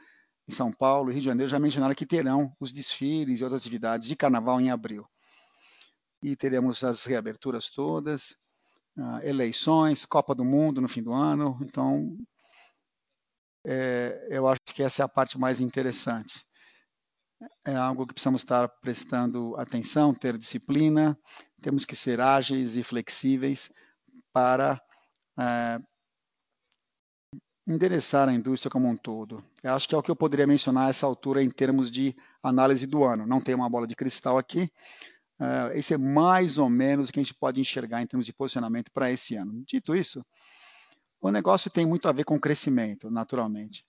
em 0.47 0.51
São 0.51 0.71
Paulo 0.71 1.09
e 1.09 1.13
Rio 1.13 1.21
de 1.21 1.27
Janeiro. 1.27 1.49
Já 1.49 1.59
mencionaram 1.59 1.95
que 1.95 2.05
terão 2.05 2.53
os 2.59 2.71
desfiles 2.71 3.39
e 3.39 3.43
outras 3.43 3.61
atividades 3.61 4.07
de 4.07 4.15
carnaval 4.15 4.61
em 4.61 4.69
abril. 4.69 5.07
E 6.21 6.35
teremos 6.35 6.83
as 6.83 7.03
reaberturas 7.05 7.69
todas, 7.69 8.35
uh, 8.97 9.19
eleições, 9.23 10.05
Copa 10.05 10.35
do 10.35 10.45
Mundo 10.45 10.79
no 10.79 10.87
fim 10.87 11.01
do 11.01 11.13
ano. 11.13 11.57
Então, 11.63 12.15
é, 13.65 14.27
eu 14.29 14.47
acho 14.47 14.61
que 14.65 14.83
essa 14.83 15.01
é 15.01 15.05
a 15.05 15.09
parte 15.09 15.37
mais 15.37 15.59
interessante. 15.59 16.45
É 17.65 17.75
algo 17.75 18.07
que 18.07 18.13
precisamos 18.13 18.41
estar 18.41 18.67
prestando 18.81 19.55
atenção, 19.57 20.13
ter 20.13 20.37
disciplina, 20.37 21.17
temos 21.61 21.85
que 21.85 21.95
ser 21.95 22.21
ágeis 22.21 22.77
e 22.77 22.83
flexíveis 22.83 23.71
para 24.31 24.81
é, 25.37 25.79
endereçar 27.67 28.29
a 28.29 28.33
indústria 28.33 28.71
como 28.71 28.87
um 28.87 28.95
todo. 28.95 29.43
Eu 29.61 29.73
acho 29.73 29.87
que 29.87 29.95
é 29.95 29.97
o 29.97 30.03
que 30.03 30.11
eu 30.11 30.15
poderia 30.15 30.47
mencionar 30.47 30.87
a 30.87 30.89
essa 30.89 31.05
altura 31.05 31.43
em 31.43 31.49
termos 31.49 31.89
de 31.89 32.15
análise 32.41 32.85
do 32.85 33.03
ano. 33.03 33.25
Não 33.25 33.39
tem 33.41 33.55
uma 33.55 33.69
bola 33.69 33.87
de 33.87 33.95
cristal 33.95 34.37
aqui. 34.37 34.69
Esse 35.73 35.93
é 35.93 35.97
mais 35.97 36.57
ou 36.57 36.69
menos 36.69 37.09
o 37.09 37.11
que 37.11 37.19
a 37.19 37.23
gente 37.23 37.33
pode 37.33 37.59
enxergar 37.59 38.01
em 38.01 38.07
termos 38.07 38.25
de 38.25 38.33
posicionamento 38.33 38.91
para 38.93 39.11
esse 39.11 39.35
ano. 39.35 39.63
Dito 39.65 39.95
isso, 39.95 40.23
o 41.23 41.31
negócio 41.31 41.71
tem 41.71 41.85
muito 41.85 42.09
a 42.09 42.11
ver 42.11 42.25
com 42.25 42.37
crescimento, 42.37 43.09
naturalmente. 43.09 43.85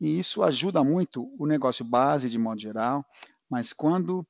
E 0.00 0.18
isso 0.18 0.42
ajuda 0.42 0.82
muito 0.82 1.32
o 1.38 1.46
negócio 1.46 1.84
base, 1.84 2.28
de 2.28 2.36
modo 2.36 2.60
geral, 2.60 3.06
mas 3.48 3.72
quando 3.72 4.26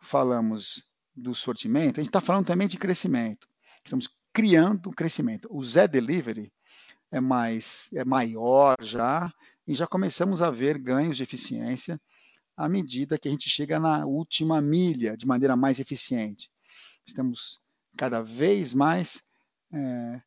falamos 0.00 0.84
do 1.14 1.32
sortimento, 1.36 2.00
a 2.00 2.02
gente 2.02 2.08
está 2.08 2.20
falando 2.20 2.46
também 2.46 2.66
de 2.66 2.76
crescimento. 2.76 3.46
Estamos 3.84 4.08
criando 4.32 4.90
crescimento. 4.90 5.48
O 5.52 5.62
Zé 5.62 5.86
Delivery 5.86 6.52
é 7.12 7.20
mais 7.20 7.88
é 7.92 8.04
maior 8.04 8.74
já 8.80 9.32
e 9.64 9.72
já 9.72 9.86
começamos 9.86 10.42
a 10.42 10.50
ver 10.50 10.78
ganhos 10.78 11.16
de 11.16 11.22
eficiência 11.22 12.00
à 12.56 12.68
medida 12.68 13.16
que 13.16 13.28
a 13.28 13.30
gente 13.30 13.48
chega 13.48 13.78
na 13.78 14.04
última 14.04 14.60
milha 14.60 15.16
de 15.16 15.26
maneira 15.26 15.54
mais 15.56 15.78
eficiente. 15.78 16.50
Estamos 17.06 17.60
cada 17.96 18.20
vez 18.20 18.74
mais 18.74 19.22
é, 19.72 20.20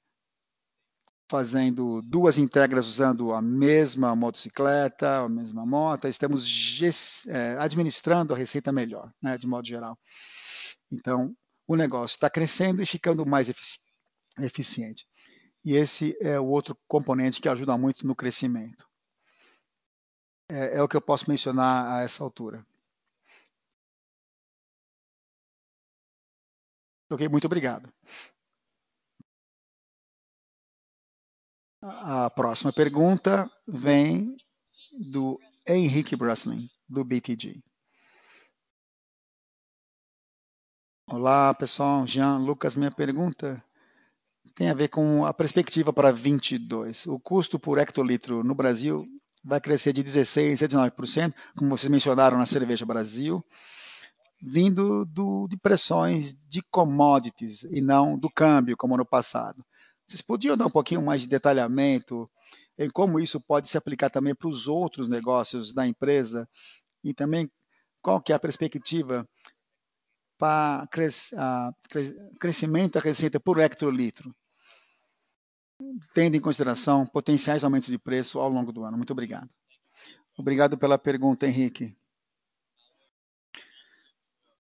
fazendo 1.30 2.02
duas 2.02 2.38
integras 2.38 2.88
usando 2.88 3.34
a 3.34 3.42
mesma 3.42 4.16
motocicleta, 4.16 5.20
a 5.20 5.30
mesma 5.30 5.66
moto, 5.66 6.08
estamos 6.08 6.80
é, 7.28 7.58
administrando 7.60 8.34
a 8.34 8.38
receita 8.38 8.72
melhor, 8.72 9.12
né, 9.22 9.38
de 9.38 9.46
modo 9.46 9.68
geral. 9.68 9.98
Então, 10.92 11.36
o 11.68 11.76
negócio 11.76 12.16
está 12.16 12.30
crescendo 12.30 12.82
e 12.82 12.86
ficando 12.86 13.26
mais 13.26 13.50
efici 13.50 13.80
eficiente. 14.40 15.08
E 15.66 15.76
esse 15.76 16.16
é 16.22 16.40
o 16.40 16.46
outro 16.46 16.78
componente 16.88 17.42
que 17.42 17.50
ajuda 17.50 17.76
muito 17.78 18.06
no 18.06 18.16
crescimento. 18.16 18.88
É, 20.50 20.78
é 20.78 20.82
o 20.82 20.88
que 20.88 20.96
eu 20.96 21.02
posso 21.02 21.30
mencionar 21.30 21.92
a 21.92 22.04
essa 22.04 22.24
altura. 22.24 22.66
Ok, 27.10 27.28
muito 27.30 27.46
obrigado. 27.46 27.92
A 31.82 32.28
próxima 32.32 32.74
pergunta 32.74 33.48
vem 33.68 34.36
do 35.00 35.40
Henrique 35.68 36.16
Breslin, 36.16 36.68
do 36.90 37.06
BTG. 37.06 37.62
Olá, 41.08 41.54
pessoal. 41.54 42.08
Jean, 42.08 42.40
Lucas, 42.40 42.76
minha 42.76 42.90
pergunta 42.90 43.64
tem 44.56 44.72
a 44.72 44.74
ver 44.74 44.88
com 44.88 45.24
a 45.24 45.32
perspectiva 45.32 45.94
para 45.94 46.12
22. 46.12 47.06
O 47.06 47.20
custo 47.20 47.60
por 47.60 47.78
hectolitro 47.78 48.44
no 48.44 48.56
Brasil 48.56 49.06
vai 49.44 49.62
crescer 49.62 49.94
de 49.94 50.04
16% 50.04 50.64
a 50.64 50.68
19%, 50.68 51.34
como 51.56 51.70
vocês 51.70 51.92
mencionaram 51.92 52.40
na 52.40 52.48
Cerveja 52.48 52.88
Brasil, 52.88 53.46
vindo 54.42 55.06
do, 55.06 55.48
de 55.48 55.56
pressões 55.58 56.36
de 56.50 56.64
commodities 56.72 57.64
e 57.66 57.82
não 57.82 58.18
do 58.18 58.32
câmbio, 58.32 58.76
como 58.76 58.98
no 58.98 59.06
passado. 59.06 59.64
Vocês 60.08 60.22
podiam 60.22 60.56
dar 60.56 60.66
um 60.66 60.72
pouquinho 60.72 61.02
mais 61.02 61.22
de 61.22 61.28
detalhamento 61.28 62.30
em 62.78 62.90
como 62.90 63.20
isso 63.20 63.42
pode 63.42 63.68
se 63.68 63.78
aplicar 63.78 64.10
também 64.10 64.34
para 64.34 64.48
os 64.48 64.68
outros 64.68 65.10
negócios 65.10 65.74
da 65.74 65.86
empresa 65.86 66.48
e 67.04 67.14
também 67.14 67.52
qual 68.02 68.22
que 68.22 68.32
é 68.32 68.36
a 68.36 68.40
perspectiva 68.40 69.28
para 70.38 70.88
cres, 70.88 71.34
crescimento 72.40 72.94
da 72.94 73.00
receita 73.00 73.40
por 73.40 73.60
hectolitro, 73.60 74.34
tendo 76.14 76.38
em 76.38 76.42
consideração 76.42 77.06
potenciais 77.06 77.64
aumentos 77.64 77.90
de 77.90 77.98
preço 77.98 78.40
ao 78.40 78.48
longo 78.48 78.72
do 78.72 78.84
ano. 78.86 78.96
Muito 78.96 79.12
obrigado. 79.12 79.50
Obrigado 80.38 80.78
pela 80.78 80.98
pergunta, 80.98 81.48
Henrique. 81.48 81.98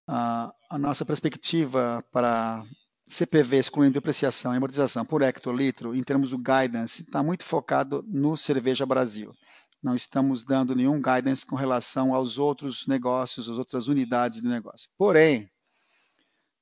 a 0.07 0.77
nossa 0.79 1.05
perspectiva 1.05 2.03
para 2.11 2.65
CPV, 3.09 3.57
excluindo 3.57 3.93
depreciação 3.93 4.53
e 4.53 4.57
amortização 4.57 5.05
por 5.05 5.21
hectolitro, 5.21 5.95
em 5.95 6.03
termos 6.03 6.29
do 6.29 6.37
guidance, 6.37 7.03
está 7.03 7.23
muito 7.23 7.45
focado 7.45 8.03
no 8.07 8.35
Cerveja 8.35 8.85
Brasil. 8.85 9.33
Não 9.81 9.95
estamos 9.95 10.43
dando 10.43 10.75
nenhum 10.75 11.01
guidance 11.01 11.45
com 11.45 11.55
relação 11.55 12.13
aos 12.13 12.37
outros 12.37 12.85
negócios, 12.85 13.47
às 13.47 13.57
outras 13.57 13.87
unidades 13.87 14.41
de 14.41 14.47
negócio. 14.47 14.89
Porém, 14.97 15.49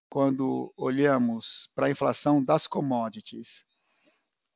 quando 0.10 0.72
olhamos 0.78 1.70
para 1.74 1.88
a 1.88 1.90
inflação 1.90 2.44
das 2.44 2.68
commodities, 2.68 3.64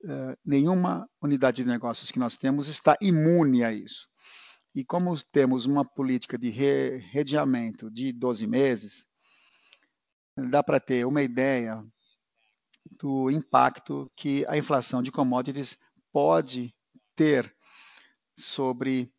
eh, 0.05 0.37
nenhuma 0.45 1.09
unidade 1.21 1.63
de 1.63 1.69
negócios 1.69 2.11
que 2.11 2.19
nós 2.19 2.37
temos 2.37 2.67
está 2.67 2.95
imune 3.01 3.63
a 3.63 3.73
isso. 3.73 4.07
E 4.75 4.85
como 4.85 5.17
temos 5.31 5.65
uma 5.65 5.83
política 5.83 6.37
de 6.37 6.49
redeamento 6.51 7.89
de 7.89 8.13
12 8.13 8.45
meses, 8.45 9.09
dá 10.47 10.63
para 10.63 10.79
ter 10.79 11.05
uma 11.05 11.21
ideia 11.21 11.83
do 12.99 13.29
impacto 13.29 14.09
que 14.15 14.45
a 14.47 14.57
inflação 14.57 15.01
de 15.01 15.11
commodities 15.11 15.77
pode 16.11 16.73
ter 17.15 17.53
sobre 18.37 19.11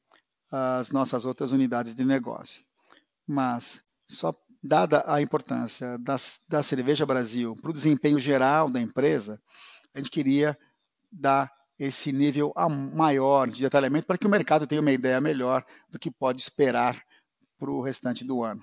as 0.51 0.91
nossas 0.91 1.25
outras 1.25 1.53
unidades 1.53 1.95
de 1.95 2.05
negócio. 2.05 2.65
Mas, 3.27 3.83
só 4.07 4.35
dada 4.63 5.05
a 5.07 5.21
importância 5.21 5.97
das, 5.99 6.41
da 6.49 6.63
Cerveja 6.63 7.07
Brasil 7.07 7.57
para 7.57 7.71
o 7.71 7.75
desempenho 7.75 8.19
geral 8.19 8.71
da 8.71 8.81
empresa, 8.81 9.41
a 9.95 9.99
gente 9.99 10.11
queria 10.11 10.59
dar 11.11 11.51
esse 11.79 12.13
nível 12.13 12.53
maior 12.93 13.49
de 13.49 13.63
detalhamento 13.63 14.07
para 14.07 14.19
que 14.19 14.27
o 14.27 14.31
mercado 14.31 14.67
tenha 14.67 14.81
uma 14.83 14.93
ideia 14.93 15.21
melhor 15.21 15.65
do 15.89 15.99
que 15.99 16.11
pode 16.11 16.43
esperar 16.43 17.03
para 17.59 17.71
o 17.71 17.81
restante 17.81 18.25
do 18.25 18.43
ano. 18.43 18.63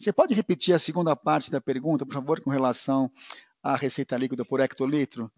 Você 0.00 0.14
pode 0.14 0.32
repetir 0.32 0.74
a 0.74 0.78
segunda 0.78 1.14
parte 1.14 1.50
da 1.50 1.60
pergunta, 1.60 2.06
por 2.06 2.14
favor, 2.14 2.40
com 2.40 2.48
relação 2.48 3.12
à 3.62 3.76
receita 3.76 4.16
líquida 4.16 4.46
por 4.46 4.58
hectolitro? 4.58 5.30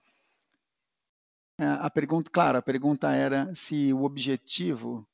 É, 1.58 1.66
a 1.66 1.90
pergunta, 1.90 2.30
claro, 2.30 2.58
a 2.58 2.62
pergunta 2.62 3.10
era 3.10 3.52
se 3.56 3.92
o 3.92 4.04
objetivo 4.04 5.04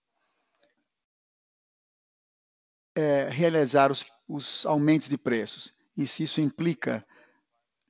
é 2.95 3.31
realizar 3.31 3.91
os, 3.91 4.05
os 4.29 4.67
aumentos 4.67 5.09
de 5.09 5.17
preços 5.17 5.73
e 5.97 6.07
se 6.07 6.25
isso 6.25 6.43
implica 6.43 7.03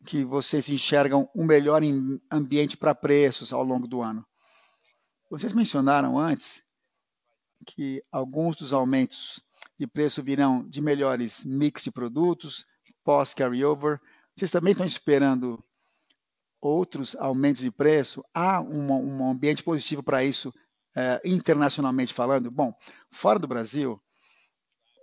que 0.07 0.25
vocês 0.25 0.69
enxergam 0.69 1.29
um 1.35 1.45
melhor 1.45 1.83
ambiente 2.31 2.77
para 2.77 2.95
preços 2.95 3.53
ao 3.53 3.65
longo 3.65 3.89
do 3.89 4.01
ano. 4.01 4.25
Vocês 5.29 5.53
mencionaram 5.53 6.21
antes 6.21 6.63
que 7.67 8.01
alguns 8.13 8.55
dos 8.57 8.73
aumentos 8.73 9.43
de 9.79 9.87
preço 9.87 10.23
virão 10.23 10.67
de 10.69 10.81
melhores 10.81 11.45
mix 11.45 11.85
de 11.85 11.91
produtos, 11.91 12.67
pós-carryover. 13.05 14.01
Vocês 14.35 14.51
também 14.51 14.73
estão 14.73 14.87
esperando 14.87 15.63
outros 16.61 17.15
aumentos 17.17 17.63
de 17.63 17.71
preço? 17.71 18.25
Há 18.35 18.61
um, 18.61 18.91
um 18.93 19.31
ambiente 19.31 19.63
positivo 19.63 20.03
para 20.03 20.25
isso 20.25 20.53
é, 20.97 21.21
internacionalmente 21.25 22.13
falando? 22.13 22.51
Bom, 22.51 22.75
fora 23.11 23.39
do 23.39 23.47
Brasil, 23.47 24.03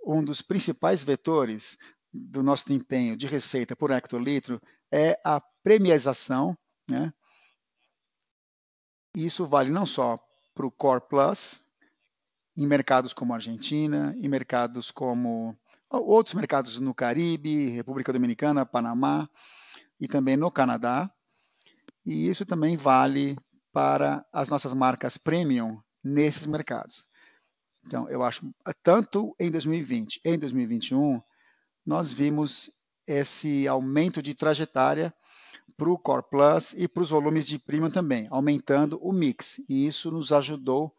um 0.06 0.22
dos 0.22 0.42
principais 0.42 1.02
vetores 1.02 1.78
do 2.12 2.42
nosso 2.42 2.66
desempenho 2.66 3.16
de 3.16 3.26
receita 3.26 3.74
por 3.74 3.90
hectolitro 3.90 4.60
é 4.92 5.18
a 5.24 5.40
premiação, 5.62 6.56
né? 6.88 7.12
Isso 9.14 9.46
vale 9.46 9.70
não 9.70 9.86
só 9.86 10.18
para 10.54 10.66
o 10.66 10.70
Core 10.70 11.02
Plus, 11.08 11.60
em 12.56 12.66
mercados 12.66 13.12
como 13.12 13.34
Argentina, 13.34 14.16
em 14.18 14.28
mercados 14.28 14.90
como 14.90 15.56
outros 15.90 16.34
mercados 16.34 16.80
no 16.80 16.94
Caribe, 16.94 17.68
República 17.68 18.12
Dominicana, 18.12 18.64
Panamá 18.64 19.28
e 20.00 20.08
também 20.08 20.36
no 20.36 20.50
Canadá. 20.50 21.10
E 22.04 22.28
isso 22.28 22.46
também 22.46 22.76
vale 22.76 23.36
para 23.72 24.24
as 24.32 24.48
nossas 24.48 24.72
marcas 24.72 25.18
premium 25.18 25.80
nesses 26.02 26.46
mercados. 26.46 27.04
Então, 27.84 28.08
eu 28.08 28.22
acho, 28.22 28.50
tanto 28.82 29.34
em 29.38 29.50
2020 29.50 30.20
e 30.24 30.30
em 30.30 30.38
2021, 30.38 31.20
nós 31.84 32.12
vimos 32.12 32.70
esse 33.06 33.68
aumento 33.68 34.22
de 34.22 34.34
trajetória 34.34 35.14
para 35.76 35.90
o 35.90 35.98
Core 35.98 36.24
Plus 36.28 36.72
e 36.72 36.88
para 36.88 37.02
os 37.02 37.10
volumes 37.10 37.46
de 37.46 37.58
premium 37.58 37.90
também, 37.90 38.26
aumentando 38.30 38.98
o 39.00 39.12
mix. 39.12 39.60
E 39.68 39.86
isso 39.86 40.10
nos 40.10 40.32
ajudou 40.32 40.95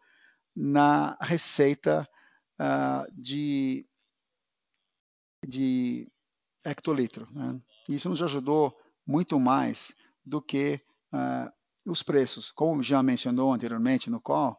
na 0.60 1.16
receita 1.20 2.08
uh, 2.60 3.12
de, 3.12 3.86
de 5.46 6.10
hectolitro. 6.64 7.28
Né? 7.30 7.60
Isso 7.88 8.08
nos 8.08 8.20
ajudou 8.20 8.76
muito 9.06 9.38
mais 9.38 9.94
do 10.26 10.42
que 10.42 10.80
uh, 11.12 11.52
os 11.86 12.02
preços. 12.02 12.50
Como 12.50 12.82
já 12.82 13.00
mencionou 13.04 13.52
anteriormente 13.52 14.10
no 14.10 14.20
call, 14.20 14.58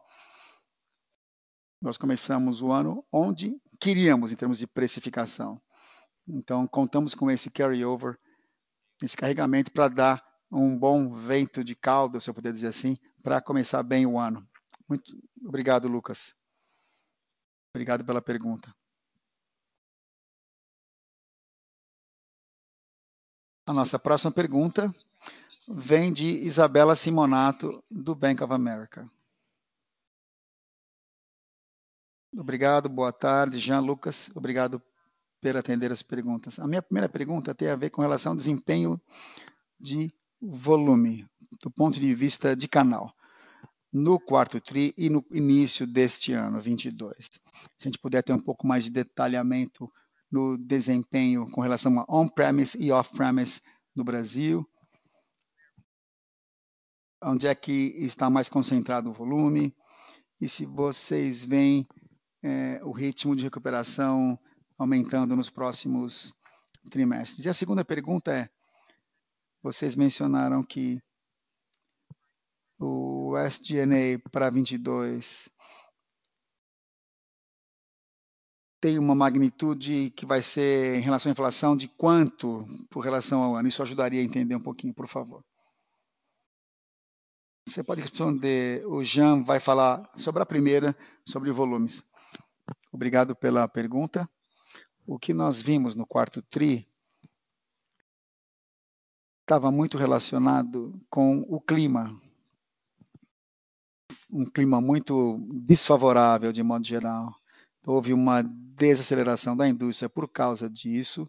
nós 1.82 1.98
começamos 1.98 2.62
o 2.62 2.72
ano 2.72 3.04
onde 3.12 3.60
queríamos 3.78 4.32
em 4.32 4.36
termos 4.36 4.58
de 4.58 4.66
precificação. 4.66 5.60
Então, 6.26 6.66
contamos 6.66 7.14
com 7.14 7.30
esse 7.30 7.50
carryover, 7.50 8.18
esse 9.02 9.16
carregamento 9.16 9.70
para 9.70 9.88
dar 9.88 10.24
um 10.50 10.78
bom 10.78 11.12
vento 11.12 11.62
de 11.62 11.74
caldo, 11.74 12.20
se 12.20 12.30
eu 12.30 12.34
puder 12.34 12.52
dizer 12.52 12.68
assim, 12.68 12.96
para 13.22 13.40
começar 13.42 13.82
bem 13.82 14.06
o 14.06 14.18
ano. 14.18 14.49
Muito 14.90 15.16
obrigado, 15.46 15.86
Lucas. 15.86 16.34
Obrigado 17.72 18.04
pela 18.04 18.20
pergunta. 18.20 18.74
A 23.68 23.72
nossa 23.72 24.00
próxima 24.00 24.32
pergunta 24.32 24.92
vem 25.68 26.12
de 26.12 26.44
Isabela 26.44 26.96
Simonato, 26.96 27.84
do 27.88 28.16
Bank 28.16 28.42
of 28.42 28.52
America. 28.52 29.08
Obrigado, 32.36 32.88
boa 32.88 33.12
tarde, 33.12 33.60
Jean 33.60 33.78
Lucas. 33.78 34.28
Obrigado 34.34 34.82
por 35.40 35.56
atender 35.56 35.92
as 35.92 36.02
perguntas. 36.02 36.58
A 36.58 36.66
minha 36.66 36.82
primeira 36.82 37.08
pergunta 37.08 37.54
tem 37.54 37.68
a 37.68 37.76
ver 37.76 37.90
com 37.90 38.02
relação 38.02 38.32
ao 38.32 38.36
desempenho 38.36 39.00
de 39.78 40.12
volume, 40.40 41.30
do 41.60 41.70
ponto 41.70 42.00
de 42.00 42.12
vista 42.12 42.56
de 42.56 42.66
canal 42.66 43.14
no 43.92 44.20
quarto 44.20 44.60
TRI 44.60 44.94
e 44.96 45.10
no 45.10 45.24
início 45.32 45.86
deste 45.86 46.32
ano, 46.32 46.60
22. 46.60 47.16
Se 47.18 47.40
a 47.80 47.84
gente 47.84 47.98
puder 47.98 48.22
ter 48.22 48.32
um 48.32 48.40
pouco 48.40 48.66
mais 48.66 48.84
de 48.84 48.90
detalhamento 48.90 49.90
no 50.30 50.56
desempenho 50.56 51.44
com 51.50 51.60
relação 51.60 51.98
a 51.98 52.06
on-premise 52.08 52.78
e 52.80 52.92
off-premise 52.92 53.60
no 53.94 54.04
Brasil, 54.04 54.64
onde 57.22 57.46
é 57.46 57.54
que 57.54 57.94
está 57.98 58.30
mais 58.30 58.48
concentrado 58.48 59.10
o 59.10 59.12
volume, 59.12 59.74
e 60.40 60.48
se 60.48 60.64
vocês 60.64 61.44
veem 61.44 61.86
é, 62.42 62.80
o 62.82 62.92
ritmo 62.92 63.36
de 63.36 63.44
recuperação 63.44 64.38
aumentando 64.78 65.36
nos 65.36 65.50
próximos 65.50 66.34
trimestres. 66.90 67.44
E 67.44 67.48
a 67.48 67.54
segunda 67.54 67.84
pergunta 67.84 68.32
é: 68.32 68.48
vocês 69.62 69.94
mencionaram 69.94 70.62
que 70.62 70.98
o 72.80 73.36
SG&A 73.36 74.18
para 74.30 74.48
22 74.48 75.50
tem 78.80 78.98
uma 78.98 79.14
magnitude 79.14 80.10
que 80.16 80.24
vai 80.24 80.40
ser 80.40 80.96
em 80.96 81.02
relação 81.02 81.30
à 81.30 81.32
inflação 81.32 81.76
de 81.76 81.86
quanto 81.86 82.66
por 82.88 83.00
relação 83.00 83.42
ao 83.42 83.54
ano? 83.54 83.68
Isso 83.68 83.82
ajudaria 83.82 84.22
a 84.22 84.24
entender 84.24 84.54
um 84.54 84.62
pouquinho, 84.62 84.94
por 84.94 85.06
favor. 85.06 85.44
Você 87.68 87.84
pode 87.84 88.00
responder. 88.00 88.86
O 88.86 89.04
Jean 89.04 89.44
vai 89.44 89.60
falar 89.60 90.10
sobre 90.16 90.42
a 90.42 90.46
primeira, 90.46 90.96
sobre 91.22 91.52
volumes. 91.52 92.02
Obrigado 92.90 93.36
pela 93.36 93.68
pergunta. 93.68 94.28
O 95.06 95.18
que 95.18 95.34
nós 95.34 95.60
vimos 95.60 95.94
no 95.94 96.06
quarto 96.06 96.40
TRI 96.40 96.88
estava 99.42 99.70
muito 99.70 99.98
relacionado 99.98 100.98
com 101.10 101.44
o 101.48 101.60
clima, 101.60 102.18
um 104.32 104.44
clima 104.44 104.80
muito 104.80 105.38
desfavorável 105.64 106.52
de 106.52 106.62
modo 106.62 106.86
geral. 106.86 107.34
Houve 107.86 108.12
uma 108.12 108.42
desaceleração 108.42 109.56
da 109.56 109.68
indústria 109.68 110.08
por 110.08 110.28
causa 110.28 110.68
disso. 110.68 111.28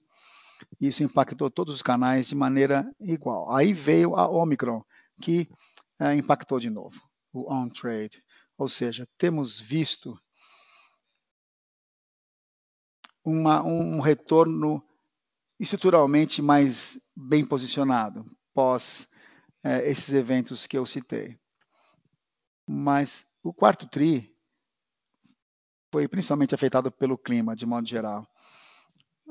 Isso 0.79 1.03
impactou 1.03 1.49
todos 1.49 1.75
os 1.75 1.81
canais 1.81 2.27
de 2.27 2.35
maneira 2.35 2.89
igual. 2.99 3.51
Aí 3.53 3.73
veio 3.73 4.15
a 4.15 4.27
Omicron, 4.29 4.83
que 5.21 5.49
é, 5.99 6.13
impactou 6.15 6.59
de 6.59 6.69
novo 6.69 7.01
o 7.33 7.51
on-trade. 7.51 8.23
Ou 8.57 8.67
seja, 8.67 9.07
temos 9.17 9.59
visto 9.59 10.19
uma, 13.23 13.63
um 13.63 13.99
retorno 13.99 14.83
estruturalmente 15.59 16.41
mais 16.41 16.99
bem 17.15 17.45
posicionado 17.45 18.25
pós 18.53 19.07
é, 19.63 19.89
esses 19.89 20.13
eventos 20.13 20.67
que 20.67 20.77
eu 20.77 20.85
citei. 20.85 21.40
Mas 22.73 23.25
o 23.43 23.51
quarto 23.51 23.85
TRI 23.85 24.33
foi 25.91 26.07
principalmente 26.07 26.55
afetado 26.55 26.89
pelo 26.89 27.17
clima, 27.17 27.53
de 27.53 27.65
modo 27.65 27.85
geral. 27.85 28.25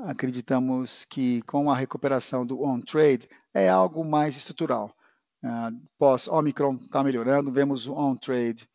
Acreditamos 0.01 1.07
que 1.07 1.41
com 1.43 1.71
a 1.71 1.75
recuperação 1.75 2.45
do 2.45 2.63
on-trade 2.63 3.31
é 3.55 3.67
algo 3.67 4.05
mais 4.05 4.37
estrutural. 4.37 4.95
Uh, 5.43 5.75
Pós-Omicron 5.97 6.75
está 6.75 7.03
melhorando, 7.03 7.51
vemos 7.51 7.87
o 7.87 7.95
on-trade 7.95 8.69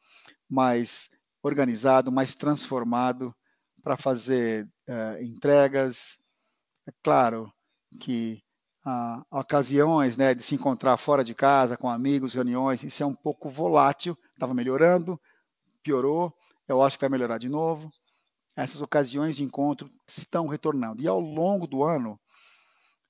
mais 0.50 1.12
organizado, 1.44 2.12
mais 2.12 2.34
transformado 2.34 3.36
para 3.84 3.96
fazer 3.96 4.68
uh, 4.90 5.24
entregas. 5.24 6.18
É 6.88 6.92
claro 7.04 7.54
que 8.02 8.44
uh, 8.86 9.26
ocasiões 9.32 10.16
né, 10.16 10.34
de 10.34 10.44
se 10.44 10.56
encontrar 10.56 10.96
fora 10.98 11.24
de 11.24 11.34
casa, 11.34 11.76
com 11.76 11.90
amigos, 11.90 12.34
reuniões, 12.34 12.84
isso 12.84 13.02
é 13.04 13.06
um 13.06 13.14
pouco 13.14 13.50
volátil, 13.50 14.18
estava 14.34 14.54
melhorando, 14.54 15.20
piorou, 15.84 16.34
eu 16.68 16.82
acho 16.82 16.98
que 16.98 17.02
vai 17.02 17.10
melhorar 17.10 17.38
de 17.38 17.50
novo. 17.50 17.92
Essas 18.56 18.82
ocasiões 18.82 19.36
de 19.36 19.44
encontro 19.44 19.92
estão 20.08 20.48
retornando. 20.48 21.02
E 21.02 21.08
ao 21.08 21.20
longo 21.20 21.68
do 21.68 21.84
ano, 21.84 22.20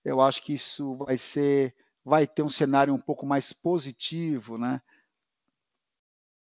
eu 0.03 0.19
acho 0.19 0.43
que 0.43 0.53
isso 0.53 0.95
vai 0.95 1.17
ser, 1.17 1.75
vai 2.03 2.25
ter 2.25 2.41
um 2.41 2.49
cenário 2.49 2.93
um 2.93 2.99
pouco 2.99 3.25
mais 3.25 3.53
positivo, 3.53 4.57
né? 4.57 4.81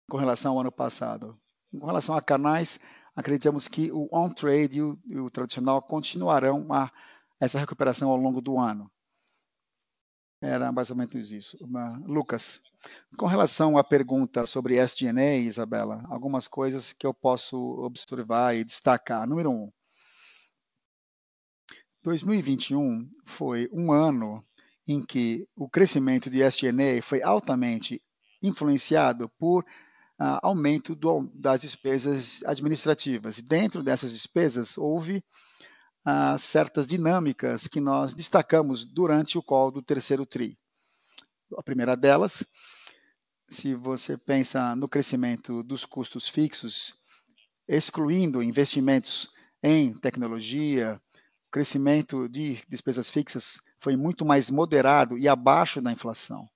Com 0.08 0.18
relação 0.18 0.52
ao 0.52 0.60
ano 0.60 0.72
passado. 0.72 1.38
Com 1.72 1.86
relação 1.86 2.14
a 2.14 2.20
canais, 2.20 2.78
acreditamos 3.16 3.66
que 3.66 3.90
o 3.90 4.08
on-trade 4.12 4.80
e, 4.80 5.12
e 5.12 5.18
o, 5.18 5.30
tradicional 5.30 5.80
continuarão 5.80 6.66
a, 6.72 6.90
essa 7.40 7.58
recuperação 7.58 8.10
ao 8.10 8.16
longo 8.16 8.40
do 8.40 8.58
ano. 8.58 8.90
Era 10.40 10.72
mais 10.72 10.90
ou 10.90 10.96
menos 10.96 11.32
isso. 11.32 11.58
Lucas, 12.06 12.62
com 13.16 13.26
relação 13.26 13.76
à 13.76 13.84
pergunta 13.84 14.46
sobre 14.46 14.76
SG&A, 14.76 15.36
Isabela, 15.36 16.02
algumas 16.08 16.48
coisas 16.48 16.94
que 16.94 17.06
eu 17.06 17.12
posso 17.12 17.58
observar 17.58 18.56
e 18.56 18.64
destacar. 18.64 19.28
Número 19.28 19.50
um, 19.50 19.70
2021 22.02 23.06
foi 23.24 23.68
um 23.70 23.92
ano 23.92 24.42
em 24.88 25.02
que 25.02 25.46
o 25.54 25.68
crescimento 25.68 26.30
de 26.30 26.42
SG&A 26.42 27.02
foi 27.02 27.22
altamente 27.22 28.00
influenciado 28.42 29.28
por 29.38 29.62
uh, 29.62 30.40
aumento 30.42 30.94
do, 30.94 31.30
das 31.34 31.60
despesas 31.60 32.42
administrativas. 32.46 33.40
Dentro 33.40 33.82
dessas 33.82 34.12
despesas, 34.12 34.78
houve 34.78 35.22
uh, 36.06 36.38
certas 36.38 36.86
dinâmicas 36.86 37.68
que 37.68 37.80
nós 37.80 38.14
destacamos 38.14 38.84
durante 38.84 39.38
o 39.38 39.42
call 39.42 39.70
do 39.70 39.82
terceiro 39.82 40.26
TRI. 40.26 40.58
A 41.56 41.62
primeira 41.62 41.96
delas, 41.96 42.44
se 43.48 43.74
você 43.74 44.16
pensa 44.16 44.76
no 44.76 44.88
crescimento 44.88 45.62
dos 45.62 45.84
custos 45.84 46.28
fixos, 46.28 46.96
excluindo 47.66 48.42
investimentos 48.42 49.30
em 49.62 49.92
tecnologia, 49.92 51.00
o 51.48 51.50
crescimento 51.50 52.28
de 52.28 52.62
despesas 52.68 53.10
fixas 53.10 53.60
foi 53.80 53.96
muito 53.96 54.24
mais 54.24 54.50
moderado 54.50 55.18
e 55.18 55.28
abaixo 55.28 55.80
da 55.80 55.90
inflação. 55.90 56.48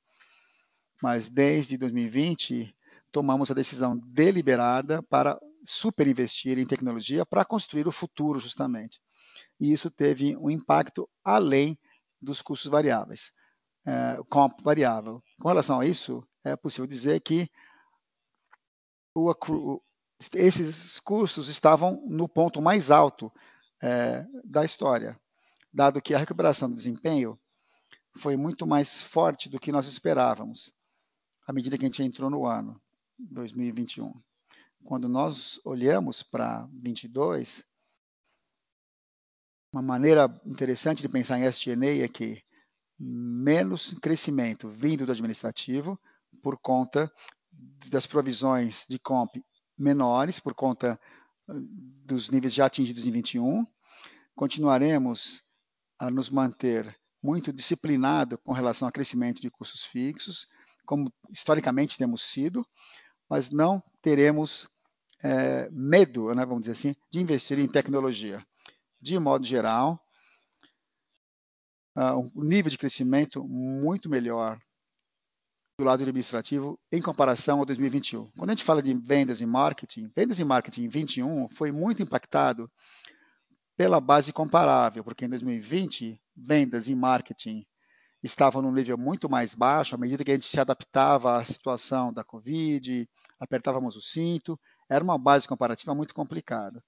Mas 1.02 1.28
desde 1.28 1.76
2020, 1.76 2.74
tomamos 3.10 3.50
a 3.50 3.54
decisão 3.54 3.96
deliberada 3.96 5.02
para 5.02 5.38
superinvestir 5.64 6.58
em 6.58 6.66
tecnologia 6.66 7.24
para 7.24 7.44
construir 7.44 7.86
o 7.88 7.92
futuro, 7.92 8.38
justamente. 8.38 9.00
E 9.58 9.72
isso 9.72 9.90
teve 9.90 10.36
um 10.36 10.50
impacto 10.50 11.08
além 11.22 11.78
dos 12.20 12.40
custos 12.40 12.70
variáveis, 12.70 13.32
é, 13.86 14.18
comp 14.28 14.60
variável. 14.62 15.22
Com 15.40 15.48
relação 15.48 15.80
a 15.80 15.86
isso, 15.86 16.26
é 16.42 16.56
possível 16.56 16.86
dizer 16.86 17.20
que 17.20 17.48
o, 19.14 19.80
esses 20.34 20.98
custos 21.00 21.48
estavam 21.48 22.02
no 22.06 22.28
ponto 22.28 22.60
mais 22.60 22.90
alto 22.90 23.32
é, 23.82 24.26
da 24.44 24.64
história, 24.64 25.18
dado 25.72 26.00
que 26.00 26.14
a 26.14 26.18
recuperação 26.18 26.68
do 26.68 26.74
desempenho 26.74 27.38
foi 28.16 28.36
muito 28.36 28.66
mais 28.66 29.02
forte 29.02 29.48
do 29.48 29.58
que 29.58 29.72
nós 29.72 29.86
esperávamos 29.86 30.72
à 31.46 31.52
medida 31.52 31.76
que 31.76 31.84
a 31.84 31.88
gente 31.88 32.02
entrou 32.02 32.30
no 32.30 32.46
ano 32.46 32.80
2021. 33.18 34.14
Quando 34.84 35.08
nós 35.08 35.60
olhamos 35.64 36.22
para 36.22 36.68
22, 36.72 37.64
uma 39.74 39.82
maneira 39.82 40.32
interessante 40.46 41.02
de 41.02 41.08
pensar 41.08 41.36
em 41.36 41.46
SG&A 41.46 42.04
é 42.04 42.08
que 42.08 42.40
menos 42.96 43.92
crescimento 44.00 44.68
vindo 44.68 45.04
do 45.04 45.10
administrativo 45.10 45.98
por 46.40 46.56
conta 46.56 47.12
das 47.90 48.06
provisões 48.06 48.86
de 48.88 49.00
comp 49.00 49.34
menores, 49.76 50.38
por 50.38 50.54
conta 50.54 50.98
dos 51.48 52.30
níveis 52.30 52.54
já 52.54 52.66
atingidos 52.66 53.04
em 53.04 53.10
21. 53.10 53.66
Continuaremos 54.36 55.42
a 55.98 56.08
nos 56.08 56.30
manter 56.30 56.96
muito 57.20 57.52
disciplinado 57.52 58.38
com 58.38 58.52
relação 58.52 58.86
ao 58.86 58.92
crescimento 58.92 59.40
de 59.40 59.50
custos 59.50 59.82
fixos, 59.82 60.46
como 60.86 61.12
historicamente 61.32 61.98
temos 61.98 62.22
sido, 62.22 62.64
mas 63.28 63.50
não 63.50 63.82
teremos 64.00 64.68
é, 65.20 65.68
medo, 65.72 66.32
né, 66.32 66.46
vamos 66.46 66.60
dizer 66.60 66.72
assim, 66.72 66.94
de 67.10 67.18
investir 67.18 67.58
em 67.58 67.66
tecnologia. 67.66 68.40
De 69.04 69.18
modo 69.18 69.44
geral, 69.44 70.02
uh, 71.94 72.18
um 72.34 72.42
nível 72.42 72.70
de 72.70 72.78
crescimento 72.78 73.46
muito 73.46 74.08
melhor 74.08 74.58
do 75.78 75.84
lado 75.84 76.00
administrativo 76.00 76.80
em 76.90 77.02
comparação 77.02 77.58
ao 77.58 77.66
2021. 77.66 78.30
Quando 78.30 78.48
a 78.48 78.54
gente 78.54 78.64
fala 78.64 78.82
de 78.82 78.94
vendas 78.94 79.42
e 79.42 79.46
marketing, 79.46 80.10
vendas 80.16 80.38
e 80.38 80.44
marketing 80.44 80.84
em 80.84 80.88
21 80.88 81.48
foi 81.48 81.70
muito 81.70 82.02
impactado 82.02 82.66
pela 83.76 84.00
base 84.00 84.32
comparável, 84.32 85.04
porque 85.04 85.26
em 85.26 85.28
2020 85.28 86.18
vendas 86.34 86.88
e 86.88 86.94
marketing 86.94 87.62
estavam 88.22 88.62
num 88.62 88.72
nível 88.72 88.96
muito 88.96 89.28
mais 89.28 89.54
baixo, 89.54 89.94
à 89.94 89.98
medida 89.98 90.24
que 90.24 90.30
a 90.30 90.34
gente 90.34 90.46
se 90.46 90.58
adaptava 90.58 91.36
à 91.36 91.44
situação 91.44 92.10
da 92.10 92.24
Covid, 92.24 93.06
apertávamos 93.38 93.96
o 93.96 94.00
cinto, 94.00 94.58
era 94.88 95.04
uma 95.04 95.18
base 95.18 95.46
comparativa 95.46 95.94
muito 95.94 96.14
complicada. 96.14 96.82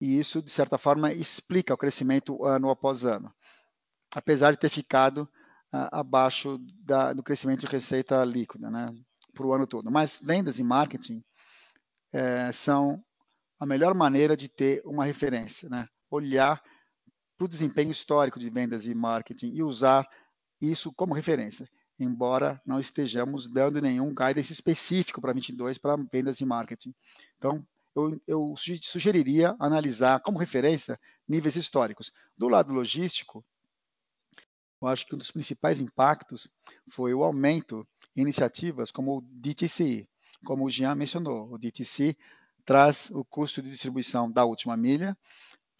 E 0.00 0.18
isso, 0.18 0.42
de 0.42 0.50
certa 0.50 0.78
forma, 0.78 1.12
explica 1.12 1.74
o 1.74 1.78
crescimento 1.78 2.44
ano 2.44 2.70
após 2.70 3.04
ano, 3.04 3.32
apesar 4.14 4.52
de 4.52 4.58
ter 4.58 4.70
ficado 4.70 5.28
uh, 5.72 5.88
abaixo 5.92 6.58
da, 6.82 7.12
do 7.12 7.22
crescimento 7.22 7.60
de 7.60 7.66
receita 7.66 8.24
líquida 8.24 8.70
né, 8.70 8.86
para 9.34 9.46
o 9.46 9.52
ano 9.52 9.66
todo. 9.66 9.90
Mas 9.90 10.18
vendas 10.22 10.58
e 10.58 10.64
marketing 10.64 11.22
é, 12.12 12.50
são 12.52 13.02
a 13.58 13.66
melhor 13.66 13.94
maneira 13.94 14.36
de 14.36 14.48
ter 14.48 14.82
uma 14.84 15.04
referência, 15.04 15.68
né? 15.68 15.86
olhar 16.10 16.62
para 17.36 17.44
o 17.44 17.48
desempenho 17.48 17.90
histórico 17.90 18.38
de 18.38 18.50
vendas 18.50 18.86
e 18.86 18.94
marketing 18.94 19.52
e 19.54 19.62
usar 19.62 20.06
isso 20.60 20.92
como 20.92 21.14
referência, 21.14 21.68
embora 21.98 22.60
não 22.66 22.80
estejamos 22.80 23.46
dando 23.46 23.80
nenhum 23.80 24.14
guidance 24.14 24.52
específico 24.52 25.20
para 25.20 25.32
22 25.32 25.78
para 25.78 25.96
vendas 26.10 26.40
e 26.40 26.44
marketing. 26.44 26.94
Então, 27.36 27.64
eu, 27.94 28.20
eu 28.26 28.54
sugeriria 28.82 29.54
analisar 29.58 30.20
como 30.20 30.38
referência 30.38 30.98
níveis 31.28 31.56
históricos. 31.56 32.12
Do 32.36 32.48
lado 32.48 32.72
logístico, 32.72 33.44
eu 34.80 34.88
acho 34.88 35.06
que 35.06 35.14
um 35.14 35.18
dos 35.18 35.30
principais 35.30 35.80
impactos 35.80 36.48
foi 36.90 37.12
o 37.12 37.22
aumento 37.22 37.86
em 38.16 38.22
iniciativas 38.22 38.90
como 38.90 39.18
o 39.18 39.20
DTC, 39.22 40.08
como 40.44 40.64
o 40.64 40.70
Jean 40.70 40.94
mencionou. 40.94 41.52
O 41.52 41.58
DTC 41.58 42.16
traz 42.64 43.10
o 43.10 43.24
custo 43.24 43.62
de 43.62 43.70
distribuição 43.70 44.30
da 44.30 44.44
última 44.44 44.76
milha, 44.76 45.16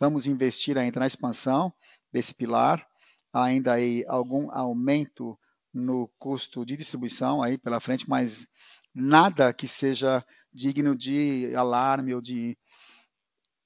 Vamos 0.01 0.27
investir 0.27 0.79
ainda 0.79 1.01
na 1.01 1.07
expansão 1.07 1.71
desse 2.11 2.33
pilar, 2.33 2.89
ainda 3.31 3.75
aí 3.75 4.03
algum 4.09 4.51
aumento 4.51 5.39
no 5.75 6.09
custo 6.19 6.65
de 6.65 6.75
distribuição 6.75 7.43
aí 7.43 7.59
pela 7.59 7.81
frente, 7.81 8.09
mas 8.09 8.47
nada 8.95 9.53
que 9.53 9.69
seja 9.69 10.25
digno 10.53 10.97
de 10.97 11.55
alarme 11.55 12.15
ou 12.15 12.21
de 12.21 12.57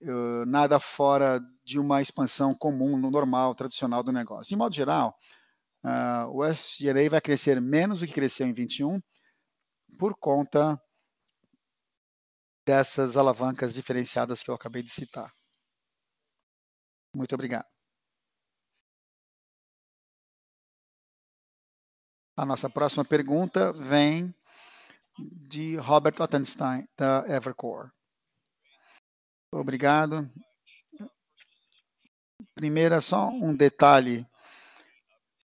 uh, 0.02 0.44
nada 0.46 0.78
fora 0.78 1.40
de 1.64 1.78
uma 1.78 2.02
expansão 2.02 2.54
comum, 2.54 2.98
no 2.98 3.10
normal, 3.10 3.54
tradicional 3.54 4.02
do 4.02 4.12
negócio. 4.12 4.48
De 4.48 4.56
modo 4.56 4.74
geral, 4.74 5.16
uh, 5.84 6.28
o 6.30 6.44
SGA 6.52 7.08
vai 7.10 7.20
crescer 7.20 7.60
menos 7.60 8.00
do 8.00 8.06
que 8.06 8.12
cresceu 8.12 8.46
em 8.46 8.52
21 8.52 9.00
por 9.98 10.14
conta 10.18 10.80
dessas 12.66 13.16
alavancas 13.16 13.74
diferenciadas 13.74 14.42
que 14.42 14.50
eu 14.50 14.54
acabei 14.54 14.82
de 14.82 14.90
citar. 14.90 15.32
Muito 17.14 17.34
obrigado. 17.34 17.66
A 22.36 22.44
nossa 22.44 22.68
próxima 22.68 23.04
pergunta 23.04 23.72
vem 23.72 24.34
de 25.18 25.76
Robert 25.76 26.20
Ottenstein, 26.20 26.88
da 26.96 27.24
Evercore. 27.28 27.90
Obrigado. 29.52 30.28
Primeiro, 32.54 33.00
só 33.00 33.28
um 33.28 33.54
detalhe. 33.54 34.26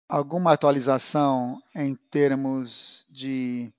Alguma 0.09 0.53
atualização 0.53 1.61
em 1.75 1.95
termos 2.09 3.05
de 3.09 3.73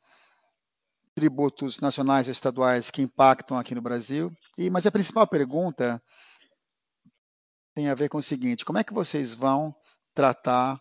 tributos 1.15 1.81
nacionais 1.81 2.29
e 2.29 2.31
estaduais 2.31 2.91
que 2.91 3.03
impactam 3.03 3.59
aqui 3.59 3.75
no 3.75 3.81
Brasil? 3.81 4.31
E, 4.57 4.71
mas 4.71 4.87
a 4.87 4.93
principal 4.93 5.27
pergunta 5.27 6.03
tem 7.75 7.89
a 7.89 7.95
ver 7.95 8.09
com 8.09 8.19
o 8.19 8.23
seguinte: 8.23 8.65
como 8.65 8.79
é 8.79 8.85
que 8.85 8.93
vocês 8.93 9.35
vão 9.35 9.75
tratar, 10.15 10.81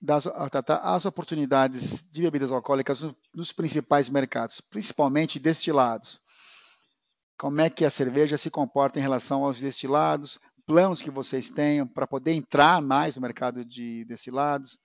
das, 0.00 0.24
tratar 0.50 0.76
as 0.78 1.04
oportunidades 1.04 2.04
de 2.10 2.22
bebidas 2.22 2.52
alcoólicas 2.52 3.00
no, 3.00 3.16
nos 3.34 3.52
principais 3.52 4.08
mercados, 4.08 4.60
principalmente 4.60 5.38
destilados? 5.38 6.20
Como 7.38 7.60
é 7.60 7.68
que 7.68 7.84
a 7.84 7.90
cerveja 7.90 8.38
se 8.38 8.50
comporta 8.50 8.98
em 8.98 9.02
relação 9.02 9.44
aos 9.44 9.60
destilados? 9.60 10.38
Planos 10.64 11.02
que 11.02 11.10
vocês 11.10 11.48
tenham 11.48 11.86
para 11.86 12.06
poder 12.06 12.32
entrar 12.32 12.80
mais 12.80 13.14
no 13.16 13.22
mercado 13.22 13.64
de 13.64 14.04
destilados? 14.06 14.78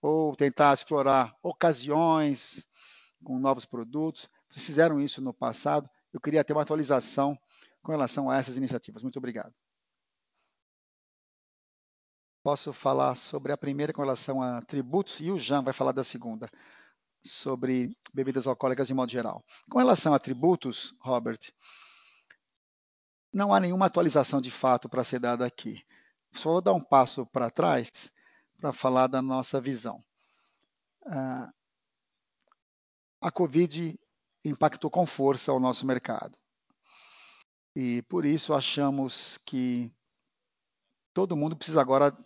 Ou 0.00 0.36
tentar 0.36 0.72
explorar 0.72 1.34
ocasiões 1.42 2.64
com 3.24 3.38
novos 3.38 3.64
produtos? 3.64 4.30
Vocês 4.48 4.64
fizeram 4.64 5.00
isso 5.00 5.20
no 5.20 5.34
passado. 5.34 5.88
Eu 6.12 6.20
queria 6.20 6.44
ter 6.44 6.52
uma 6.52 6.62
atualização 6.62 7.36
com 7.82 7.90
relação 7.90 8.30
a 8.30 8.36
essas 8.36 8.56
iniciativas. 8.56 9.02
Muito 9.02 9.18
obrigado. 9.18 9.52
Posso 12.48 12.72
falar 12.72 13.14
sobre 13.14 13.52
a 13.52 13.58
primeira 13.58 13.92
com 13.92 14.00
relação 14.00 14.40
a 14.40 14.62
tributos 14.62 15.20
e 15.20 15.30
o 15.30 15.38
Jean 15.38 15.62
vai 15.62 15.74
falar 15.74 15.92
da 15.92 16.02
segunda, 16.02 16.50
sobre 17.22 17.94
bebidas 18.10 18.46
alcoólicas 18.46 18.86
de 18.88 18.94
modo 18.94 19.12
geral. 19.12 19.44
Com 19.70 19.76
relação 19.76 20.14
a 20.14 20.18
tributos, 20.18 20.94
Robert, 20.98 21.38
não 23.30 23.52
há 23.52 23.60
nenhuma 23.60 23.84
atualização 23.84 24.40
de 24.40 24.50
fato 24.50 24.88
para 24.88 25.04
ser 25.04 25.20
dada 25.20 25.44
aqui. 25.44 25.84
Só 26.32 26.52
vou 26.52 26.62
dar 26.62 26.72
um 26.72 26.80
passo 26.80 27.26
para 27.26 27.50
trás 27.50 28.10
para 28.58 28.72
falar 28.72 29.08
da 29.08 29.20
nossa 29.20 29.60
visão. 29.60 30.00
Uh, 31.04 31.52
a 33.20 33.30
Covid 33.30 34.00
impactou 34.42 34.90
com 34.90 35.04
força 35.04 35.52
o 35.52 35.60
nosso 35.60 35.86
mercado. 35.86 36.34
E 37.76 38.00
por 38.08 38.24
isso 38.24 38.54
achamos 38.54 39.36
que 39.44 39.92
todo 41.12 41.36
mundo 41.36 41.54
precisa 41.54 41.82
agora 41.82 42.16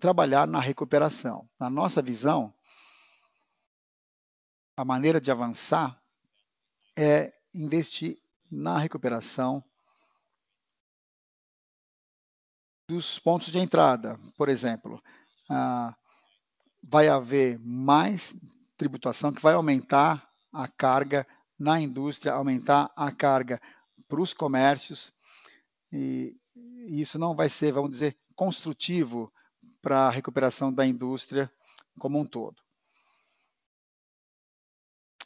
trabalhar 0.00 0.46
na 0.46 0.60
recuperação. 0.60 1.48
Na 1.58 1.70
nossa 1.70 2.02
visão, 2.02 2.52
a 4.76 4.84
maneira 4.84 5.20
de 5.20 5.30
avançar 5.30 6.00
é 6.96 7.32
investir 7.54 8.18
na 8.50 8.78
recuperação 8.78 9.64
dos 12.88 13.18
pontos 13.18 13.50
de 13.50 13.58
entrada. 13.58 14.18
Por 14.36 14.48
exemplo, 14.48 15.02
ah, 15.50 15.96
vai 16.82 17.08
haver 17.08 17.58
mais 17.60 18.34
tributação 18.76 19.32
que 19.32 19.42
vai 19.42 19.54
aumentar 19.54 20.28
a 20.52 20.68
carga 20.68 21.26
na 21.58 21.80
indústria, 21.80 22.32
aumentar 22.32 22.92
a 22.94 23.10
carga 23.10 23.60
para 24.06 24.20
os 24.20 24.32
comércios, 24.32 25.12
e 25.90 26.36
isso 26.86 27.18
não 27.18 27.34
vai 27.34 27.48
ser, 27.48 27.72
vamos 27.72 27.90
dizer, 27.90 28.16
construtivo 28.34 29.32
para 29.86 30.08
a 30.08 30.10
recuperação 30.10 30.72
da 30.72 30.84
indústria 30.84 31.48
como 32.00 32.18
um 32.18 32.26
todo. 32.26 32.60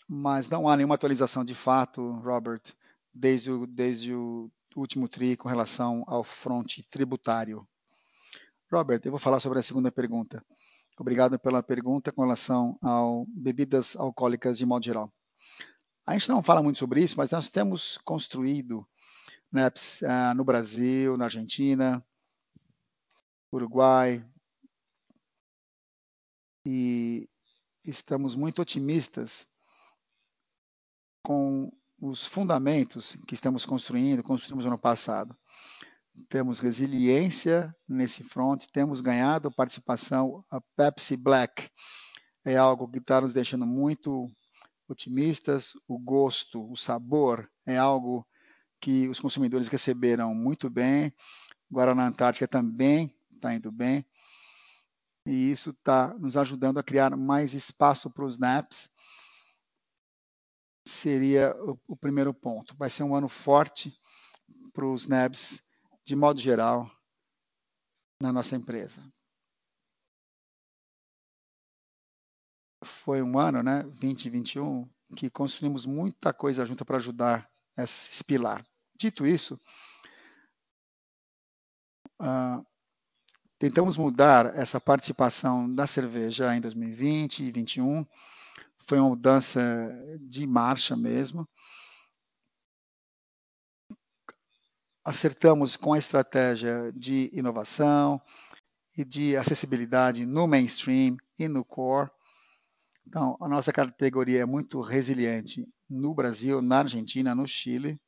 Mas 0.06 0.50
não 0.50 0.68
há 0.68 0.76
nenhuma 0.76 0.96
atualização 0.96 1.42
de 1.42 1.54
fato, 1.54 2.12
Robert, 2.16 2.60
desde 3.10 3.50
o, 3.50 3.66
desde 3.66 4.14
o 4.14 4.50
último 4.76 5.08
TRI 5.08 5.34
com 5.34 5.48
relação 5.48 6.04
ao 6.06 6.22
fronte 6.22 6.86
tributário. 6.90 7.66
Robert, 8.70 9.00
eu 9.02 9.10
vou 9.10 9.18
falar 9.18 9.40
sobre 9.40 9.58
a 9.58 9.62
segunda 9.62 9.90
pergunta. 9.90 10.44
Obrigado 10.98 11.38
pela 11.38 11.62
pergunta 11.62 12.12
com 12.12 12.20
relação 12.20 12.78
ao 12.82 13.24
bebidas 13.28 13.96
alcoólicas 13.96 14.58
de 14.58 14.66
modo 14.66 14.84
geral. 14.84 15.10
A 16.06 16.12
gente 16.12 16.28
não 16.28 16.42
fala 16.42 16.62
muito 16.62 16.78
sobre 16.78 17.02
isso, 17.02 17.16
mas 17.16 17.30
nós 17.30 17.48
temos 17.48 17.96
construído 18.04 18.86
NEPs 19.50 20.02
uh, 20.02 20.34
no 20.36 20.44
Brasil, 20.44 21.16
na 21.16 21.24
Argentina, 21.24 22.04
Uruguai, 23.50 24.22
e 26.64 27.28
estamos 27.84 28.34
muito 28.34 28.60
otimistas 28.62 29.46
com 31.22 31.70
os 32.00 32.26
fundamentos 32.26 33.16
que 33.26 33.34
estamos 33.34 33.64
construindo, 33.64 34.22
construímos 34.22 34.64
no 34.64 34.72
ano 34.72 34.80
passado. 34.80 35.36
Temos 36.28 36.58
resiliência 36.58 37.74
nesse 37.88 38.24
front, 38.24 38.66
temos 38.72 39.00
ganhado 39.00 39.50
participação. 39.50 40.44
A 40.50 40.60
Pepsi 40.76 41.16
Black 41.16 41.70
é 42.44 42.56
algo 42.56 42.88
que 42.88 42.98
está 42.98 43.20
nos 43.20 43.32
deixando 43.32 43.66
muito 43.66 44.26
otimistas. 44.88 45.72
O 45.86 45.98
gosto, 45.98 46.70
o 46.70 46.76
sabor 46.76 47.48
é 47.66 47.76
algo 47.76 48.26
que 48.80 49.08
os 49.08 49.20
consumidores 49.20 49.68
receberam 49.68 50.34
muito 50.34 50.68
bem. 50.68 51.12
Guaraná 51.70 52.08
Antártica 52.08 52.48
também 52.48 53.14
está 53.32 53.54
indo 53.54 53.70
bem. 53.70 54.04
E 55.30 55.52
isso 55.52 55.70
está 55.70 56.12
nos 56.14 56.36
ajudando 56.36 56.78
a 56.78 56.82
criar 56.82 57.16
mais 57.16 57.54
espaço 57.54 58.10
para 58.10 58.24
os 58.24 58.36
NAPs. 58.36 58.90
Seria 60.84 61.54
o, 61.62 61.78
o 61.86 61.96
primeiro 61.96 62.34
ponto. 62.34 62.76
Vai 62.76 62.90
ser 62.90 63.04
um 63.04 63.14
ano 63.14 63.28
forte 63.28 63.96
para 64.72 64.84
os 64.84 65.06
NABs, 65.06 65.62
de 66.04 66.16
modo 66.16 66.40
geral, 66.40 66.90
na 68.20 68.32
nossa 68.32 68.56
empresa. 68.56 69.00
Foi 72.82 73.22
um 73.22 73.38
ano, 73.38 73.62
né, 73.62 73.84
2021, 73.84 74.90
que 75.16 75.30
construímos 75.30 75.86
muita 75.86 76.34
coisa 76.34 76.66
junto 76.66 76.84
para 76.84 76.96
ajudar 76.96 77.48
esse 77.78 78.24
pilar. 78.24 78.66
Dito 78.96 79.24
isso, 79.24 79.54
uh, 82.20 82.66
tentamos 83.60 83.98
mudar 83.98 84.56
essa 84.56 84.80
participação 84.80 85.72
da 85.72 85.86
cerveja 85.86 86.56
em 86.56 86.62
2020 86.62 87.40
e 87.40 87.52
2021. 87.52 88.06
Foi 88.88 88.98
uma 88.98 89.10
mudança 89.10 89.60
de 90.18 90.46
marcha 90.46 90.96
mesmo. 90.96 91.46
Acertamos 95.04 95.76
com 95.76 95.92
a 95.92 95.98
estratégia 95.98 96.90
de 96.96 97.28
inovação 97.34 98.18
e 98.96 99.04
de 99.04 99.36
acessibilidade 99.36 100.24
no 100.24 100.46
mainstream 100.46 101.18
e 101.38 101.46
no 101.46 101.62
core. 101.62 102.10
Então, 103.06 103.36
a 103.42 103.46
nossa 103.46 103.74
categoria 103.74 104.40
é 104.40 104.46
muito 104.46 104.80
resiliente 104.80 105.68
no 105.86 106.14
Brasil, 106.14 106.62
na 106.62 106.78
Argentina, 106.78 107.34
no 107.34 107.46
Chile 107.46 108.00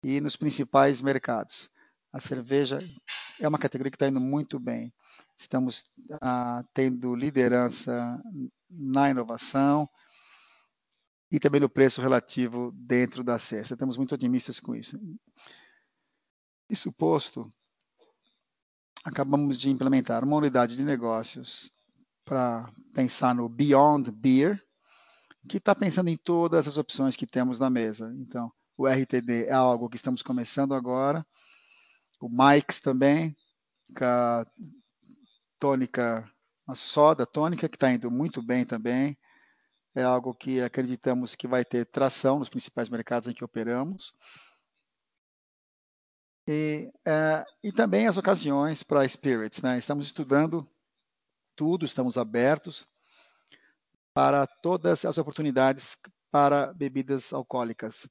e 0.00 0.20
nos 0.20 0.36
principais 0.36 1.02
mercados. 1.02 1.68
A 2.12 2.20
cerveja 2.20 2.78
é 3.38 3.46
uma 3.46 3.58
categoria 3.58 3.90
que 3.90 3.96
está 3.96 4.08
indo 4.08 4.20
muito 4.20 4.58
bem. 4.58 4.92
Estamos 5.36 5.92
ah, 6.20 6.64
tendo 6.72 7.14
liderança 7.14 8.20
na 8.68 9.10
inovação 9.10 9.88
e 11.30 11.38
também 11.38 11.60
no 11.60 11.68
preço 11.68 12.00
relativo 12.00 12.72
dentro 12.74 13.22
da 13.22 13.38
cesta. 13.38 13.74
Estamos 13.74 13.96
muito 13.96 14.14
otimistas 14.14 14.58
com 14.58 14.74
isso. 14.74 14.98
Isso 16.68 16.92
posto, 16.92 17.52
acabamos 19.04 19.56
de 19.56 19.70
implementar 19.70 20.24
uma 20.24 20.36
unidade 20.36 20.76
de 20.76 20.84
negócios 20.84 21.70
para 22.24 22.70
pensar 22.94 23.34
no 23.34 23.48
Beyond 23.48 24.10
Beer, 24.10 24.62
que 25.48 25.56
está 25.56 25.74
pensando 25.74 26.08
em 26.08 26.16
todas 26.16 26.68
as 26.68 26.76
opções 26.76 27.16
que 27.16 27.26
temos 27.26 27.58
na 27.58 27.70
mesa. 27.70 28.12
Então, 28.18 28.52
o 28.76 28.86
RTD 28.86 29.46
é 29.46 29.52
algo 29.52 29.88
que 29.88 29.96
estamos 29.96 30.22
começando 30.22 30.74
agora, 30.74 31.26
o 32.20 32.28
Mike's 32.28 32.80
também, 32.80 33.36
com 33.96 34.04
a 34.04 34.46
tônica, 35.58 36.30
a 36.66 36.74
soda 36.74 37.26
tônica, 37.26 37.68
que 37.68 37.76
está 37.76 37.92
indo 37.92 38.10
muito 38.10 38.42
bem 38.42 38.64
também. 38.64 39.16
É 39.94 40.02
algo 40.02 40.34
que 40.34 40.60
acreditamos 40.60 41.34
que 41.34 41.48
vai 41.48 41.64
ter 41.64 41.86
tração 41.86 42.38
nos 42.38 42.48
principais 42.48 42.88
mercados 42.88 43.28
em 43.28 43.32
que 43.34 43.44
operamos. 43.44 44.14
E, 46.46 46.90
é, 47.04 47.44
e 47.62 47.70
também 47.70 48.06
as 48.06 48.16
ocasiões 48.16 48.82
para 48.82 49.06
spirits. 49.06 49.60
Né? 49.60 49.76
Estamos 49.76 50.06
estudando 50.06 50.66
tudo, 51.54 51.84
estamos 51.84 52.16
abertos 52.16 52.86
para 54.14 54.46
todas 54.46 55.04
as 55.04 55.18
oportunidades 55.18 55.96
para 56.30 56.72
bebidas 56.72 57.32
alcoólicas. 57.32 58.08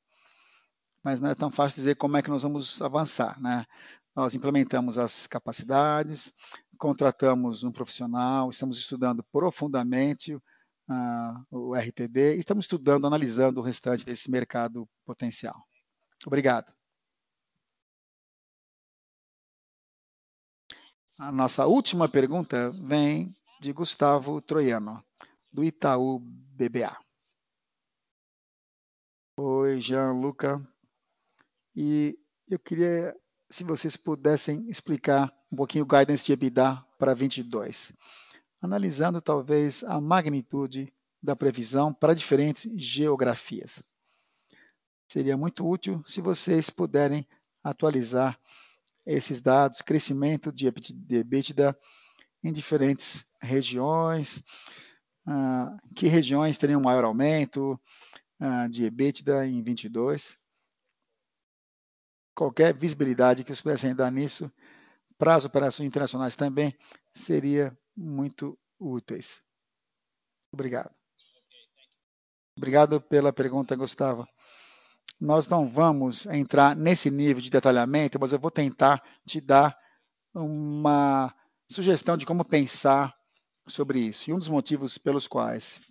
Mas 1.03 1.19
não 1.19 1.29
é 1.29 1.35
tão 1.35 1.49
fácil 1.49 1.77
dizer 1.77 1.95
como 1.95 2.17
é 2.17 2.21
que 2.21 2.29
nós 2.29 2.43
vamos 2.43 2.81
avançar. 2.81 3.39
Né? 3.41 3.65
Nós 4.17 4.33
implementamos 4.33 4.97
as 4.97 5.27
capacidades, 5.27 6.33
contratamos 6.75 7.63
um 7.63 7.71
profissional, 7.71 8.49
estamos 8.49 8.79
estudando 8.79 9.23
profundamente 9.23 10.33
uh, 10.33 10.41
o 11.51 11.75
RTD 11.75 12.35
e 12.35 12.39
estamos 12.39 12.63
estudando, 12.65 13.05
analisando 13.05 13.59
o 13.59 13.63
restante 13.63 14.03
desse 14.03 14.31
mercado 14.31 14.89
potencial. 15.05 15.55
Obrigado. 16.25 16.73
A 21.19 21.31
nossa 21.31 21.67
última 21.67 22.09
pergunta 22.09 22.71
vem 22.71 23.35
de 23.61 23.71
Gustavo 23.71 24.41
Troiano, 24.41 25.05
do 25.51 25.63
Itaú 25.63 26.17
BBA. 26.19 26.97
Oi, 29.37 29.79
Jean, 29.79 30.13
Luca. 30.13 30.59
E 31.75 32.17
eu 32.49 32.57
queria, 32.57 33.15
se 33.49 33.63
vocês 33.63 33.95
pudessem 33.95 34.69
explicar 34.69 35.33
um 35.51 35.55
pouquinho 35.55 35.83
o 35.83 35.87
guidance 35.87 36.25
de 36.25 36.33
EBITDA 36.33 36.83
para 36.97 37.13
22, 37.13 37.91
analisando 38.61 39.21
talvez 39.21 39.83
a 39.83 39.99
magnitude 40.01 40.93
da 41.21 41.35
previsão 41.35 41.93
para 41.93 42.13
diferentes 42.13 42.71
geografias. 42.75 43.81
Seria 45.07 45.37
muito 45.37 45.67
útil 45.67 46.03
se 46.05 46.19
vocês 46.21 46.69
puderem 46.69 47.25
atualizar 47.63 48.37
esses 49.05 49.39
dados, 49.39 49.81
crescimento 49.81 50.51
de 50.51 50.67
EBITDA 50.67 51.77
em 52.43 52.51
diferentes 52.51 53.25
regiões, 53.41 54.43
ah, 55.25 55.77
que 55.95 56.07
regiões 56.07 56.57
teriam 56.57 56.81
maior 56.81 57.05
aumento 57.05 57.79
ah, 58.39 58.67
de 58.67 58.85
EBITDA 58.85 59.47
em 59.47 59.61
22. 59.61 60.37
Qualquer 62.37 62.71
visibilidade 62.71 63.43
que 63.43 63.49
vocês 63.49 63.61
pudessem 63.61 63.95
dar 63.95 64.11
nisso, 64.11 64.51
para 65.17 65.33
as 65.33 65.43
operações 65.43 65.87
internacionais 65.87 66.35
também, 66.35 66.77
seria 67.11 67.75
muito 67.95 68.55
úteis. 68.79 69.41
Obrigado. 70.53 70.93
Obrigado 72.55 73.01
pela 73.01 73.33
pergunta, 73.33 73.75
Gustavo. 73.75 74.27
Nós 75.19 75.47
não 75.47 75.67
vamos 75.67 76.27
entrar 76.27 76.75
nesse 76.75 77.09
nível 77.09 77.41
de 77.41 77.49
detalhamento, 77.49 78.19
mas 78.19 78.31
eu 78.31 78.37
vou 78.37 78.51
tentar 78.51 79.01
te 79.25 79.41
dar 79.41 79.75
uma 80.31 81.33
sugestão 81.67 82.15
de 82.15 82.25
como 82.27 82.45
pensar 82.45 83.15
sobre 83.67 83.99
isso. 83.99 84.29
E 84.29 84.33
um 84.33 84.37
dos 84.37 84.47
motivos 84.47 84.95
pelos 84.99 85.27
quais, 85.27 85.81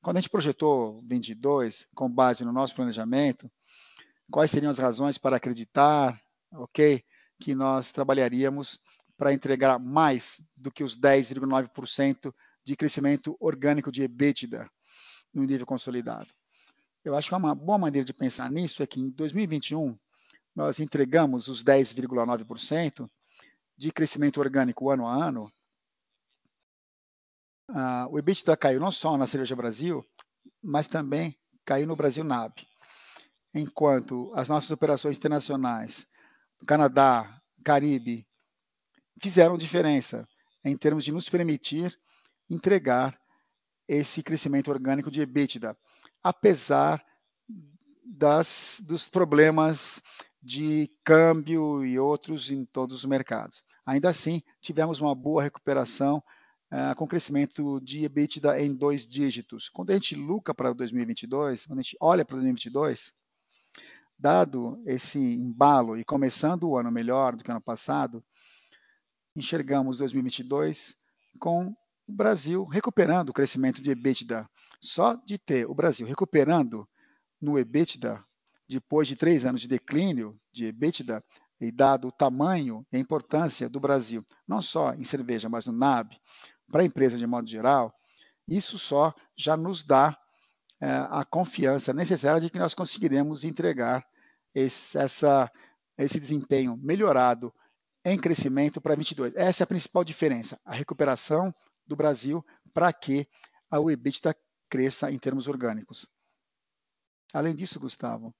quando 0.00 0.18
a 0.18 0.20
gente 0.20 0.30
projetou 0.30 1.02
22, 1.02 1.88
com 1.96 2.08
base 2.08 2.44
no 2.44 2.52
nosso 2.52 2.76
planejamento, 2.76 3.50
quais 4.30 4.50
seriam 4.50 4.70
as 4.70 4.78
razões 4.78 5.18
para 5.18 5.36
acreditar, 5.36 6.20
ok, 6.52 7.04
que 7.38 7.54
nós 7.54 7.92
trabalharíamos 7.92 8.80
para 9.16 9.32
entregar 9.32 9.78
mais 9.78 10.40
do 10.56 10.70
que 10.70 10.84
os 10.84 10.98
10,9% 10.98 12.34
de 12.64 12.76
crescimento 12.76 13.36
orgânico 13.40 13.90
de 13.90 14.02
EBITDA 14.02 14.68
no 15.32 15.44
nível 15.44 15.66
consolidado. 15.66 16.28
Eu 17.04 17.14
acho 17.14 17.28
que 17.28 17.34
uma 17.34 17.54
boa 17.54 17.78
maneira 17.78 18.04
de 18.04 18.12
pensar 18.12 18.50
nisso 18.50 18.82
é 18.82 18.86
que 18.86 19.00
em 19.00 19.10
2021 19.10 19.96
nós 20.54 20.80
entregamos 20.80 21.48
os 21.48 21.62
10,9% 21.62 23.08
de 23.76 23.92
crescimento 23.92 24.40
orgânico 24.40 24.90
ano 24.90 25.06
a 25.06 25.14
ano. 25.14 25.52
Ah, 27.68 28.08
o 28.10 28.18
EBITDA 28.18 28.56
caiu 28.56 28.80
não 28.80 28.90
só 28.90 29.16
na 29.16 29.26
Cerveja 29.26 29.54
Brasil, 29.54 30.04
mas 30.62 30.88
também 30.88 31.38
caiu 31.64 31.86
no 31.86 31.94
Brasil 31.94 32.24
NAB. 32.24 32.54
Enquanto 33.58 34.30
as 34.34 34.50
nossas 34.50 34.70
operações 34.70 35.16
internacionais, 35.16 36.06
Canadá, 36.66 37.40
Caribe, 37.64 38.28
fizeram 39.18 39.56
diferença 39.56 40.28
em 40.62 40.76
termos 40.76 41.06
de 41.06 41.10
nos 41.10 41.26
permitir 41.30 41.98
entregar 42.50 43.18
esse 43.88 44.22
crescimento 44.22 44.70
orgânico 44.70 45.10
de 45.10 45.22
EBITDA, 45.22 45.74
apesar 46.22 47.02
das, 48.04 48.82
dos 48.86 49.08
problemas 49.08 50.02
de 50.42 50.90
câmbio 51.02 51.82
e 51.82 51.98
outros 51.98 52.50
em 52.50 52.62
todos 52.66 52.96
os 52.96 53.04
mercados. 53.06 53.64
Ainda 53.86 54.10
assim, 54.10 54.42
tivemos 54.60 55.00
uma 55.00 55.14
boa 55.14 55.42
recuperação 55.42 56.22
uh, 56.70 56.94
com 56.94 57.08
crescimento 57.08 57.80
de 57.80 58.04
EBITDA 58.04 58.60
em 58.60 58.74
dois 58.74 59.06
dígitos. 59.06 59.70
Quando 59.70 59.92
a 59.92 59.94
gente 59.94 60.14
luca 60.14 60.54
para 60.54 60.74
2022, 60.74 61.64
quando 61.64 61.78
a 61.78 61.82
gente 61.82 61.96
olha 61.98 62.22
para 62.22 62.36
2022, 62.36 63.14
dado 64.18 64.82
esse 64.86 65.18
embalo 65.18 65.98
e 65.98 66.04
começando 66.04 66.68
o 66.68 66.76
ano 66.76 66.90
melhor 66.90 67.36
do 67.36 67.44
que 67.44 67.50
o 67.50 67.52
ano 67.52 67.60
passado, 67.60 68.24
enxergamos 69.34 69.98
2022 69.98 70.96
com 71.38 71.74
o 72.06 72.12
Brasil 72.12 72.64
recuperando 72.64 73.30
o 73.30 73.32
crescimento 73.32 73.82
de 73.82 73.90
EBITDA. 73.90 74.48
Só 74.80 75.14
de 75.14 75.38
ter 75.38 75.66
o 75.66 75.74
Brasil 75.74 76.06
recuperando 76.06 76.88
no 77.40 77.58
EBITDA, 77.58 78.24
depois 78.68 79.06
de 79.08 79.16
três 79.16 79.44
anos 79.44 79.60
de 79.60 79.68
declínio 79.68 80.38
de 80.52 80.66
EBITDA, 80.66 81.22
e 81.60 81.70
dado 81.72 82.08
o 82.08 82.12
tamanho 82.12 82.86
e 82.92 82.96
a 82.96 83.00
importância 83.00 83.68
do 83.68 83.80
Brasil, 83.80 84.24
não 84.46 84.60
só 84.60 84.92
em 84.94 85.04
cerveja, 85.04 85.48
mas 85.48 85.66
no 85.66 85.72
NAB, 85.72 86.12
para 86.70 86.82
a 86.82 86.84
empresa 86.84 87.16
de 87.16 87.26
modo 87.26 87.48
geral, 87.48 87.94
isso 88.46 88.78
só 88.78 89.14
já 89.36 89.56
nos 89.56 89.82
dá 89.82 90.16
a 90.80 91.24
confiança 91.24 91.92
necessária 91.92 92.40
de 92.40 92.50
que 92.50 92.58
nós 92.58 92.74
conseguiremos 92.74 93.44
entregar 93.44 94.06
esse, 94.54 94.98
essa, 94.98 95.50
esse 95.96 96.20
desempenho 96.20 96.76
melhorado 96.76 97.54
em 98.04 98.18
crescimento 98.18 98.80
para 98.80 98.94
22. 98.94 99.34
Essa 99.34 99.62
é 99.62 99.64
a 99.64 99.66
principal 99.66 100.04
diferença, 100.04 100.60
a 100.64 100.72
recuperação 100.72 101.54
do 101.86 101.96
Brasil 101.96 102.44
para 102.72 102.92
que 102.92 103.28
a 103.70 103.78
EBITDA 103.78 104.36
cresça 104.68 105.10
em 105.10 105.18
termos 105.18 105.48
orgânicos. 105.48 106.06
Além 107.34 107.54
disso, 107.54 107.80
Gustavo, 107.80 108.34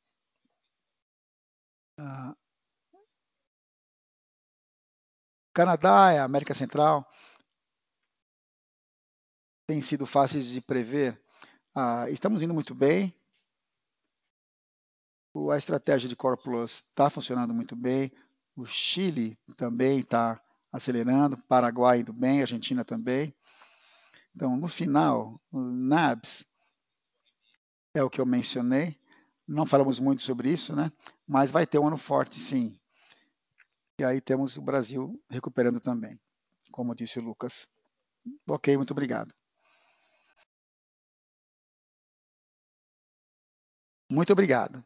uh, 2.00 2.36
Canadá 5.52 6.12
e 6.12 6.18
América 6.18 6.54
Central 6.54 7.10
têm 9.66 9.80
sido 9.80 10.06
fáceis 10.06 10.46
de 10.46 10.60
prever. 10.60 11.20
Uh, 11.76 12.08
estamos 12.08 12.40
indo 12.40 12.54
muito 12.54 12.74
bem. 12.74 13.14
A 15.52 15.58
estratégia 15.58 16.08
de 16.08 16.16
Core 16.16 16.42
Plus 16.42 16.76
está 16.76 17.10
funcionando 17.10 17.52
muito 17.52 17.76
bem. 17.76 18.10
O 18.56 18.64
Chile 18.64 19.38
também 19.58 19.98
está 19.98 20.40
acelerando, 20.72 21.36
Paraguai 21.36 22.00
indo 22.00 22.14
bem, 22.14 22.40
Argentina 22.40 22.82
também. 22.82 23.34
Então, 24.34 24.56
no 24.56 24.68
final, 24.68 25.38
o 25.52 25.60
NABS 25.60 26.46
é 27.92 28.02
o 28.02 28.08
que 28.08 28.22
eu 28.22 28.24
mencionei. 28.24 28.98
Não 29.46 29.66
falamos 29.66 30.00
muito 30.00 30.22
sobre 30.22 30.50
isso, 30.50 30.74
né? 30.74 30.90
Mas 31.28 31.50
vai 31.50 31.66
ter 31.66 31.78
um 31.78 31.86
ano 31.86 31.98
forte, 31.98 32.36
sim. 32.36 32.80
E 33.98 34.04
aí 34.04 34.18
temos 34.18 34.56
o 34.56 34.62
Brasil 34.62 35.22
recuperando 35.28 35.78
também, 35.78 36.18
como 36.72 36.94
disse 36.94 37.18
o 37.18 37.22
Lucas. 37.22 37.68
Ok, 38.48 38.74
muito 38.78 38.92
obrigado. 38.92 39.34
Muito 44.08 44.32
obrigado. 44.32 44.84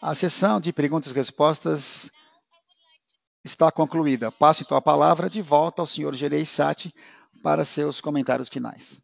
A 0.00 0.14
sessão 0.14 0.60
de 0.60 0.72
perguntas 0.72 1.10
e 1.10 1.14
respostas 1.14 2.10
está 3.44 3.72
concluída. 3.72 4.30
Passo 4.30 4.62
então 4.62 4.76
a 4.76 4.82
palavra 4.82 5.28
de 5.28 5.42
volta 5.42 5.82
ao 5.82 5.86
senhor 5.86 6.14
Gerei 6.14 6.46
Sati 6.46 6.94
para 7.42 7.64
seus 7.64 8.00
comentários 8.00 8.48
finais. 8.48 9.00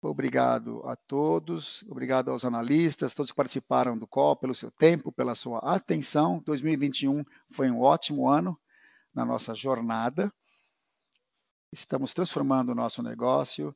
Obrigado 0.00 0.86
a 0.86 0.94
todos, 0.94 1.82
obrigado 1.88 2.30
aos 2.30 2.44
analistas, 2.44 3.14
todos 3.14 3.30
que 3.30 3.36
participaram 3.36 3.96
do 3.96 4.06
call, 4.06 4.36
pelo 4.36 4.54
seu 4.54 4.70
tempo, 4.70 5.10
pela 5.10 5.34
sua 5.34 5.58
atenção. 5.60 6.42
2021 6.44 7.24
foi 7.50 7.70
um 7.70 7.80
ótimo 7.80 8.28
ano 8.28 8.58
na 9.14 9.24
nossa 9.24 9.54
jornada. 9.54 10.32
Estamos 11.72 12.12
transformando 12.12 12.70
o 12.70 12.74
nosso 12.74 13.02
negócio. 13.02 13.74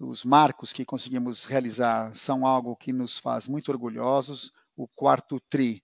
Os 0.00 0.24
marcos 0.24 0.72
que 0.72 0.84
conseguimos 0.84 1.44
realizar 1.44 2.14
são 2.14 2.46
algo 2.46 2.76
que 2.76 2.92
nos 2.92 3.18
faz 3.18 3.48
muito 3.48 3.72
orgulhosos. 3.72 4.52
O 4.76 4.86
quarto 4.86 5.40
TRI 5.50 5.82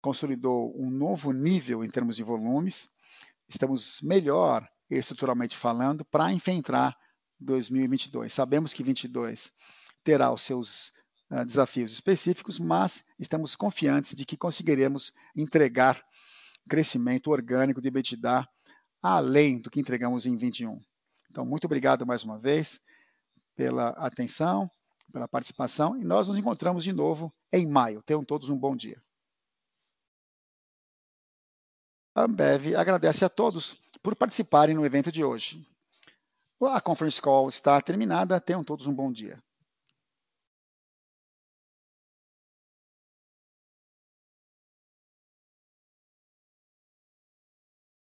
consolidou 0.00 0.74
um 0.76 0.90
novo 0.90 1.30
nível 1.32 1.84
em 1.84 1.88
termos 1.88 2.16
de 2.16 2.24
volumes. 2.24 2.90
Estamos 3.48 4.00
melhor 4.02 4.68
estruturalmente 4.90 5.56
falando, 5.56 6.04
para 6.04 6.32
enfrentar 6.32 6.96
2022. 7.38 8.32
Sabemos 8.32 8.72
que 8.72 8.82
2022 8.82 9.52
terá 10.02 10.32
os 10.32 10.42
seus 10.42 10.88
uh, 11.30 11.44
desafios 11.44 11.92
específicos, 11.92 12.58
mas 12.58 13.04
estamos 13.16 13.54
confiantes 13.54 14.14
de 14.14 14.24
que 14.24 14.36
conseguiremos 14.36 15.12
entregar 15.36 16.02
crescimento 16.68 17.30
orgânico 17.30 17.80
de 17.80 17.88
EBITDA 17.88 18.48
além 19.00 19.60
do 19.60 19.70
que 19.70 19.78
entregamos 19.78 20.26
em 20.26 20.36
21. 20.36 20.80
Então, 21.30 21.44
muito 21.44 21.66
obrigado 21.66 22.04
mais 22.04 22.24
uma 22.24 22.38
vez 22.38 22.80
pela 23.58 23.88
atenção, 23.88 24.70
pela 25.12 25.26
participação 25.26 25.96
e 25.96 26.04
nós 26.04 26.28
nos 26.28 26.38
encontramos 26.38 26.84
de 26.84 26.92
novo 26.92 27.34
em 27.52 27.66
maio. 27.66 28.00
Tenham 28.02 28.24
todos 28.24 28.48
um 28.48 28.56
bom 28.56 28.76
dia. 28.76 29.02
A 32.14 32.22
Ambev 32.22 32.76
agradece 32.76 33.24
a 33.24 33.28
todos 33.28 33.74
por 34.00 34.14
participarem 34.14 34.76
no 34.76 34.86
evento 34.86 35.10
de 35.10 35.24
hoje. 35.24 35.66
A 36.62 36.80
conference 36.80 37.20
call 37.20 37.48
está 37.48 37.80
terminada. 37.80 38.40
Tenham 38.40 38.62
todos 38.62 38.86
um 38.86 38.94
bom 38.94 39.10
dia. 39.10 39.42